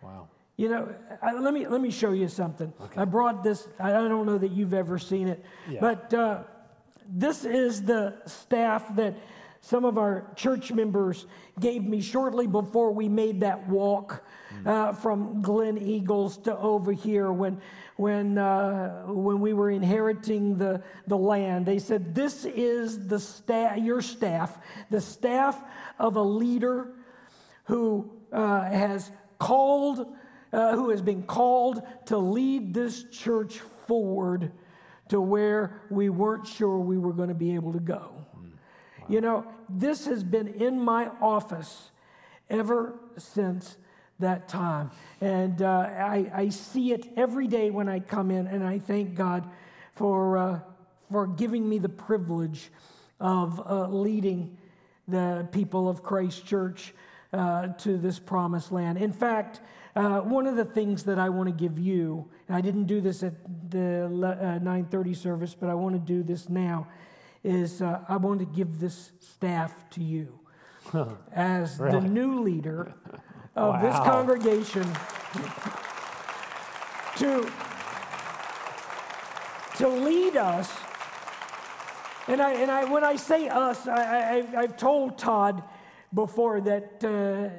Wow. 0.01 0.27
You 0.57 0.69
know, 0.69 0.95
I, 1.21 1.33
let 1.33 1.53
me 1.53 1.67
let 1.67 1.81
me 1.81 1.91
show 1.91 2.11
you 2.13 2.29
something. 2.29 2.71
I 2.95 3.03
brought 3.03 3.43
this. 3.43 3.67
I 3.77 3.89
I 3.89 4.07
don't 4.07 4.25
know 4.25 4.37
that 4.37 4.51
you've 4.51 4.73
ever 4.73 4.97
seen 4.97 5.27
it, 5.27 5.43
Yeah. 5.69 5.81
but 5.81 6.13
uh, 6.13 6.43
this 7.07 7.43
is 7.43 7.83
the 7.83 8.15
staff 8.25 8.95
that 8.95 9.15
some 9.65 9.83
of 9.83 9.97
our 9.97 10.31
church 10.35 10.71
members 10.71 11.25
gave 11.59 11.83
me 11.83 11.99
shortly 11.99 12.45
before 12.45 12.91
we 12.91 13.09
made 13.09 13.39
that 13.39 13.67
walk 13.67 14.23
uh, 14.63 14.93
from 14.93 15.41
Glen 15.41 15.79
Eagles 15.79 16.37
to 16.39 16.55
over 16.55 16.91
here 16.91 17.31
when 17.31 17.59
when 17.95 18.37
uh, 18.37 19.05
when 19.07 19.39
we 19.39 19.53
were 19.53 19.71
inheriting 19.71 20.59
the 20.59 20.83
the 21.07 21.17
land. 21.17 21.65
They 21.65 21.79
said 21.79 22.13
this 22.13 22.45
is 22.45 23.07
the 23.07 23.19
staff, 23.19 23.79
your 23.79 24.03
staff, 24.03 24.55
the 24.91 25.01
staff 25.01 25.59
of 25.97 26.15
a 26.15 26.21
leader 26.21 26.93
who 27.63 28.11
uh, 28.31 28.61
has 28.65 29.11
called, 29.39 30.05
uh, 30.53 30.75
who 30.75 30.91
has 30.91 31.01
been 31.01 31.23
called 31.23 31.81
to 32.05 32.17
lead 32.19 32.71
this 32.71 33.05
church 33.05 33.57
forward 33.87 34.51
to 35.09 35.19
where 35.19 35.81
we 35.89 36.09
weren't 36.09 36.45
sure 36.45 36.77
we 36.77 36.99
were 36.99 37.13
going 37.13 37.29
to 37.29 37.35
be 37.35 37.55
able 37.55 37.73
to 37.73 37.79
go. 37.79 38.25
You 39.07 39.21
know, 39.21 39.45
this 39.69 40.05
has 40.05 40.23
been 40.23 40.47
in 40.47 40.79
my 40.79 41.09
office 41.21 41.91
ever 42.49 42.95
since 43.17 43.77
that 44.19 44.47
time. 44.47 44.91
And 45.21 45.61
uh, 45.61 45.89
I, 45.97 46.31
I 46.33 46.49
see 46.49 46.91
it 46.93 47.07
every 47.15 47.47
day 47.47 47.69
when 47.69 47.89
I 47.89 47.99
come 47.99 48.31
in, 48.31 48.47
and 48.47 48.63
I 48.63 48.79
thank 48.79 49.15
God 49.15 49.47
for, 49.93 50.37
uh, 50.37 50.59
for 51.11 51.27
giving 51.27 51.67
me 51.67 51.77
the 51.77 51.89
privilege 51.89 52.71
of 53.19 53.61
uh, 53.65 53.87
leading 53.87 54.57
the 55.07 55.47
people 55.51 55.87
of 55.87 56.01
Christ 56.01 56.45
Church 56.45 56.93
uh, 57.33 57.67
to 57.67 57.97
this 57.97 58.19
promised 58.19 58.71
land. 58.71 58.97
In 58.97 59.11
fact, 59.11 59.61
uh, 59.95 60.19
one 60.21 60.47
of 60.47 60.55
the 60.55 60.65
things 60.65 61.03
that 61.03 61.19
I 61.19 61.29
want 61.29 61.47
to 61.47 61.53
give 61.53 61.79
you, 61.79 62.29
and 62.47 62.57
I 62.57 62.61
didn't 62.61 62.85
do 62.85 63.01
this 63.01 63.23
at 63.23 63.33
the 63.69 64.05
uh, 64.05 64.59
9:30 64.59 65.15
service, 65.15 65.55
but 65.57 65.69
I 65.69 65.73
want 65.73 65.95
to 65.95 65.99
do 65.99 66.23
this 66.23 66.49
now, 66.49 66.87
is 67.45 67.81
uh, 67.81 67.99
I 68.09 68.17
want 68.17 68.39
to 68.39 68.45
give 68.45 68.79
this 68.79 69.11
staff 69.19 69.87
to 69.91 70.01
you 70.03 70.39
as 71.31 71.77
the 71.77 72.01
new 72.01 72.41
leader 72.41 72.93
of 73.55 73.81
this 73.81 73.95
congregation 74.03 74.87
to 77.17 77.47
to 79.77 79.87
lead 79.87 80.37
us. 80.37 80.71
And 82.27 82.41
I, 82.41 82.53
and 82.53 82.71
I, 82.71 82.85
when 82.85 83.03
I 83.03 83.17
say 83.17 83.49
us, 83.49 83.87
I, 83.87 83.91
I, 83.93 84.33
I've- 84.37 84.57
I've 84.57 84.77
told 84.77 85.17
Todd 85.17 85.61
before 86.13 86.61
that 86.61 87.03
uh, 87.03 87.49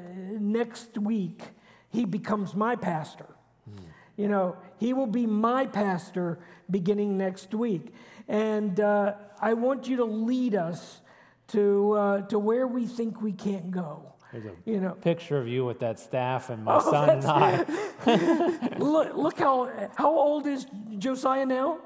next 0.40 0.98
week 0.98 1.42
he 1.90 2.04
becomes 2.04 2.54
my 2.54 2.74
pastor. 2.74 3.26
You 4.16 4.28
know, 4.28 4.56
he 4.78 4.94
will 4.94 5.06
be 5.06 5.26
my 5.26 5.66
pastor 5.66 6.38
beginning 6.70 7.18
next 7.18 7.52
week. 7.54 7.92
And 8.28 8.80
uh, 8.80 9.14
I 9.40 9.54
want 9.54 9.88
you 9.88 9.96
to 9.98 10.04
lead 10.04 10.54
us 10.54 11.00
to, 11.48 11.92
uh, 11.92 12.20
to 12.22 12.38
where 12.38 12.66
we 12.66 12.86
think 12.86 13.22
we 13.22 13.32
can't 13.32 13.70
go. 13.70 14.12
There's 14.32 14.46
a 14.46 14.50
You 14.64 14.80
know, 14.80 14.90
picture 14.90 15.38
of 15.38 15.46
you 15.46 15.64
with 15.64 15.78
that 15.80 15.98
staff 16.00 16.50
and 16.50 16.64
my 16.64 16.76
Oh, 16.76 16.80
son 16.90 17.10
and 17.10 17.24
I. 17.24 17.64
look, 18.78 19.16
look 19.16 19.38
how, 19.38 19.70
how 19.94 20.10
old 20.10 20.46
is 20.46 20.66
Josiah 20.98 21.46
now? 21.46 21.78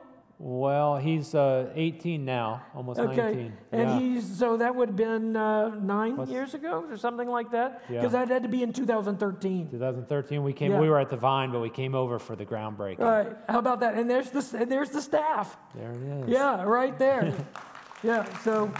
Well, 0.42 0.96
he's 0.96 1.34
uh, 1.34 1.70
18 1.74 2.24
now, 2.24 2.62
almost 2.74 2.98
Okay, 2.98 3.14
19. 3.14 3.52
and 3.72 3.90
yeah. 3.90 3.98
he's 3.98 4.38
so 4.38 4.56
that 4.56 4.74
would 4.74 4.88
have 4.88 4.96
been 4.96 5.36
uh, 5.36 5.68
nine 5.74 6.26
years 6.30 6.54
ago 6.54 6.86
or 6.88 6.96
something 6.96 7.28
like 7.28 7.50
that. 7.50 7.82
Yeah. 7.90 7.98
Because 7.98 8.12
that 8.12 8.28
had 8.28 8.44
to 8.44 8.48
be 8.48 8.62
in 8.62 8.72
2013. 8.72 9.68
2013, 9.70 10.42
we 10.42 10.54
came. 10.54 10.72
Yeah. 10.72 10.80
We 10.80 10.88
were 10.88 10.98
at 10.98 11.10
the 11.10 11.18
Vine, 11.18 11.52
but 11.52 11.60
we 11.60 11.68
came 11.68 11.94
over 11.94 12.18
for 12.18 12.36
the 12.36 12.46
groundbreaking. 12.46 13.00
All 13.00 13.10
right, 13.10 13.36
how 13.50 13.58
about 13.58 13.80
that? 13.80 13.96
And 13.96 14.08
there's 14.08 14.30
the 14.30 14.58
and 14.58 14.72
there's 14.72 14.88
the 14.88 15.02
staff. 15.02 15.58
There 15.74 15.92
it 15.92 16.00
is. 16.00 16.28
Yeah, 16.30 16.62
right 16.62 16.98
there. 16.98 17.34
yeah, 18.02 18.24
so 18.38 18.72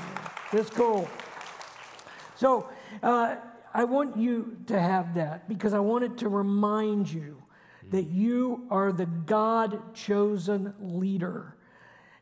that's 0.50 0.70
cool. 0.70 1.10
So 2.36 2.70
uh, 3.02 3.36
I 3.74 3.84
want 3.84 4.16
you 4.16 4.56
to 4.68 4.80
have 4.80 5.14
that 5.16 5.46
because 5.46 5.74
I 5.74 5.80
wanted 5.80 6.16
to 6.18 6.30
remind 6.30 7.12
you 7.12 7.42
that 7.90 8.04
you 8.04 8.66
are 8.70 8.92
the 8.92 9.06
God 9.06 9.94
chosen 9.94 10.74
leader 10.80 11.56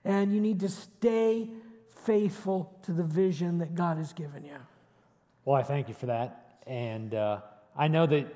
and 0.05 0.35
you 0.35 0.41
need 0.41 0.61
to 0.61 0.69
stay 0.69 1.51
faithful 2.05 2.79
to 2.83 2.93
the 2.93 3.03
vision 3.03 3.59
that 3.59 3.75
God 3.75 3.99
has 3.99 4.13
given 4.13 4.45
you. 4.45 4.57
Well, 5.45 5.57
I 5.57 5.63
thank 5.63 5.89
you 5.89 5.95
for 5.95 6.07
that, 6.07 6.61
and 6.67 7.15
uh, 7.15 7.41
I 7.77 7.89
know 7.89 8.07
that 8.07 8.27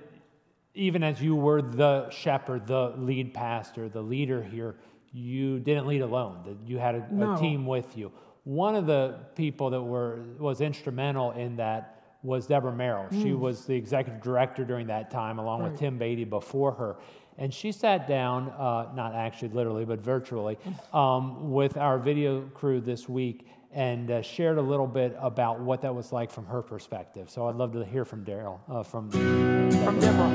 even 0.74 1.02
as 1.02 1.20
you 1.20 1.36
were 1.36 1.60
the 1.62 2.08
shepherd, 2.10 2.66
the 2.66 2.94
lead 2.96 3.34
pastor, 3.34 3.88
the 3.88 4.02
leader 4.02 4.42
here, 4.42 4.76
you 5.12 5.58
didn't 5.60 5.86
lead 5.86 6.00
alone. 6.00 6.38
That 6.46 6.56
you 6.66 6.78
had 6.78 6.94
a, 6.94 7.14
No. 7.14 7.34
a 7.34 7.38
team 7.38 7.66
with 7.66 7.96
you. 7.96 8.12
one 8.44 8.74
of 8.74 8.86
the 8.86 9.20
people 9.36 9.70
that 9.70 9.80
were 9.82 10.20
was 10.38 10.60
instrumental 10.60 11.30
in 11.32 11.56
that 11.56 12.16
was 12.22 12.46
Deborah 12.46 12.74
Merrill. 12.74 13.06
Mm. 13.10 13.22
She 13.22 13.32
was 13.34 13.66
the 13.66 13.74
executive 13.74 14.22
director 14.22 14.64
during 14.64 14.86
that 14.88 15.10
time, 15.10 15.38
along 15.38 15.62
right. 15.62 15.70
with 15.70 15.80
Tim 15.80 15.98
Beatty 15.98 16.24
before 16.24 16.72
her. 16.72 16.96
And 17.38 17.52
she 17.52 17.72
sat 17.72 18.06
down, 18.06 18.50
uh, 18.50 18.92
not 18.94 19.14
actually 19.14 19.48
literally, 19.48 19.84
but 19.84 20.00
virtually, 20.00 20.58
um, 20.92 21.50
with 21.52 21.76
our 21.76 21.98
video 21.98 22.42
crew 22.54 22.80
this 22.80 23.08
week 23.08 23.46
and 23.72 24.10
uh, 24.10 24.22
shared 24.22 24.58
a 24.58 24.62
little 24.62 24.86
bit 24.86 25.16
about 25.18 25.58
what 25.60 25.80
that 25.82 25.94
was 25.94 26.12
like 26.12 26.30
from 26.30 26.44
her 26.46 26.60
perspective. 26.60 27.30
So 27.30 27.48
I'd 27.48 27.56
love 27.56 27.72
to 27.72 27.84
hear 27.84 28.04
from 28.04 28.24
Daryl, 28.24 28.58
uh, 28.68 28.82
from, 28.82 29.10
from 29.10 29.98
Deborah. 29.98 30.28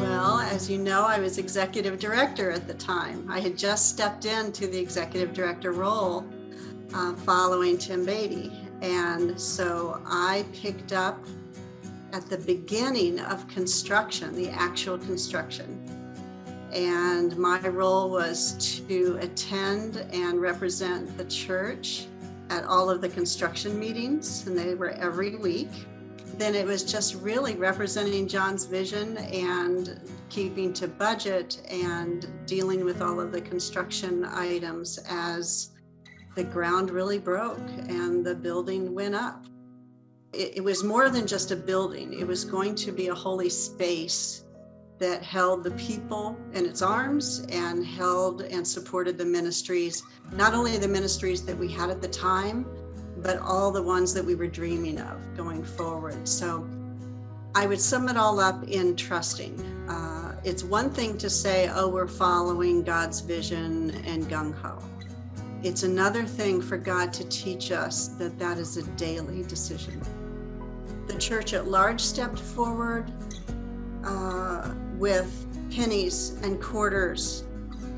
Well, 0.00 0.40
as 0.40 0.70
you 0.70 0.78
know, 0.78 1.04
I 1.04 1.18
was 1.20 1.36
executive 1.36 1.98
director 1.98 2.50
at 2.50 2.66
the 2.66 2.74
time. 2.74 3.30
I 3.30 3.40
had 3.40 3.58
just 3.58 3.90
stepped 3.90 4.24
into 4.24 4.66
the 4.66 4.78
executive 4.78 5.34
director 5.34 5.72
role 5.72 6.24
uh, 6.94 7.14
following 7.14 7.76
Tim 7.76 8.06
Beatty. 8.06 8.50
And 8.80 9.38
so 9.38 10.00
I 10.06 10.46
picked 10.54 10.92
up 10.92 11.18
at 12.12 12.26
the 12.28 12.38
beginning 12.38 13.20
of 13.20 13.46
construction, 13.48 14.34
the 14.34 14.48
actual 14.50 14.98
construction. 14.98 15.84
And 16.72 17.36
my 17.36 17.60
role 17.68 18.10
was 18.10 18.82
to 18.86 19.18
attend 19.20 19.96
and 20.12 20.40
represent 20.40 21.16
the 21.16 21.24
church 21.24 22.06
at 22.50 22.64
all 22.64 22.90
of 22.90 23.00
the 23.00 23.08
construction 23.08 23.78
meetings, 23.78 24.46
and 24.46 24.56
they 24.56 24.74
were 24.74 24.90
every 24.90 25.36
week. 25.36 25.70
Then 26.36 26.54
it 26.54 26.66
was 26.66 26.84
just 26.84 27.16
really 27.16 27.56
representing 27.56 28.28
John's 28.28 28.64
vision 28.64 29.16
and 29.18 30.00
keeping 30.28 30.72
to 30.74 30.86
budget 30.86 31.60
and 31.68 32.26
dealing 32.46 32.84
with 32.84 33.02
all 33.02 33.20
of 33.20 33.32
the 33.32 33.40
construction 33.40 34.24
items 34.24 34.98
as 35.08 35.70
the 36.36 36.44
ground 36.44 36.90
really 36.90 37.18
broke 37.18 37.68
and 37.88 38.24
the 38.24 38.34
building 38.34 38.94
went 38.94 39.14
up. 39.14 39.46
It, 40.32 40.58
it, 40.58 40.60
was 40.64 40.84
more 40.84 41.08
than 41.08 41.26
just 41.26 41.50
a 41.50 41.56
building, 41.56 42.12
it 42.12 42.26
was 42.26 42.44
going 42.44 42.74
to 42.76 42.92
be 42.92 43.08
a 43.08 43.14
holy 43.14 43.48
space 43.48 44.44
that 44.98 45.22
held 45.22 45.64
the 45.64 45.70
people 45.72 46.36
in 46.52 46.66
its 46.66 46.82
arms 46.82 47.46
and 47.50 47.86
held 47.86 48.42
and 48.42 48.66
supported 48.66 49.16
the 49.16 49.24
ministries, 49.24 50.02
not 50.32 50.54
only 50.54 50.76
the 50.76 50.88
ministries 50.88 51.44
that 51.46 51.56
we 51.56 51.70
had 51.70 51.88
at 51.88 52.02
the 52.02 52.08
time, 52.08 52.66
but 53.18 53.38
all 53.38 53.70
the 53.70 53.82
ones 53.82 54.12
that 54.14 54.24
we 54.24 54.34
were 54.34 54.46
dreaming 54.46 55.00
of 55.00 55.18
going 55.36 55.64
forward. 55.64 56.28
So 56.28 56.68
I 57.54 57.66
would 57.66 57.80
sum 57.80 58.08
it 58.08 58.16
all 58.16 58.38
up 58.40 58.62
in 58.64 58.96
trusting. 58.96 59.58
Uh, 59.88 60.36
it's 60.44 60.62
one 60.62 60.90
thing 60.90 61.16
to 61.18 61.30
say, 61.30 61.70
oh, 61.74 61.88
we're 61.88 62.06
following 62.06 62.82
God's 62.82 63.20
vision 63.20 63.90
and 64.04 64.28
gung 64.28 64.54
ho. 64.54 64.82
It's 65.62 65.82
another 65.82 66.24
thing 66.24 66.60
for 66.60 66.76
God 66.76 67.12
to 67.14 67.24
teach 67.28 67.72
us 67.72 68.08
that 68.18 68.38
that 68.38 68.58
is 68.58 68.76
a 68.76 68.82
daily 68.96 69.42
decision. 69.42 70.00
The 71.08 71.16
church 71.18 71.54
at 71.54 71.66
large 71.66 72.00
stepped 72.00 72.38
forward 72.38 73.10
uh, 74.04 74.72
with 74.96 75.46
pennies 75.74 76.38
and 76.42 76.62
quarters 76.62 77.44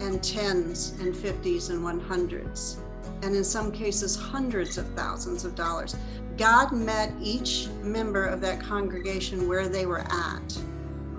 and 0.01 0.23
tens 0.23 0.94
and 1.01 1.14
fifties 1.14 1.68
and 1.68 1.85
one 1.85 2.01
hundreds, 2.01 2.79
and 3.23 3.37
in 3.37 3.44
some 3.44 3.70
cases, 3.70 4.16
hundreds 4.16 4.79
of 4.79 4.87
thousands 4.94 5.44
of 5.44 5.55
dollars. 5.55 5.96
God 6.38 6.73
met 6.73 7.12
each 7.20 7.68
member 7.83 8.25
of 8.25 8.40
that 8.40 8.61
congregation 8.61 9.46
where 9.46 9.68
they 9.68 9.85
were 9.85 10.01
at 10.11 10.59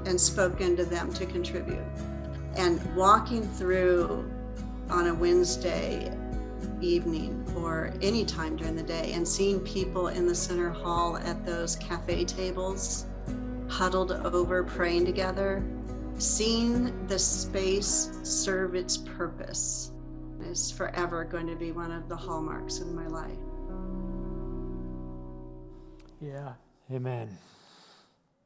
and 0.05 0.19
spoke 0.19 0.61
into 0.61 0.83
them 0.83 1.13
to 1.13 1.25
contribute. 1.27 1.85
And 2.55 2.83
walking 2.95 3.43
through 3.43 4.29
on 4.89 5.07
a 5.07 5.13
Wednesday 5.13 6.11
evening 6.81 7.45
or 7.55 7.93
any 8.01 8.25
time 8.25 8.55
during 8.55 8.75
the 8.75 8.83
day 8.83 9.11
and 9.13 9.27
seeing 9.27 9.59
people 9.61 10.07
in 10.09 10.27
the 10.27 10.35
center 10.35 10.69
hall 10.69 11.17
at 11.17 11.45
those 11.45 11.75
cafe 11.77 12.25
tables 12.25 13.05
huddled 13.69 14.11
over 14.11 14.63
praying 14.63 15.05
together 15.05 15.63
seeing 16.21 17.07
the 17.07 17.17
space 17.17 18.11
serve 18.23 18.75
its 18.75 18.97
purpose. 18.97 19.91
Is 20.41 20.71
forever 20.71 21.23
going 21.23 21.47
to 21.47 21.55
be 21.55 21.71
one 21.71 21.91
of 21.91 22.09
the 22.09 22.15
hallmarks 22.15 22.79
in 22.79 22.95
my 22.95 23.07
life. 23.07 23.37
Yeah. 26.19 26.53
Amen. 26.91 27.37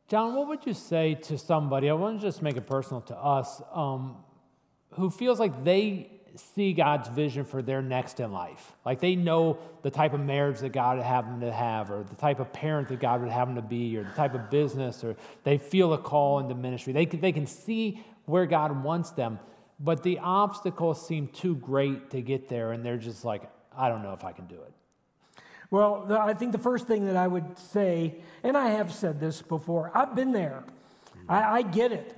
John 0.08 0.36
what 0.36 0.48
would 0.48 0.65
you 0.65 0.74
say 0.74 1.15
to 1.15 1.38
somebody? 1.38 1.89
I 1.89 1.93
want 1.93 2.19
to 2.19 2.28
just 2.28 2.41
make 2.41 2.58
it 2.58 2.67
personal 2.67 3.02
to 3.02 3.15
us 3.15 3.62
um, 3.74 4.17
who 4.91 5.10
feels 5.10 5.39
like 5.39 5.63
they 5.63 6.14
see 6.39 6.74
God's 6.74 7.08
vision 7.10 7.45
for 7.45 7.62
their 7.62 7.82
next 7.82 8.19
in 8.19 8.32
life. 8.32 8.74
Like 8.86 9.00
they 9.00 9.15
know 9.15 9.58
the 9.82 9.89
type 9.89 10.13
of 10.13 10.19
marriage 10.19 10.60
that 10.60 10.71
God 10.71 10.98
would 10.98 11.06
have 11.06 11.26
them 11.26 11.41
to 11.41 11.52
have, 11.52 11.91
or 11.91 12.04
the 12.04 12.15
type 12.15 12.39
of 12.39 12.52
parent 12.52 12.89
that 12.89 13.00
God 13.00 13.21
would 13.21 13.32
have 13.32 13.48
them 13.48 13.56
to 13.56 13.62
be, 13.62 13.98
or 13.98 14.04
the 14.04 14.12
type 14.12 14.34
of 14.34 14.50
business, 14.50 15.04
or 15.04 15.15
they 15.43 15.58
feel 15.58 15.93
a 15.93 15.98
call 15.98 16.39
into 16.39 16.56
ministry. 16.56 16.93
They 16.93 17.06
can, 17.06 17.21
they 17.21 17.32
can 17.32 17.45
see 17.45 18.04
where 18.26 18.45
God 18.45 18.84
wants 18.84 19.12
them, 19.12 19.39
but 19.80 20.04
the 20.04 20.19
obstacles 20.19 21.06
seem 21.06 21.28
too 21.28 21.56
great 21.56 22.10
to 22.12 22.21
get 22.21 22.50
there, 22.50 22.71
and 22.71 22.86
they're 22.86 22.98
just 22.98 23.24
like, 23.24 23.43
I 23.78 23.89
don't 23.89 24.04
know 24.04 24.13
if 24.13 24.24
I 24.24 24.32
can 24.32 24.48
do 24.48 24.56
it. 24.56 24.74
Well, 25.71 26.12
I 26.12 26.34
think 26.34 26.52
the 26.52 26.58
first 26.58 26.88
thing 26.88 27.06
that 27.08 27.17
I 27.17 27.28
would 27.28 27.58
say, 27.58 28.15
and 28.43 28.56
I 28.56 28.69
have 28.69 28.93
said 28.93 29.19
this 29.19 29.41
before, 29.41 29.91
I've 29.93 30.15
been 30.15 30.32
there. 30.32 30.63
Mm-hmm. 31.17 31.32
I, 31.32 31.54
I 31.56 31.62
get 31.63 31.91
it. 31.91 32.15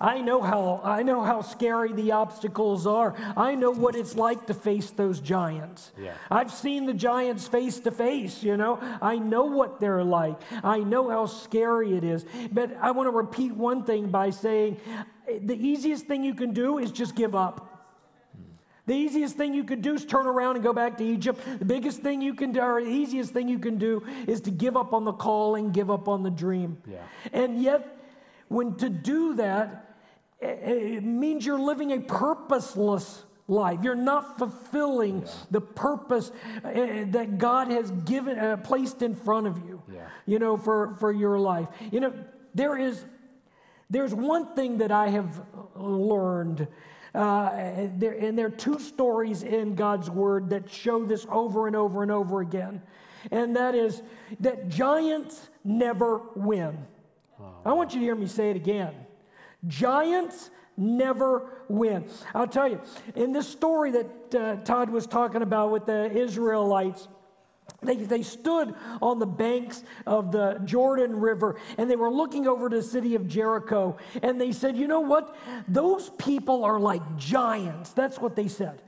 I 0.00 0.22
know 0.22 0.40
how 0.40 0.80
I 0.82 1.02
know 1.02 1.22
how 1.22 1.42
scary 1.42 1.92
the 1.92 2.12
obstacles 2.12 2.86
are. 2.86 3.14
I 3.36 3.54
know 3.54 3.70
what 3.70 3.94
it's 3.94 4.16
like 4.16 4.46
to 4.46 4.54
face 4.54 4.90
those 4.90 5.20
giants. 5.20 5.92
Yeah. 5.98 6.14
I've 6.30 6.50
seen 6.50 6.86
the 6.86 6.94
giants 6.94 7.46
face 7.46 7.80
to 7.80 7.90
face, 7.90 8.42
you 8.42 8.56
know. 8.56 8.78
I 9.02 9.18
know 9.18 9.44
what 9.44 9.78
they're 9.78 10.02
like. 10.02 10.40
I 10.64 10.78
know 10.78 11.10
how 11.10 11.26
scary 11.26 11.96
it 11.96 12.04
is. 12.04 12.24
But 12.50 12.74
I 12.80 12.92
want 12.92 13.08
to 13.08 13.10
repeat 13.10 13.52
one 13.54 13.84
thing 13.84 14.10
by 14.10 14.30
saying 14.30 14.78
the 15.42 15.54
easiest 15.54 16.06
thing 16.06 16.24
you 16.24 16.34
can 16.34 16.54
do 16.54 16.78
is 16.78 16.90
just 16.90 17.14
give 17.14 17.34
up. 17.34 17.66
The 18.86 18.94
easiest 18.94 19.36
thing 19.36 19.54
you 19.54 19.64
could 19.64 19.82
do 19.82 19.94
is 19.94 20.04
turn 20.04 20.26
around 20.26 20.56
and 20.56 20.64
go 20.64 20.72
back 20.72 20.96
to 20.98 21.04
Egypt. 21.04 21.40
The 21.58 21.64
biggest 21.64 22.00
thing 22.00 22.22
you 22.22 22.34
can 22.34 22.52
do, 22.52 22.60
or 22.60 22.82
the 22.82 22.90
easiest 22.90 23.32
thing 23.32 23.48
you 23.48 23.58
can 23.58 23.76
do, 23.76 24.02
is 24.26 24.40
to 24.42 24.50
give 24.50 24.76
up 24.76 24.92
on 24.92 25.04
the 25.04 25.12
calling, 25.12 25.70
give 25.70 25.90
up 25.90 26.08
on 26.08 26.22
the 26.22 26.30
dream. 26.30 26.78
Yeah. 26.90 26.98
And 27.32 27.62
yet, 27.62 27.86
when 28.48 28.74
to 28.76 28.88
do 28.88 29.34
that, 29.34 29.89
it 30.40 31.04
means 31.04 31.44
you're 31.44 31.60
living 31.60 31.92
a 31.92 32.00
purposeless 32.00 33.24
life. 33.50 33.80
You're 33.82 33.94
not 33.94 34.38
fulfilling 34.38 35.22
yeah. 35.22 35.32
the 35.50 35.60
purpose 35.60 36.30
uh, 36.64 36.70
that 36.72 37.36
God 37.36 37.68
has 37.68 37.90
given, 37.90 38.38
uh, 38.38 38.56
placed 38.58 39.02
in 39.02 39.14
front 39.14 39.46
of 39.46 39.58
you, 39.58 39.82
yeah. 39.92 40.06
you 40.24 40.38
know, 40.38 40.56
for, 40.56 40.94
for 40.94 41.12
your 41.12 41.38
life. 41.38 41.68
You 41.90 42.00
know, 42.00 42.14
there 42.54 42.78
is, 42.78 43.04
there's 43.90 44.14
one 44.14 44.54
thing 44.54 44.78
that 44.78 44.92
I 44.92 45.08
have 45.08 45.42
learned, 45.74 46.68
uh, 47.14 47.50
there, 47.96 48.12
and 48.12 48.38
there 48.38 48.46
are 48.46 48.50
two 48.50 48.78
stories 48.78 49.42
in 49.42 49.74
God's 49.74 50.08
word 50.08 50.50
that 50.50 50.70
show 50.70 51.04
this 51.04 51.26
over 51.28 51.66
and 51.66 51.74
over 51.74 52.02
and 52.02 52.12
over 52.12 52.40
again. 52.40 52.82
And 53.30 53.56
that 53.56 53.74
is 53.74 54.00
that 54.38 54.68
giants 54.68 55.50
never 55.64 56.22
win. 56.34 56.86
Oh. 57.38 57.52
I 57.66 57.72
want 57.72 57.92
you 57.92 58.00
to 58.00 58.06
hear 58.06 58.14
me 58.14 58.26
say 58.26 58.50
it 58.50 58.56
again. 58.56 58.94
Giants 59.66 60.50
never 60.76 61.64
win. 61.68 62.06
I'll 62.34 62.48
tell 62.48 62.68
you, 62.68 62.80
in 63.14 63.32
this 63.32 63.48
story 63.48 63.92
that 63.92 64.34
uh, 64.34 64.56
Todd 64.64 64.90
was 64.90 65.06
talking 65.06 65.42
about 65.42 65.70
with 65.70 65.86
the 65.86 66.10
Israelites, 66.10 67.08
they, 67.82 67.96
they 67.96 68.22
stood 68.22 68.74
on 69.00 69.18
the 69.18 69.26
banks 69.26 69.82
of 70.06 70.32
the 70.32 70.60
Jordan 70.64 71.16
River 71.16 71.56
and 71.78 71.90
they 71.90 71.96
were 71.96 72.10
looking 72.10 72.46
over 72.46 72.68
to 72.68 72.76
the 72.76 72.82
city 72.82 73.14
of 73.14 73.26
Jericho 73.26 73.96
and 74.22 74.40
they 74.40 74.52
said, 74.52 74.76
You 74.76 74.88
know 74.88 75.00
what? 75.00 75.36
Those 75.68 76.10
people 76.10 76.64
are 76.64 76.80
like 76.80 77.16
giants. 77.16 77.90
That's 77.90 78.18
what 78.18 78.36
they 78.36 78.48
said. 78.48 78.82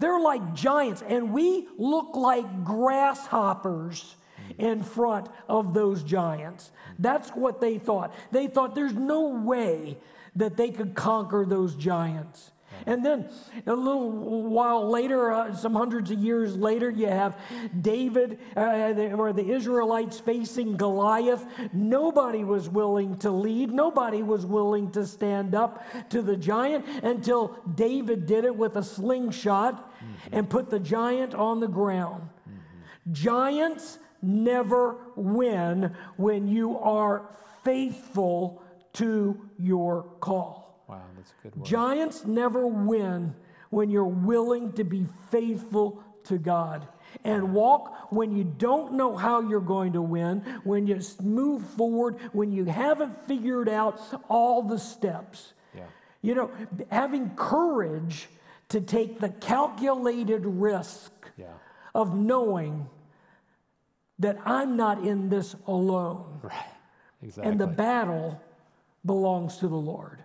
They're 0.00 0.20
like 0.20 0.54
giants, 0.54 1.02
and 1.06 1.32
we 1.32 1.68
look 1.78 2.16
like 2.16 2.64
grasshoppers 2.64 4.16
in 4.58 4.82
front 4.82 5.28
of 5.48 5.74
those 5.74 6.02
giants. 6.02 6.70
That's 6.98 7.30
what 7.30 7.60
they 7.60 7.78
thought. 7.78 8.14
They 8.30 8.46
thought 8.46 8.74
there's 8.74 8.94
no 8.94 9.28
way 9.28 9.98
that 10.36 10.56
they 10.56 10.70
could 10.70 10.94
conquer 10.94 11.44
those 11.46 11.74
giants. 11.74 12.50
And 12.86 13.04
then 13.04 13.28
a 13.66 13.72
little 13.72 14.10
while 14.42 14.88
later, 14.88 15.30
uh, 15.30 15.54
some 15.54 15.74
hundreds 15.74 16.10
of 16.10 16.18
years 16.18 16.56
later, 16.56 16.90
you 16.90 17.06
have 17.06 17.36
David 17.80 18.38
uh, 18.56 18.92
the, 18.92 19.12
or 19.12 19.32
the 19.32 19.48
Israelites 19.48 20.20
facing 20.20 20.76
Goliath. 20.76 21.44
Nobody 21.72 22.44
was 22.44 22.68
willing 22.68 23.16
to 23.18 23.30
lead, 23.30 23.70
nobody 23.72 24.22
was 24.22 24.44
willing 24.44 24.90
to 24.92 25.06
stand 25.06 25.54
up 25.54 25.84
to 26.10 26.20
the 26.20 26.36
giant 26.36 26.84
until 27.02 27.58
David 27.74 28.26
did 28.26 28.44
it 28.44 28.56
with 28.56 28.76
a 28.76 28.82
slingshot 28.82 29.74
mm-hmm. 29.74 30.34
and 30.34 30.50
put 30.50 30.70
the 30.70 30.80
giant 30.80 31.34
on 31.34 31.60
the 31.60 31.68
ground. 31.68 32.28
Mm-hmm. 32.48 33.12
Giants 33.12 33.98
never 34.24 34.96
win 35.16 35.94
when 36.16 36.48
you 36.48 36.78
are 36.78 37.28
faithful 37.62 38.62
to 38.94 39.40
your 39.58 40.04
call. 40.20 40.84
Wow, 40.88 41.00
that's 41.16 41.30
a 41.30 41.42
good 41.42 41.56
word. 41.56 41.66
Giants 41.66 42.24
never 42.24 42.66
win 42.66 43.34
when 43.70 43.90
you're 43.90 44.04
willing 44.04 44.72
to 44.74 44.84
be 44.84 45.06
faithful 45.30 46.02
to 46.24 46.38
God 46.38 46.86
and 47.24 47.54
walk 47.54 48.12
when 48.12 48.36
you 48.36 48.44
don't 48.44 48.94
know 48.94 49.16
how 49.16 49.40
you're 49.40 49.60
going 49.60 49.92
to 49.92 50.02
win, 50.02 50.40
when 50.64 50.86
you 50.86 51.00
move 51.22 51.62
forward, 51.70 52.16
when 52.32 52.52
you 52.52 52.64
haven't 52.64 53.26
figured 53.26 53.68
out 53.68 54.00
all 54.28 54.62
the 54.62 54.78
steps. 54.78 55.52
Yeah. 55.74 55.82
You 56.22 56.34
know, 56.34 56.50
having 56.90 57.30
courage 57.36 58.28
to 58.70 58.80
take 58.80 59.20
the 59.20 59.28
calculated 59.28 60.44
risk 60.44 61.12
Yeah. 61.36 61.46
of 61.94 62.16
knowing 62.16 62.88
that 64.18 64.38
I'm 64.44 64.76
not 64.76 65.04
in 65.04 65.28
this 65.28 65.56
alone 65.66 66.40
Right. 66.42 66.54
Exactly. 67.22 67.50
and 67.50 67.60
the 67.60 67.66
battle 67.66 68.40
belongs 69.04 69.56
to 69.58 69.68
the 69.68 69.76
Lord. 69.76 70.22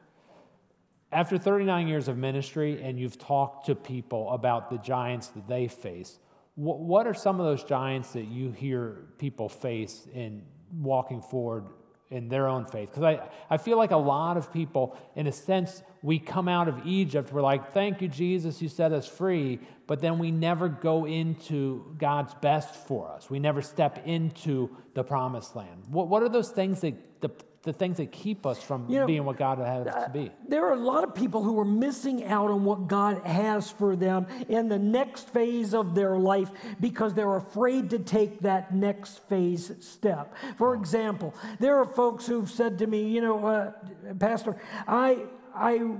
After 1.12 1.38
39 1.38 1.88
years 1.88 2.08
of 2.08 2.17
ministry, 2.17 2.82
and 2.84 2.99
you've 2.99 3.17
talked 3.17 3.65
to 3.65 3.75
people 3.75 4.30
about 4.32 4.69
the 4.69 4.78
giants 4.78 5.28
that 5.30 5.47
they 5.47 5.67
face, 5.67 6.19
what, 6.56 6.80
what 6.80 7.08
are 7.08 7.13
some 7.13 7.39
of 7.39 7.45
those 7.45 7.63
giants 7.63 8.12
that 8.13 8.25
you 8.25 8.52
hear 8.52 9.08
people 9.17 9.49
face 9.49 10.08
in 10.13 10.43
walking 10.78 11.21
forward 11.21 11.65
in 12.12 12.28
their 12.28 12.48
own 12.48 12.65
faith? 12.65 12.89
Because 12.89 13.04
I, 13.04 13.30
I 13.50 13.58
feel 13.58 13.78
like 13.78 13.91
a 13.91 13.98
lot 13.98 14.38
of 14.38 14.52
people, 14.52 14.98
in 15.15 15.28
a 15.28 15.32
sense, 15.32 15.84
we 16.02 16.19
come 16.19 16.48
out 16.48 16.67
of 16.67 16.86
Egypt, 16.86 17.32
we're 17.32 17.41
like, 17.41 17.74
thank 17.74 18.02
you, 18.02 18.08
Jesus, 18.08 18.62
you 18.62 18.69
set 18.69 18.91
us 18.91 19.08
free, 19.08 19.60
but 19.86 20.00
then 20.00 20.17
we 20.17 20.32
never 20.32 20.69
go 20.69 21.06
into 21.06 21.95
God's 21.98 22.34
best 22.36 22.74
for 22.74 23.12
us. 23.12 23.30
We 23.30 23.39
never 23.39 23.62
step 23.62 24.06
into 24.06 24.69
the 24.93 25.04
promised 25.04 25.56
land. 25.56 25.84
What, 25.89 26.08
what 26.08 26.24
are 26.24 26.30
those 26.30 26.50
things 26.50 26.82
that, 26.82 27.22
the, 27.22 27.32
the 27.63 27.74
things 27.74 27.98
that 27.98 28.12
keep 28.12 28.45
us 28.45 28.62
from 28.62 28.89
You 28.89 29.00
know, 29.00 29.06
being 29.06 29.26
what 29.26 29.38
God 29.38 29.58
has 29.60 29.88
us 29.88 30.06
to 30.06 30.10
be? 30.10 30.32
There 30.48 30.65
are 30.67 30.74
a 30.74 30.80
lot 30.80 31.04
of 31.04 31.13
people 31.13 31.43
who 31.43 31.60
are 31.60 31.65
missing 31.65 32.24
out 32.24 32.50
on 32.50 32.63
what 32.63 32.88
God 32.88 33.26
has 33.26 33.69
for 33.69 33.95
them 33.95 34.28
in 34.48 34.69
the 34.69 34.80
next 34.80 35.30
phase 35.30 35.74
of 35.74 35.93
their 35.93 36.17
life 36.17 36.50
because 36.80 37.13
they're 37.13 37.36
afraid 37.36 37.89
to 37.89 38.00
take 38.00 38.39
that 38.41 38.74
next 38.74 39.28
phase 39.28 39.72
step. 39.82 40.34
For 40.58 40.74
example, 40.74 41.34
there 41.60 41.78
are 41.78 41.86
folks 41.86 42.26
who've 42.26 42.50
said 42.50 42.80
to 42.80 42.88
me, 42.88 43.10
you 43.10 43.22
know, 43.22 43.45
uh, 43.45 43.72
Pastor, 44.17 44.56
I, 44.88 45.26
I, 45.54 45.98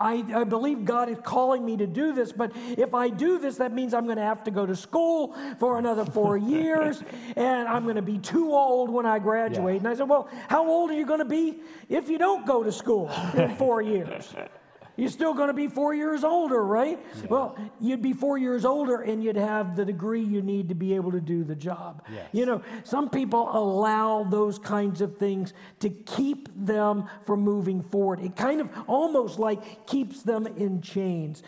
I, 0.00 0.24
I 0.34 0.44
believe 0.44 0.84
God 0.84 1.08
is 1.08 1.18
calling 1.22 1.64
me 1.64 1.76
to 1.76 1.86
do 1.86 2.12
this, 2.12 2.32
but 2.32 2.52
if 2.54 2.94
I 2.94 3.08
do 3.08 3.38
this, 3.38 3.56
that 3.56 3.72
means 3.72 3.94
I'm 3.94 4.04
going 4.04 4.16
to 4.16 4.22
have 4.22 4.44
to 4.44 4.50
go 4.50 4.64
to 4.64 4.76
school 4.76 5.34
for 5.58 5.78
another 5.78 6.04
four 6.04 6.36
years, 6.56 7.02
and 7.36 7.68
I'm 7.68 7.82
going 7.84 7.96
to 7.96 8.02
be 8.02 8.18
too 8.18 8.52
old 8.52 8.90
when 8.90 9.06
I 9.06 9.18
graduate. 9.18 9.74
Yeah. 9.74 9.78
And 9.78 9.88
I 9.88 9.94
said, 9.94 10.08
Well, 10.08 10.28
how 10.48 10.66
old 10.68 10.90
are 10.90 10.94
you 10.94 11.06
going 11.06 11.18
to 11.18 11.24
be 11.24 11.60
if 11.88 12.08
you 12.08 12.18
don't 12.18 12.46
go 12.46 12.62
to 12.62 12.70
school 12.70 13.10
in 13.34 13.56
four 13.56 13.82
years? 13.82 14.34
You're 14.98 15.10
still 15.10 15.32
going 15.32 15.46
to 15.46 15.54
be 15.54 15.68
four 15.68 15.94
years 15.94 16.24
older, 16.24 16.62
right? 16.64 16.98
Well, 17.30 17.56
you'd 17.80 18.02
be 18.02 18.12
four 18.12 18.36
years 18.36 18.64
older 18.64 19.00
and 19.00 19.22
you'd 19.22 19.36
have 19.36 19.76
the 19.76 19.84
degree 19.84 20.20
you 20.22 20.42
need 20.42 20.68
to 20.70 20.74
be 20.74 20.96
able 20.96 21.12
to 21.12 21.20
do 21.20 21.44
the 21.44 21.54
job. 21.54 22.02
Yes. 22.12 22.28
You 22.32 22.46
know, 22.46 22.62
some 22.82 23.08
people 23.08 23.48
allow 23.56 24.24
those 24.24 24.58
kinds 24.58 25.00
of 25.00 25.16
things 25.16 25.54
to 25.78 25.88
keep 25.88 26.48
them 26.56 27.08
from 27.24 27.42
moving 27.42 27.80
forward. 27.80 28.18
It 28.20 28.34
kind 28.34 28.60
of 28.60 28.70
almost 28.88 29.38
like 29.38 29.86
keeps 29.86 30.24
them 30.24 30.48
in 30.48 30.82
chains. 30.82 31.44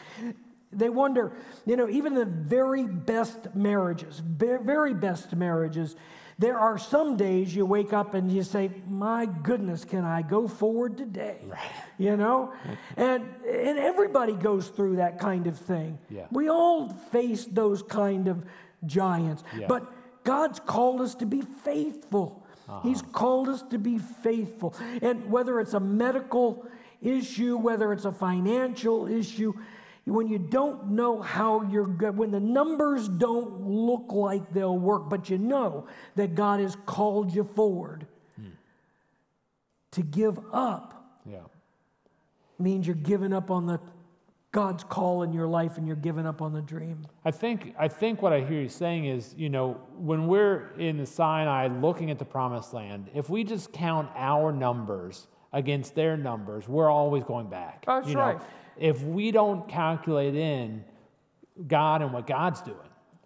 They 0.72 0.88
wonder, 0.88 1.32
you 1.66 1.74
know, 1.74 1.88
even 1.88 2.14
the 2.14 2.26
very 2.26 2.86
best 2.86 3.52
marriages, 3.56 4.22
very 4.24 4.94
best 4.94 5.34
marriages, 5.34 5.96
there 6.40 6.58
are 6.58 6.78
some 6.78 7.18
days 7.18 7.54
you 7.54 7.66
wake 7.66 7.92
up 7.92 8.14
and 8.14 8.32
you 8.32 8.42
say, 8.42 8.70
My 8.88 9.26
goodness, 9.26 9.84
can 9.84 10.06
I 10.06 10.22
go 10.22 10.48
forward 10.48 10.96
today? 10.96 11.36
Right. 11.46 11.60
You 11.98 12.16
know? 12.16 12.54
And, 12.96 13.28
and 13.46 13.78
everybody 13.78 14.32
goes 14.32 14.68
through 14.68 14.96
that 14.96 15.20
kind 15.20 15.46
of 15.46 15.58
thing. 15.58 15.98
Yeah. 16.08 16.26
We 16.30 16.48
all 16.48 16.88
face 17.12 17.44
those 17.44 17.82
kind 17.82 18.26
of 18.26 18.42
giants. 18.86 19.44
Yeah. 19.54 19.66
But 19.68 19.92
God's 20.24 20.60
called 20.60 21.02
us 21.02 21.14
to 21.16 21.26
be 21.26 21.42
faithful. 21.42 22.46
Uh-huh. 22.66 22.88
He's 22.88 23.02
called 23.02 23.50
us 23.50 23.60
to 23.64 23.78
be 23.78 23.98
faithful. 23.98 24.74
And 25.02 25.30
whether 25.30 25.60
it's 25.60 25.74
a 25.74 25.80
medical 25.80 26.66
issue, 27.02 27.58
whether 27.58 27.92
it's 27.92 28.06
a 28.06 28.12
financial 28.12 29.06
issue, 29.06 29.52
when 30.04 30.28
you 30.28 30.38
don't 30.38 30.90
know 30.90 31.20
how 31.20 31.62
you're 31.62 31.86
good, 31.86 32.16
when 32.16 32.30
the 32.30 32.40
numbers 32.40 33.08
don't 33.08 33.62
look 33.62 34.12
like 34.12 34.52
they'll 34.52 34.78
work, 34.78 35.08
but 35.08 35.30
you 35.30 35.38
know 35.38 35.86
that 36.16 36.34
God 36.34 36.60
has 36.60 36.76
called 36.86 37.34
you 37.34 37.44
forward, 37.44 38.06
to 39.92 40.02
give 40.02 40.38
up 40.52 41.20
Yeah. 41.26 41.40
means 42.58 42.86
you're 42.86 42.94
giving 42.94 43.32
up 43.32 43.50
on 43.50 43.66
the 43.66 43.80
God's 44.52 44.82
call 44.82 45.22
in 45.22 45.32
your 45.32 45.46
life 45.46 45.78
and 45.78 45.86
you're 45.86 45.96
giving 45.96 46.26
up 46.26 46.42
on 46.42 46.52
the 46.52 46.62
dream. 46.62 47.06
I 47.24 47.30
think, 47.30 47.74
I 47.78 47.86
think 47.86 48.20
what 48.20 48.32
I 48.32 48.40
hear 48.40 48.60
you 48.60 48.68
saying 48.68 49.04
is, 49.04 49.34
you 49.36 49.48
know, 49.48 49.80
when 49.96 50.26
we're 50.26 50.70
in 50.76 50.96
the 50.96 51.06
Sinai 51.06 51.68
looking 51.68 52.10
at 52.10 52.18
the 52.18 52.24
promised 52.24 52.72
land, 52.74 53.10
if 53.14 53.30
we 53.30 53.44
just 53.44 53.72
count 53.72 54.10
our 54.16 54.52
numbers 54.52 55.28
against 55.52 55.94
their 55.94 56.16
numbers, 56.16 56.68
we're 56.68 56.90
always 56.90 57.22
going 57.22 57.48
back. 57.48 57.84
That's 57.86 58.08
you 58.08 58.14
know? 58.14 58.20
right. 58.20 58.40
If 58.78 59.02
we 59.02 59.30
don't 59.30 59.68
calculate 59.68 60.34
in 60.34 60.84
God 61.66 62.02
and 62.02 62.12
what 62.12 62.26
God's 62.26 62.60
doing, 62.62 62.76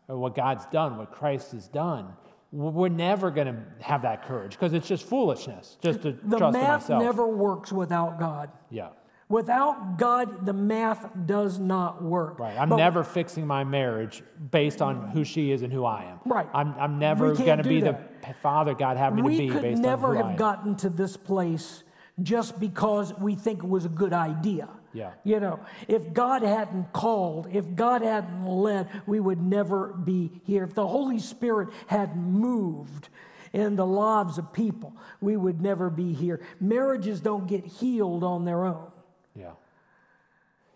or 0.08 0.18
what 0.18 0.34
God's 0.34 0.66
done, 0.66 0.96
what 0.98 1.12
Christ 1.12 1.52
has 1.52 1.68
done, 1.68 2.08
we're 2.52 2.88
never 2.88 3.30
going 3.30 3.46
to 3.48 3.56
have 3.80 4.02
that 4.02 4.24
courage 4.26 4.52
because 4.52 4.72
it's 4.74 4.86
just 4.86 5.04
foolishness 5.08 5.76
just 5.82 6.02
to 6.02 6.12
The 6.12 6.38
trust 6.38 6.54
in 6.56 6.62
math 6.62 6.80
myself. 6.82 7.02
never 7.02 7.26
works 7.26 7.72
without 7.72 8.18
God. 8.18 8.50
yeah. 8.70 8.88
Without 9.26 9.96
God, 9.98 10.44
the 10.44 10.52
math 10.52 11.08
does 11.26 11.58
not 11.58 12.02
work. 12.02 12.38
Right. 12.38 12.56
I'm 12.58 12.68
But 12.68 12.76
never 12.76 13.02
fixing 13.02 13.46
my 13.46 13.64
marriage 13.64 14.22
based 14.50 14.82
on 14.82 15.08
who 15.08 15.24
she 15.24 15.50
is 15.50 15.62
and 15.62 15.72
who 15.72 15.84
I 15.86 16.04
am. 16.04 16.18
Right. 16.26 16.46
I'm, 16.52 16.74
I'm 16.78 16.98
never 16.98 17.34
going 17.34 17.56
to 17.56 17.64
be 17.64 17.80
the 17.80 17.92
that. 17.92 18.22
p- 18.22 18.32
father 18.42 18.74
God 18.74 18.98
had 18.98 19.14
me 19.14 19.22
to 19.22 19.26
We 19.26 19.38
be 19.38 19.48
could 19.48 19.62
based 19.62 19.80
never 19.82 20.08
on 20.08 20.16
who 20.16 20.22
I 20.24 20.28
have 20.28 20.38
gotten 20.38 20.76
to 20.76 20.90
this 20.90 21.16
place 21.16 21.84
just 22.22 22.60
because 22.60 23.14
we 23.18 23.34
think 23.34 23.64
it 23.64 23.68
was 23.68 23.86
a 23.86 23.88
good 23.88 24.12
idea. 24.12 24.68
Yeah. 24.94 25.10
You 25.24 25.40
know, 25.40 25.60
if 25.88 26.12
God 26.12 26.42
hadn't 26.42 26.92
called, 26.92 27.48
if 27.52 27.74
God 27.74 28.00
hadn't 28.02 28.46
led, 28.46 28.88
we 29.06 29.18
would 29.20 29.42
never 29.42 29.88
be 29.92 30.40
here. 30.44 30.62
If 30.64 30.74
the 30.74 30.86
Holy 30.86 31.18
Spirit 31.18 31.68
hadn't 31.88 32.16
moved 32.16 33.08
in 33.52 33.76
the 33.76 33.84
lives 33.84 34.38
of 34.38 34.52
people, 34.52 34.96
we 35.20 35.36
would 35.36 35.60
never 35.60 35.90
be 35.90 36.12
here. 36.14 36.40
Marriages 36.60 37.20
don't 37.20 37.46
get 37.48 37.66
healed 37.66 38.22
on 38.24 38.44
their 38.44 38.64
own. 38.64 38.90
yeah. 39.34 39.50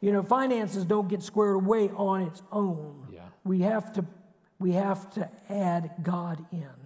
You 0.00 0.12
know, 0.12 0.22
finances 0.22 0.84
don't 0.84 1.08
get 1.08 1.22
squared 1.24 1.56
away 1.56 1.88
on 1.88 2.22
its 2.22 2.40
own. 2.52 3.08
Yeah. 3.12 3.20
We 3.44 3.60
have 3.62 3.92
to 3.94 4.04
we 4.60 4.72
have 4.72 5.10
to 5.14 5.28
add 5.48 5.90
God 6.02 6.44
in. 6.52 6.77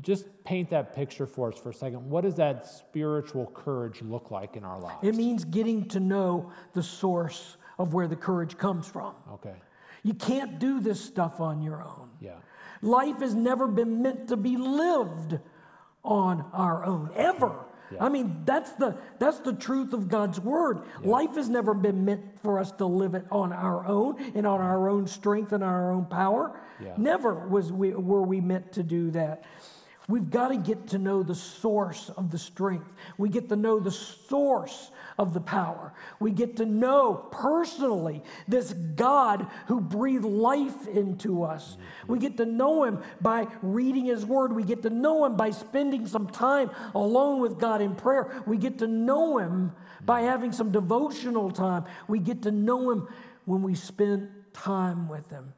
Just 0.00 0.26
paint 0.44 0.70
that 0.70 0.94
picture 0.94 1.26
for 1.26 1.52
us 1.52 1.58
for 1.58 1.70
a 1.70 1.74
second. 1.74 2.08
What 2.08 2.22
does 2.22 2.36
that 2.36 2.66
spiritual 2.66 3.46
courage 3.54 4.02
look 4.02 4.30
like 4.30 4.56
in 4.56 4.64
our 4.64 4.78
lives? 4.78 4.98
It 5.02 5.14
means 5.14 5.44
getting 5.44 5.88
to 5.88 6.00
know 6.00 6.50
the 6.72 6.82
source 6.82 7.56
of 7.78 7.92
where 7.92 8.08
the 8.08 8.16
courage 8.16 8.56
comes 8.56 8.86
from. 8.88 9.14
okay. 9.32 9.56
You 10.02 10.14
can't 10.14 10.60
do 10.60 10.78
this 10.78 11.00
stuff 11.00 11.40
on 11.40 11.62
your 11.62 11.82
own. 11.82 12.10
Yeah. 12.20 12.36
Life 12.80 13.18
has 13.18 13.34
never 13.34 13.66
been 13.66 14.02
meant 14.02 14.28
to 14.28 14.36
be 14.36 14.56
lived 14.56 15.40
on 16.04 16.44
our 16.52 16.84
own, 16.84 17.10
ever. 17.16 17.64
Yeah. 17.90 18.04
I 18.04 18.08
mean, 18.08 18.42
that's 18.44 18.72
the, 18.72 18.96
that's 19.18 19.40
the 19.40 19.52
truth 19.52 19.92
of 19.92 20.08
God's 20.08 20.40
word. 20.40 20.82
Life 21.02 21.36
has 21.36 21.48
never 21.48 21.74
been 21.74 22.04
meant 22.04 22.40
for 22.42 22.58
us 22.58 22.72
to 22.72 22.86
live 22.86 23.14
it 23.14 23.24
on 23.30 23.52
our 23.52 23.86
own 23.86 24.20
and 24.34 24.46
on 24.46 24.60
mm-hmm. 24.60 24.68
our 24.68 24.88
own 24.88 25.06
strength 25.06 25.52
and 25.52 25.62
our 25.62 25.92
own 25.92 26.06
power. 26.06 26.58
Yeah. 26.82 26.94
Never 26.96 27.34
was 27.48 27.72
we, 27.72 27.90
were 27.94 28.22
we 28.22 28.40
meant 28.40 28.72
to 28.72 28.82
do 28.82 29.10
that. 29.12 29.44
We've 30.08 30.30
got 30.30 30.48
to 30.48 30.56
get 30.56 30.88
to 30.88 30.98
know 30.98 31.24
the 31.24 31.34
source 31.34 32.10
of 32.10 32.30
the 32.30 32.38
strength. 32.38 32.92
We 33.18 33.28
get 33.28 33.48
to 33.48 33.56
know 33.56 33.80
the 33.80 33.90
source 33.90 34.90
of 35.18 35.34
the 35.34 35.40
power. 35.40 35.92
We 36.20 36.30
get 36.30 36.56
to 36.58 36.64
know 36.64 37.26
personally 37.32 38.22
this 38.46 38.72
God 38.72 39.48
who 39.66 39.80
breathed 39.80 40.24
life 40.24 40.86
into 40.86 41.42
us. 41.42 41.76
We 42.06 42.20
get 42.20 42.36
to 42.36 42.46
know 42.46 42.84
Him 42.84 43.02
by 43.20 43.48
reading 43.62 44.04
His 44.04 44.24
Word. 44.24 44.54
We 44.54 44.62
get 44.62 44.82
to 44.82 44.90
know 44.90 45.24
Him 45.24 45.36
by 45.36 45.50
spending 45.50 46.06
some 46.06 46.28
time 46.28 46.70
alone 46.94 47.40
with 47.40 47.58
God 47.58 47.80
in 47.80 47.96
prayer. 47.96 48.42
We 48.46 48.58
get 48.58 48.78
to 48.78 48.86
know 48.86 49.38
Him 49.38 49.72
by 50.04 50.20
having 50.20 50.52
some 50.52 50.70
devotional 50.70 51.50
time. 51.50 51.84
We 52.06 52.20
get 52.20 52.42
to 52.42 52.52
know 52.52 52.90
Him 52.90 53.08
when 53.44 53.62
we 53.62 53.74
spend 53.74 54.28
time 54.52 55.08
with 55.08 55.28
Him. 55.30 55.52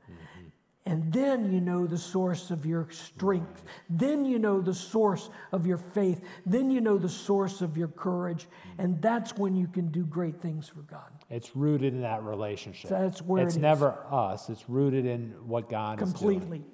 And 0.88 1.12
then 1.12 1.52
you 1.52 1.60
know 1.60 1.86
the 1.86 1.98
source 1.98 2.50
of 2.50 2.64
your 2.64 2.88
strength. 2.90 3.62
Then 3.90 4.24
you 4.24 4.38
know 4.38 4.62
the 4.62 4.72
source 4.72 5.28
of 5.52 5.66
your 5.66 5.76
faith. 5.76 6.24
Then 6.46 6.70
you 6.70 6.80
know 6.80 6.96
the 6.96 7.10
source 7.10 7.60
of 7.60 7.76
your 7.76 7.88
courage. 7.88 8.48
And 8.78 9.00
that's 9.02 9.36
when 9.36 9.54
you 9.54 9.66
can 9.66 9.88
do 9.88 10.06
great 10.06 10.40
things 10.40 10.66
for 10.66 10.80
God. 10.80 11.10
It's 11.28 11.54
rooted 11.54 11.92
in 11.92 12.00
that 12.00 12.22
relationship. 12.22 12.88
That's 12.88 13.20
where 13.20 13.42
it's 13.44 13.54
it 13.54 13.58
is. 13.58 13.62
never 13.62 13.98
us. 14.10 14.48
It's 14.48 14.66
rooted 14.70 15.04
in 15.04 15.34
what 15.46 15.68
God 15.68 16.00
is 16.00 16.10
doing. 16.14 16.40
Completely. 16.40 16.64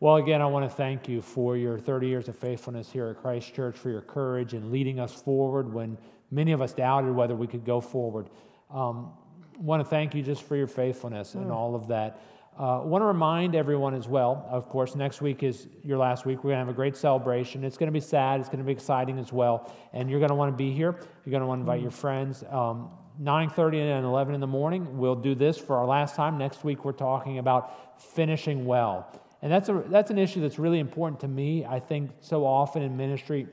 Well, 0.00 0.16
again, 0.16 0.42
I 0.42 0.46
want 0.46 0.68
to 0.68 0.76
thank 0.76 1.08
you 1.08 1.22
for 1.22 1.56
your 1.56 1.78
30 1.78 2.08
years 2.08 2.28
of 2.28 2.36
faithfulness 2.36 2.90
here 2.90 3.06
at 3.06 3.22
Christ 3.22 3.54
Church, 3.54 3.78
for 3.78 3.88
your 3.88 4.00
courage 4.00 4.54
and 4.54 4.72
leading 4.72 4.98
us 4.98 5.14
forward 5.14 5.72
when 5.72 5.96
many 6.32 6.50
of 6.50 6.60
us 6.60 6.72
doubted 6.72 7.12
whether 7.12 7.36
we 7.36 7.46
could 7.46 7.64
go 7.64 7.80
forward. 7.80 8.30
Um, 8.68 9.12
want 9.58 9.80
to 9.80 9.88
thank 9.88 10.12
you 10.12 10.24
just 10.24 10.42
for 10.42 10.56
your 10.56 10.66
faithfulness 10.66 11.34
and 11.34 11.52
all 11.52 11.76
of 11.76 11.86
that. 11.86 12.20
Uh, 12.56 12.80
want 12.84 13.02
to 13.02 13.06
remind 13.06 13.56
everyone 13.56 13.94
as 13.94 14.06
well, 14.06 14.46
of 14.48 14.68
course, 14.68 14.94
next 14.94 15.20
week 15.20 15.42
is 15.42 15.66
your 15.82 15.98
last 15.98 16.24
week. 16.24 16.38
We're 16.44 16.50
going 16.50 16.60
to 16.60 16.66
have 16.66 16.68
a 16.68 16.72
great 16.72 16.96
celebration. 16.96 17.64
It's 17.64 17.76
going 17.76 17.88
to 17.88 17.92
be 17.92 17.98
sad, 17.98 18.38
it's 18.38 18.48
going 18.48 18.60
to 18.60 18.64
be 18.64 18.70
exciting 18.70 19.18
as 19.18 19.32
well. 19.32 19.72
And 19.92 20.08
you're 20.08 20.20
going 20.20 20.28
to 20.28 20.36
want 20.36 20.52
to 20.52 20.56
be 20.56 20.70
here. 20.70 20.92
You're 21.24 21.32
going 21.32 21.40
to 21.40 21.46
want 21.46 21.58
to 21.58 21.62
invite 21.62 21.82
your 21.82 21.90
friends. 21.90 22.44
Um, 22.48 22.90
9.30 23.20 23.96
and 23.96 24.06
11 24.06 24.34
in 24.34 24.40
the 24.40 24.46
morning, 24.46 24.98
we'll 24.98 25.16
do 25.16 25.34
this 25.34 25.58
for 25.58 25.76
our 25.76 25.86
last 25.86 26.14
time. 26.14 26.38
Next 26.38 26.62
week, 26.62 26.84
we're 26.84 26.92
talking 26.92 27.38
about 27.38 28.00
finishing 28.00 28.66
well. 28.66 29.20
And 29.42 29.52
that's, 29.52 29.68
a, 29.68 29.84
that's 29.86 30.10
an 30.10 30.18
issue 30.18 30.40
that's 30.40 30.58
really 30.58 30.78
important 30.78 31.20
to 31.20 31.28
me. 31.28 31.64
I 31.64 31.80
think 31.80 32.12
so 32.20 32.46
often 32.46 32.82
in 32.82 32.96
ministry, 32.96 33.48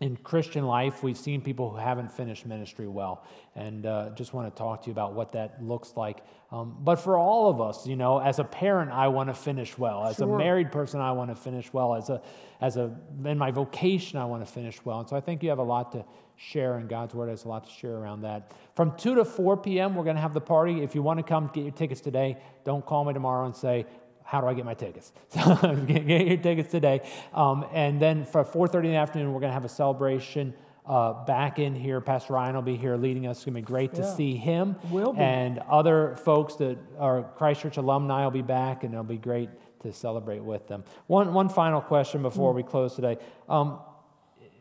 in 0.00 0.16
Christian 0.16 0.64
life, 0.64 1.02
we've 1.02 1.18
seen 1.18 1.40
people 1.40 1.70
who 1.70 1.76
haven't 1.76 2.12
finished 2.12 2.46
ministry 2.46 2.86
well, 2.86 3.24
and 3.56 3.84
uh, 3.84 4.10
just 4.14 4.32
want 4.32 4.54
to 4.54 4.56
talk 4.56 4.82
to 4.82 4.86
you 4.86 4.92
about 4.92 5.14
what 5.14 5.32
that 5.32 5.60
looks 5.62 5.94
like. 5.96 6.18
Um, 6.52 6.76
but 6.80 6.96
for 6.96 7.18
all 7.18 7.50
of 7.50 7.60
us, 7.60 7.84
you 7.84 7.96
know, 7.96 8.18
as 8.18 8.38
a 8.38 8.44
parent, 8.44 8.92
I 8.92 9.08
want 9.08 9.28
to 9.28 9.34
finish 9.34 9.76
well. 9.76 10.04
As 10.06 10.16
Sure. 10.16 10.32
a 10.32 10.38
married 10.38 10.70
person, 10.70 11.00
I 11.00 11.10
want 11.12 11.30
to 11.30 11.34
finish 11.34 11.72
well. 11.72 11.94
As 11.94 12.10
a, 12.10 12.22
as 12.60 12.76
a, 12.76 12.96
in 13.24 13.36
my 13.36 13.50
vocation, 13.50 14.20
I 14.20 14.24
want 14.24 14.46
to 14.46 14.50
finish 14.50 14.84
well. 14.84 15.00
And 15.00 15.08
so 15.08 15.16
I 15.16 15.20
think 15.20 15.42
you 15.42 15.48
have 15.48 15.58
a 15.58 15.64
lot 15.64 15.90
to 15.92 16.04
share, 16.36 16.76
and 16.76 16.88
God's 16.88 17.14
Word 17.14 17.28
has 17.28 17.44
a 17.44 17.48
lot 17.48 17.64
to 17.64 17.70
share 17.70 17.96
around 17.96 18.22
that. 18.22 18.52
From 18.76 18.96
2 18.96 19.16
to 19.16 19.24
4 19.24 19.56
p.m., 19.56 19.96
we're 19.96 20.04
going 20.04 20.16
to 20.16 20.22
have 20.22 20.32
the 20.34 20.40
party. 20.40 20.82
If 20.82 20.94
you 20.94 21.02
want 21.02 21.18
to 21.18 21.24
come 21.24 21.50
get 21.52 21.62
your 21.64 21.72
tickets 21.72 22.00
today, 22.00 22.38
don't 22.64 22.86
call 22.86 23.04
me 23.04 23.12
tomorrow 23.12 23.46
and 23.46 23.56
say, 23.56 23.84
how 24.28 24.42
do 24.42 24.46
I 24.46 24.52
get 24.52 24.66
my 24.66 24.74
tickets? 24.74 25.10
So 25.30 25.74
get 25.86 26.04
your 26.26 26.36
tickets 26.36 26.70
today. 26.70 27.00
Um, 27.32 27.64
and 27.72 27.98
then 28.00 28.26
for 28.26 28.44
4.30 28.44 28.74
in 28.74 28.82
the 28.90 28.96
afternoon, 28.96 29.32
we're 29.32 29.40
going 29.40 29.48
to 29.48 29.54
have 29.54 29.64
a 29.64 29.70
celebration 29.70 30.52
uh, 30.84 31.24
back 31.24 31.58
in 31.58 31.74
here. 31.74 32.02
Pastor 32.02 32.34
Ryan 32.34 32.54
will 32.54 32.60
be 32.62 32.76
here 32.76 32.96
leading 32.96 33.26
us. 33.26 33.38
It's 33.38 33.46
going 33.46 33.54
to 33.54 33.62
be 33.62 33.66
great 33.66 33.94
to 33.94 34.02
Yeah. 34.02 34.14
see 34.14 34.36
him. 34.36 34.76
Will 34.90 35.14
be. 35.14 35.20
And 35.20 35.60
other 35.70 36.16
folks 36.16 36.56
that 36.56 36.76
are 36.98 37.22
Christchurch 37.38 37.78
alumni 37.78 38.22
will 38.24 38.30
be 38.30 38.42
back, 38.42 38.84
and 38.84 38.92
it'll 38.92 39.02
be 39.02 39.16
great 39.16 39.48
to 39.80 39.92
celebrate 39.94 40.42
with 40.42 40.68
them. 40.68 40.84
One, 41.06 41.32
one 41.32 41.48
final 41.48 41.80
question 41.80 42.20
before 42.20 42.52
we 42.52 42.62
close 42.62 42.94
today. 42.94 43.16
Um, 43.48 43.78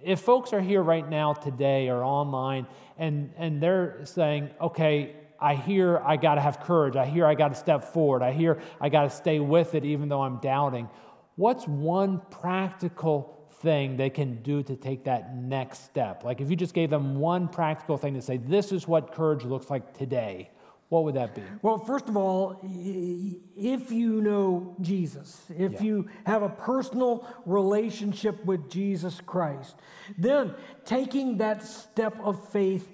if 0.02 0.22
folks 0.22 0.54
are 0.54 0.62
here 0.62 0.82
right 0.82 1.08
now 1.10 1.34
today 1.34 1.90
or 1.90 2.04
online 2.06 2.68
and, 2.98 3.34
and 3.38 3.62
they're 3.62 4.00
saying, 4.06 4.50
okay, 4.62 5.16
I 5.40 5.56
hear 5.56 6.00
I 6.00 6.18
got 6.18 6.36
to 6.36 6.42
have 6.42 6.60
courage. 6.62 6.96
I 6.96 7.06
hear 7.06 7.26
I 7.26 7.36
got 7.36 7.50
to 7.50 7.56
step 7.56 7.84
forward. 7.84 8.22
I 8.22 8.32
hear 8.32 8.60
I 8.82 8.90
got 8.90 9.04
to 9.04 9.10
stay 9.10 9.40
with 9.40 9.76
it 9.76 9.86
even 9.86 10.10
though 10.10 10.22
I'm 10.22 10.38
doubting. 10.38 10.90
What's 11.36 11.68
one 11.68 12.22
practical 12.32 13.48
thing 13.62 13.98
they 13.98 14.10
can 14.10 14.42
do 14.42 14.64
to 14.64 14.76
take 14.76 15.04
that 15.06 15.36
next 15.36 15.86
step? 15.86 16.24
Like 16.24 16.42
if 16.42 16.50
you 16.50 16.56
just 16.56 16.74
gave 16.74 16.90
them 16.90 17.16
one 17.20 17.48
practical 17.48 17.98
thing 17.98 18.16
to 18.16 18.22
say, 18.22 18.38
this 18.38 18.72
is 18.72 18.88
what 18.88 19.14
courage 19.14 19.44
looks 19.44 19.70
like 19.70 19.96
today, 19.98 20.50
what 20.90 21.04
would 21.04 21.16
that 21.16 21.36
be? 21.36 21.44
Well, 21.62 21.78
first 21.80 22.08
of 22.08 22.16
all, 22.16 22.60
if 22.64 23.92
you 23.92 24.22
know 24.22 24.76
Jesus, 24.80 25.46
if 25.50 25.74
Yeah. 25.74 25.82
you 25.84 26.10
have 26.26 26.44
a 26.44 26.50
personal 26.50 27.28
relationship 27.46 28.44
with 28.46 28.70
Jesus 28.70 29.20
Christ, 29.20 29.76
then 30.18 30.56
taking 30.86 31.38
that 31.38 31.62
step 31.64 32.18
of 32.24 32.48
faith 32.50 32.88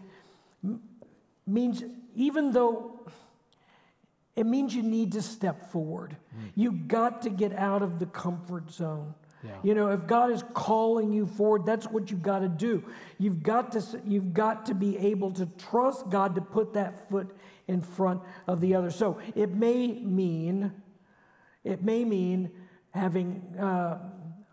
means 1.45 1.83
even 2.15 2.51
though 2.51 2.99
it 4.35 4.45
means 4.45 4.75
you 4.75 4.83
need 4.83 5.11
to 5.13 5.21
step 5.21 5.71
forward, 5.71 6.17
You've 6.55 6.87
got 6.87 7.21
to 7.23 7.29
get 7.29 7.53
out 7.53 7.81
of 7.81 7.99
the 7.99 8.05
comfort 8.05 8.71
zone. 8.71 9.13
Yeah. 9.43 9.51
You 9.63 9.75
know, 9.75 9.89
if 9.89 10.07
God 10.07 10.31
is 10.31 10.43
calling 10.53 11.11
you 11.11 11.25
forward, 11.25 11.65
that's 11.65 11.85
what 11.87 12.09
you've 12.09 12.23
got 12.23 12.39
to 12.39 12.47
do. 12.47 12.83
You've 13.17 13.43
got 13.43 13.73
to 13.73 13.83
you've 14.05 14.33
got 14.33 14.67
to 14.67 14.73
be 14.73 14.97
able 14.97 15.31
to 15.31 15.45
trust 15.57 16.09
God 16.09 16.35
to 16.35 16.41
put 16.41 16.73
that 16.73 17.09
foot 17.09 17.35
in 17.67 17.81
front 17.81 18.21
of 18.47 18.61
the 18.61 18.75
other. 18.75 18.89
So 18.89 19.19
it 19.35 19.53
may 19.53 19.87
mean 19.87 20.71
it 21.63 21.83
may 21.83 22.05
mean 22.05 22.51
having 22.91 23.41
uh, 23.59 23.97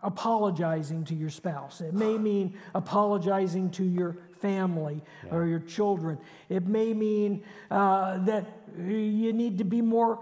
apologizing 0.03 1.05
to 1.05 1.15
your 1.15 1.29
spouse. 1.29 1.79
It 1.79 1.93
may 1.93 2.17
mean 2.17 2.57
apologizing 2.75 3.71
to 3.71 3.83
your 3.83 4.17
family 4.41 5.01
or 5.29 5.45
your 5.45 5.59
children. 5.59 6.17
It 6.49 6.67
may 6.67 6.93
mean 6.93 7.43
uh, 7.69 8.17
that 8.25 8.45
you 8.77 9.33
need 9.33 9.57
to 9.59 9.63
be 9.63 9.81
more 9.81 10.19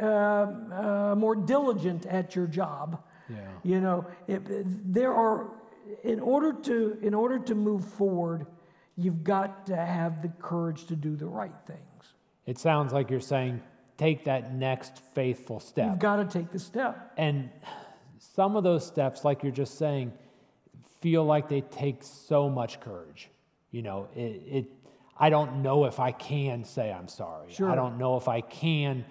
uh, 0.00 0.04
uh, 0.04 1.14
more 1.16 1.34
diligent 1.34 2.06
at 2.06 2.36
your 2.36 2.46
job. 2.46 3.02
Yeah. 3.28 3.36
You 3.62 3.80
know, 3.80 4.06
it, 4.26 4.42
there 4.92 5.12
are 5.14 5.50
in 6.02 6.20
order 6.20 6.52
to 6.52 6.98
in 7.02 7.14
order 7.14 7.38
to 7.38 7.54
move 7.54 7.84
forward, 7.84 8.46
you've 8.96 9.24
got 9.24 9.66
to 9.66 9.76
have 9.76 10.22
the 10.22 10.28
courage 10.28 10.86
to 10.86 10.96
do 10.96 11.16
the 11.16 11.26
right 11.26 11.54
things. 11.66 12.12
It 12.46 12.58
sounds 12.58 12.92
like 12.92 13.10
you're 13.10 13.20
saying 13.20 13.60
take 13.96 14.24
that 14.24 14.54
next 14.54 15.02
faithful 15.14 15.60
step. 15.60 15.90
You've 15.90 15.98
got 15.98 16.16
to 16.16 16.24
take 16.24 16.50
the 16.52 16.58
step. 16.58 17.12
And 17.16 17.50
some 18.18 18.56
of 18.56 18.64
those 18.64 18.86
steps, 18.86 19.24
like 19.24 19.42
you're 19.42 19.52
just 19.52 19.76
saying, 19.76 20.12
feel 21.00 21.24
like 21.24 21.48
they 21.48 21.60
take 21.60 22.02
so 22.02 22.48
much 22.48 22.80
courage. 22.80 23.28
You 23.70 23.82
know, 23.82 24.08
it, 24.14 24.42
it 24.46 24.66
I 25.16 25.30
don't 25.30 25.62
know 25.62 25.84
if 25.84 26.00
I 26.00 26.12
can 26.12 26.64
say 26.64 26.92
I'm 26.92 27.08
sorry. 27.08 27.52
Sure. 27.52 27.70
I 27.70 27.74
don't 27.74 27.98
know 27.98 28.16
if 28.16 28.28
I 28.28 28.40
can 28.40 29.04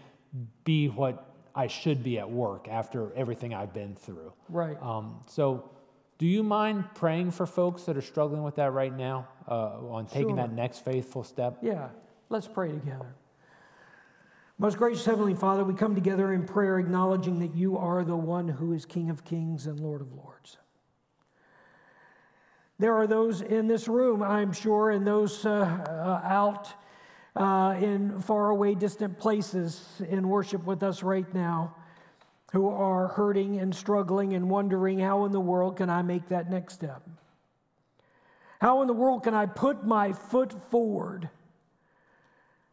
be 0.63 0.87
what 0.87 1.27
I 1.55 1.67
should 1.67 2.03
be 2.03 2.19
at 2.19 2.29
work 2.29 2.67
after 2.67 3.11
everything 3.13 3.53
I've 3.53 3.73
been 3.73 3.95
through. 3.95 4.31
Right. 4.47 4.81
Um, 4.81 5.21
so, 5.25 5.71
do 6.19 6.25
you 6.25 6.43
mind 6.43 6.85
praying 6.95 7.31
for 7.31 7.45
folks 7.45 7.83
that 7.83 7.97
are 7.97 8.01
struggling 8.01 8.43
with 8.43 8.55
that 8.55 8.71
right 8.73 8.95
now 8.95 9.27
uh, 9.47 9.87
on 9.89 10.05
taking 10.07 10.29
Sure. 10.29 10.35
that 10.37 10.53
next 10.53 10.83
faithful 10.85 11.23
step? 11.23 11.57
Yeah, 11.61 11.89
let's 12.29 12.47
pray 12.47 12.71
together. 12.71 13.15
Most 14.59 14.77
gracious 14.77 15.05
Heavenly 15.05 15.35
Father, 15.35 15.63
we 15.63 15.75
come 15.75 15.93
together 15.93 16.33
in 16.33 16.45
prayer 16.45 16.79
acknowledging 16.79 17.39
that 17.39 17.55
you 17.55 17.77
are 17.77 18.03
the 18.03 18.15
one 18.15 18.47
who 18.47 18.73
is 18.73 18.85
King 18.85 19.11
of 19.11 19.23
kings 19.23 19.67
and 19.67 19.79
Lord 19.79 20.01
of 20.01 20.13
lords. 20.13 20.57
There 22.79 22.95
are 22.95 23.07
those 23.07 23.41
in 23.41 23.67
this 23.67 23.87
room, 23.87 24.21
I'm 24.21 24.53
sure, 24.53 24.91
and 24.91 25.05
those 25.05 25.45
uh, 25.45 25.49
uh, 25.51 26.27
out 26.27 26.73
uh, 27.35 27.75
in 27.79 28.19
faraway, 28.21 28.75
distant 28.75 29.17
places 29.17 30.01
in 30.07 30.27
worship 30.29 30.63
with 30.65 30.83
us 30.83 31.01
right 31.01 31.31
now 31.33 31.75
who 32.51 32.69
are 32.69 33.07
hurting 33.07 33.59
and 33.59 33.75
struggling 33.75 34.33
and 34.33 34.49
wondering 34.49 34.99
how 34.99 35.25
in 35.25 35.31
the 35.31 35.39
world 35.39 35.77
can 35.77 35.89
I 35.89 36.01
make 36.01 36.27
that 36.29 36.49
next 36.49 36.75
step? 36.75 37.01
How 38.59 38.81
in 38.81 38.87
the 38.87 38.93
world 38.93 39.23
can 39.23 39.33
I 39.33 39.45
put 39.45 39.85
my 39.85 40.13
foot 40.13 40.71
forward? 40.71 41.29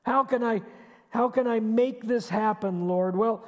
How 0.02 0.24
can 0.24 0.44
I 0.44 0.62
how 1.10 1.28
can 1.28 1.46
I 1.46 1.60
make 1.60 2.06
this 2.06 2.28
happen, 2.28 2.88
Lord? 2.88 3.14
Well, 3.14 3.46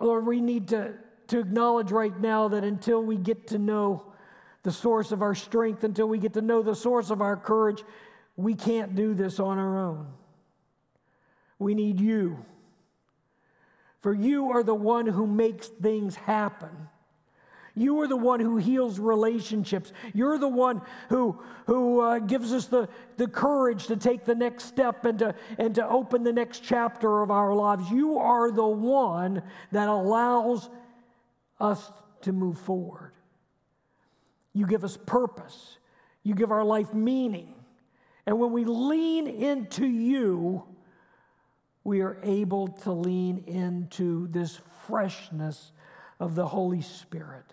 Lord, 0.00 0.24
we 0.24 0.40
need 0.40 0.68
to, 0.68 0.94
to 1.26 1.38
acknowledge 1.38 1.92
right 1.92 2.18
now 2.18 2.48
that 2.48 2.64
until 2.64 3.02
we 3.02 3.16
get 3.16 3.48
to 3.48 3.58
know 3.58 4.11
the 4.62 4.72
source 4.72 5.12
of 5.12 5.22
our 5.22 5.34
strength, 5.34 5.84
until 5.84 6.06
we 6.06 6.18
get 6.18 6.34
to 6.34 6.40
know 6.40 6.62
the 6.62 6.74
source 6.74 7.10
of 7.10 7.20
our 7.20 7.36
courage, 7.36 7.82
we 8.36 8.54
can't 8.54 8.94
do 8.94 9.14
this 9.14 9.40
on 9.40 9.58
our 9.58 9.78
own. 9.78 10.06
We 11.58 11.74
need 11.74 12.00
you. 12.00 12.44
For 14.00 14.12
you 14.12 14.50
are 14.50 14.62
the 14.62 14.74
one 14.74 15.06
who 15.06 15.26
makes 15.26 15.68
things 15.68 16.16
happen. 16.16 16.88
You 17.74 18.00
are 18.00 18.08
the 18.08 18.16
one 18.16 18.40
who 18.40 18.58
heals 18.58 18.98
relationships. 18.98 19.92
You're 20.12 20.38
the 20.38 20.48
one 20.48 20.82
who, 21.08 21.40
who 21.66 22.00
uh, 22.00 22.18
gives 22.18 22.52
us 22.52 22.66
the, 22.66 22.88
the 23.16 23.28
courage 23.28 23.86
to 23.86 23.96
take 23.96 24.24
the 24.24 24.34
next 24.34 24.64
step 24.64 25.04
and 25.04 25.18
to, 25.20 25.34
and 25.56 25.74
to 25.76 25.88
open 25.88 26.22
the 26.22 26.32
next 26.32 26.62
chapter 26.62 27.22
of 27.22 27.30
our 27.30 27.54
lives. 27.54 27.90
You 27.90 28.18
are 28.18 28.50
the 28.50 28.66
one 28.66 29.42
that 29.70 29.88
allows 29.88 30.68
us 31.60 31.90
to 32.22 32.32
move 32.32 32.58
forward. 32.58 33.11
You 34.52 34.66
give 34.66 34.84
us 34.84 34.96
purpose, 34.96 35.78
you 36.22 36.34
give 36.34 36.50
our 36.50 36.64
life 36.64 36.92
meaning. 36.92 37.54
And 38.26 38.38
when 38.38 38.52
we 38.52 38.64
lean 38.64 39.26
into 39.26 39.86
you, 39.86 40.64
we 41.84 42.02
are 42.02 42.18
able 42.22 42.68
to 42.68 42.92
lean 42.92 43.38
into 43.46 44.28
this 44.28 44.60
freshness 44.86 45.72
of 46.20 46.36
the 46.36 46.46
Holy 46.46 46.82
Spirit. 46.82 47.44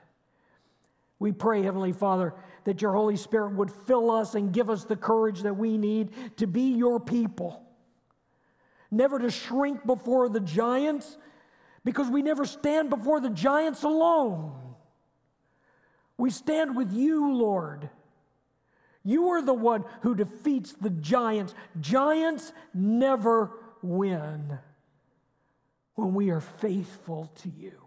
We 1.17 1.31
pray, 1.31 1.63
Heavenly 1.63 1.91
Father, 1.91 2.33
that 2.65 2.81
your 2.81 2.93
Holy 2.93 3.17
Spirit 3.17 3.53
would 3.55 3.71
fill 3.71 4.11
us 4.11 4.35
and 4.35 4.53
give 4.53 4.69
us 4.69 4.85
the 4.85 4.95
courage 4.95 5.41
that 5.41 5.57
we 5.57 5.77
need 5.77 6.11
to 6.37 6.45
be 6.45 6.73
your 6.73 6.99
people. 6.99 7.63
Never 8.91 9.19
to 9.19 9.31
shrink 9.31 9.85
before 9.85 10.29
the 10.29 10.39
giants, 10.39 11.17
because 11.83 12.09
we 12.09 12.21
never 12.21 12.45
stand 12.45 12.89
before 12.89 13.19
the 13.19 13.29
giants 13.29 13.83
alone. 13.83 14.68
We 16.19 16.31
stand 16.31 16.75
with 16.75 16.91
you, 16.91 17.33
Lord. 17.33 17.89
You 19.05 19.29
are 19.29 19.41
the 19.41 19.53
one 19.53 19.85
who 20.01 20.15
defeats 20.15 20.73
the 20.73 20.89
giants. 20.89 21.55
Giants 21.79 22.51
never 22.73 23.51
win 23.81 24.59
when 25.95 26.13
we 26.13 26.29
are 26.29 26.41
faithful 26.41 27.31
to 27.37 27.49
you. 27.49 27.81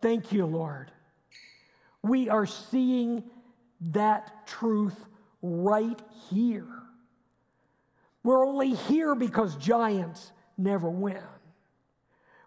Thank 0.00 0.30
you, 0.30 0.46
Lord. 0.46 0.92
We 2.02 2.28
are 2.28 2.46
seeing 2.46 3.24
that 3.80 4.46
truth 4.46 5.08
right 5.42 6.00
here. 6.30 6.68
We're 8.22 8.46
only 8.46 8.74
here 8.74 9.16
because 9.16 9.56
giants 9.56 10.30
never 10.56 10.88
win. 10.88 11.22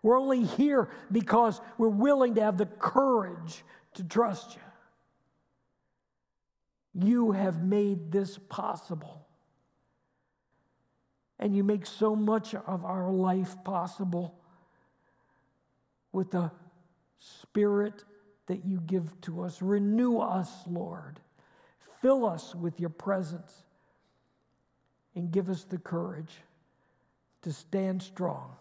We're 0.02 0.18
only 0.18 0.46
here 0.46 0.90
because 1.12 1.60
we're 1.78 1.90
willing 1.90 2.36
to 2.36 2.42
have 2.42 2.58
the 2.58 2.66
courage 2.66 3.66
to 3.96 4.04
trust 4.04 4.56
you. 4.56 4.62
You 6.94 7.32
have 7.32 7.64
made 7.64 8.12
this 8.12 8.38
possible. 8.38 9.26
And 11.40 11.56
you 11.56 11.64
make 11.64 11.86
so 11.86 12.16
much 12.16 12.54
of 12.54 12.84
our 12.84 13.10
life 13.12 13.56
possible 13.64 14.36
with 16.12 16.32
the 16.32 16.52
Spirit 17.18 18.04
that 18.48 18.66
you 18.66 18.82
give 18.86 19.20
to 19.22 19.44
us. 19.44 19.62
Renew 19.62 20.18
us, 20.18 20.50
Lord. 20.68 21.20
Fill 22.02 22.26
us 22.26 22.56
with 22.56 22.80
your 22.80 22.90
presence 22.90 23.64
and 25.16 25.32
give 25.32 25.50
us 25.50 25.64
the 25.64 25.78
courage 25.78 26.34
to 27.42 27.54
stand 27.54 28.02
strong, 28.02 28.52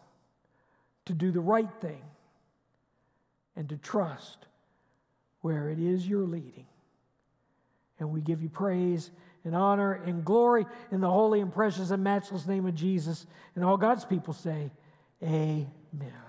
to 1.07 1.15
do 1.15 1.31
the 1.33 1.41
right 1.41 1.71
thing, 1.81 2.03
and 3.57 3.69
to 3.69 3.77
trust 3.77 4.47
where 5.49 5.71
it 5.71 5.79
is 5.79 6.07
you're 6.07 6.27
leading. 6.27 6.67
And 7.99 8.11
we 8.11 8.21
give 8.21 8.43
you 8.43 8.51
praise 8.51 9.11
and 9.45 9.57
honor 9.57 9.95
and 9.95 10.23
glory 10.23 10.67
in 10.93 11.01
the 11.01 11.09
holy 11.09 11.41
and 11.41 11.51
precious 11.51 11.91
and 11.91 12.05
matchless 12.05 12.47
name 12.47 12.67
of 12.67 12.75
Jesus. 12.75 13.27
And 13.55 13.65
all 13.65 13.79
God's 13.79 14.05
people 14.05 14.35
say, 14.35 14.71
Amen. 15.23 16.28